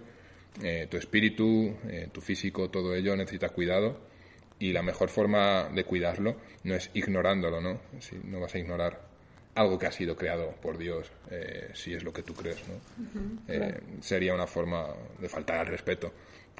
[0.89, 1.77] tu espíritu,
[2.13, 4.14] tu físico, todo ello necesita cuidado
[4.59, 7.81] y la mejor forma de cuidarlo no es ignorándolo, ¿no?
[8.01, 9.01] Si no vas a ignorar
[9.55, 12.75] algo que ha sido creado por Dios, eh, si es lo que tú crees, ¿no?
[13.49, 14.87] Eh, sería una forma
[15.19, 16.13] de faltar al respeto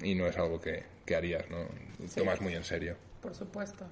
[0.03, 0.85] y no es algo que,
[1.15, 1.67] harías, ¿no?
[2.15, 2.97] Tomas muy en serio.
[3.21, 3.87] Por supuesto.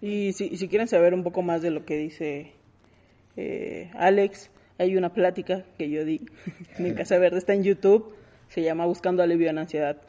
[0.00, 2.52] Y si, si quieren saber un poco más de lo que dice
[3.36, 6.20] eh, Alex, hay una plática que yo di
[6.78, 8.14] en Casa Verde, está en YouTube,
[8.48, 10.00] se llama Buscando Alivio en Ansiedad.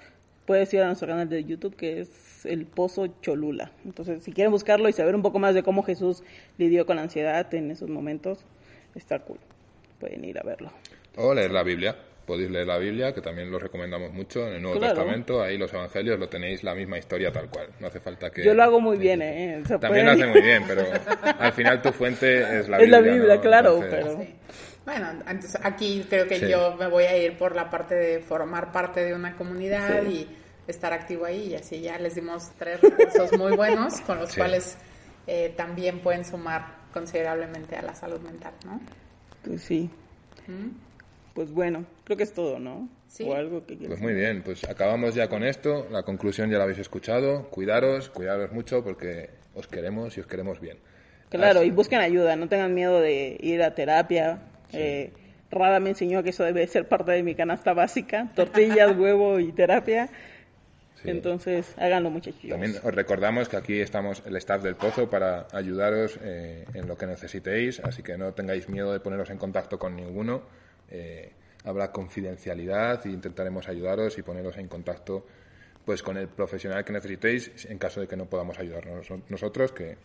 [0.45, 2.09] Puedes ir a nuestro canal de YouTube que es
[2.45, 3.71] el Pozo Cholula.
[3.85, 6.23] Entonces, si quieren buscarlo y saber un poco más de cómo Jesús
[6.57, 8.45] lidió con la ansiedad en esos momentos,
[8.95, 9.39] está cool.
[9.99, 10.71] Pueden ir a verlo.
[11.17, 11.95] O leer la Biblia.
[12.25, 15.41] Podéis leer la Biblia, que también lo recomendamos mucho en el Nuevo Testamento.
[15.41, 17.67] Ahí los evangelios lo tenéis la misma historia tal cual.
[17.79, 18.43] No hace falta que.
[18.43, 19.63] Yo lo hago muy bien, ¿eh?
[19.79, 20.83] también lo hace muy bien, pero
[21.39, 22.99] al final tu fuente es la Biblia.
[22.99, 24.25] Es la Biblia, claro, pero.
[24.85, 28.71] Bueno, entonces aquí creo que yo me voy a ir por la parte de formar
[28.71, 30.27] parte de una comunidad y
[30.71, 34.77] estar activo ahí y así ya les dimos tres recursos muy buenos con los cuales
[35.27, 38.81] eh, también pueden sumar considerablemente a la salud mental, ¿no?
[39.43, 39.89] Pues sí.
[40.47, 40.69] ¿Mm?
[41.33, 42.89] Pues bueno, creo que es todo, ¿no?
[43.07, 43.23] Sí.
[43.23, 45.87] O algo que pues muy bien, pues acabamos ya con esto.
[45.89, 47.49] La conclusión ya la habéis escuchado.
[47.49, 50.77] Cuidaros, cuidaros mucho porque os queremos y os queremos bien.
[51.29, 54.41] Claro, y busquen ayuda, no tengan miedo de ir a terapia.
[54.73, 55.13] Eh,
[55.49, 59.51] Rada me enseñó que eso debe ser parte de mi canasta básica, tortillas, huevo y
[59.51, 60.09] terapia.
[61.03, 62.49] Entonces, háganlo muchachos.
[62.49, 66.97] También os recordamos que aquí estamos el staff del Pozo para ayudaros eh, en lo
[66.97, 70.43] que necesitéis, así que no tengáis miedo de poneros en contacto con ninguno.
[70.89, 71.31] Eh,
[71.63, 75.25] habrá confidencialidad e intentaremos ayudaros y poneros en contacto
[75.85, 79.97] pues con el profesional que necesitéis en caso de que no podamos ayudarnos nosotros, que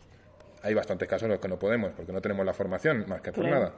[0.63, 3.33] hay bastantes casos en los que no podemos porque no tenemos la formación más que
[3.33, 3.75] por nada.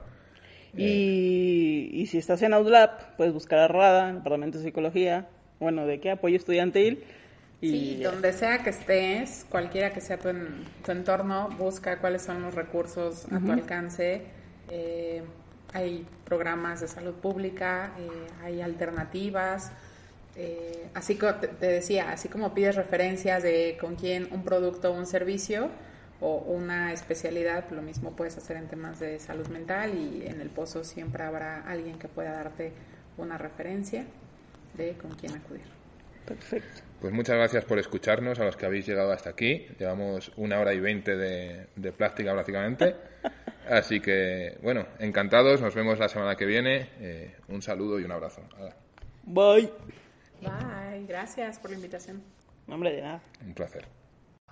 [0.77, 5.27] Y, y si estás en Outlap, puedes buscar a RADA, Departamento de Psicología,
[5.59, 6.11] bueno, ¿de qué?
[6.11, 7.03] Apoyo estudiantil.
[7.61, 12.21] Y Sí, donde sea que estés, cualquiera que sea tu, en- tu entorno, busca cuáles
[12.21, 14.21] son los recursos a tu alcance.
[14.69, 15.21] Eh,
[15.73, 18.09] hay programas de salud pública, eh,
[18.43, 19.71] hay alternativas.
[20.35, 24.91] eh, así como te, te decía, así como pides referencias de con quién un producto
[24.91, 25.69] o un servicio
[26.21, 30.49] o una especialidad, lo mismo puedes hacer en temas de salud mental y en el
[30.49, 32.71] pozo siempre habrá alguien que pueda darte
[33.17, 34.05] una referencia
[34.75, 35.63] de con quién acudir.
[36.25, 36.81] Perfecto.
[37.01, 39.67] Pues muchas gracias por escucharnos a los que habéis llegado hasta aquí.
[39.79, 42.95] Llevamos una hora y veinte de, de práctica prácticamente.
[43.69, 45.61] Así que, bueno, encantados.
[45.61, 46.89] Nos vemos la semana que viene.
[46.99, 48.41] Eh, un saludo y un abrazo.
[48.57, 48.75] Hala,
[49.23, 49.71] Bye.
[50.41, 52.21] Bye, gracias por la invitación.
[52.67, 53.21] No, hombre, de nada.
[53.45, 53.85] un placer.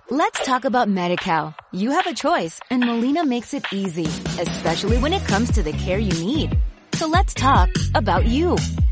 [0.10, 1.54] Let's talk about MediCal.
[1.74, 4.06] You have a choice and Molina makes it easy,
[4.40, 6.58] especially when it comes to the care you need.
[6.94, 8.56] So let's talk about you,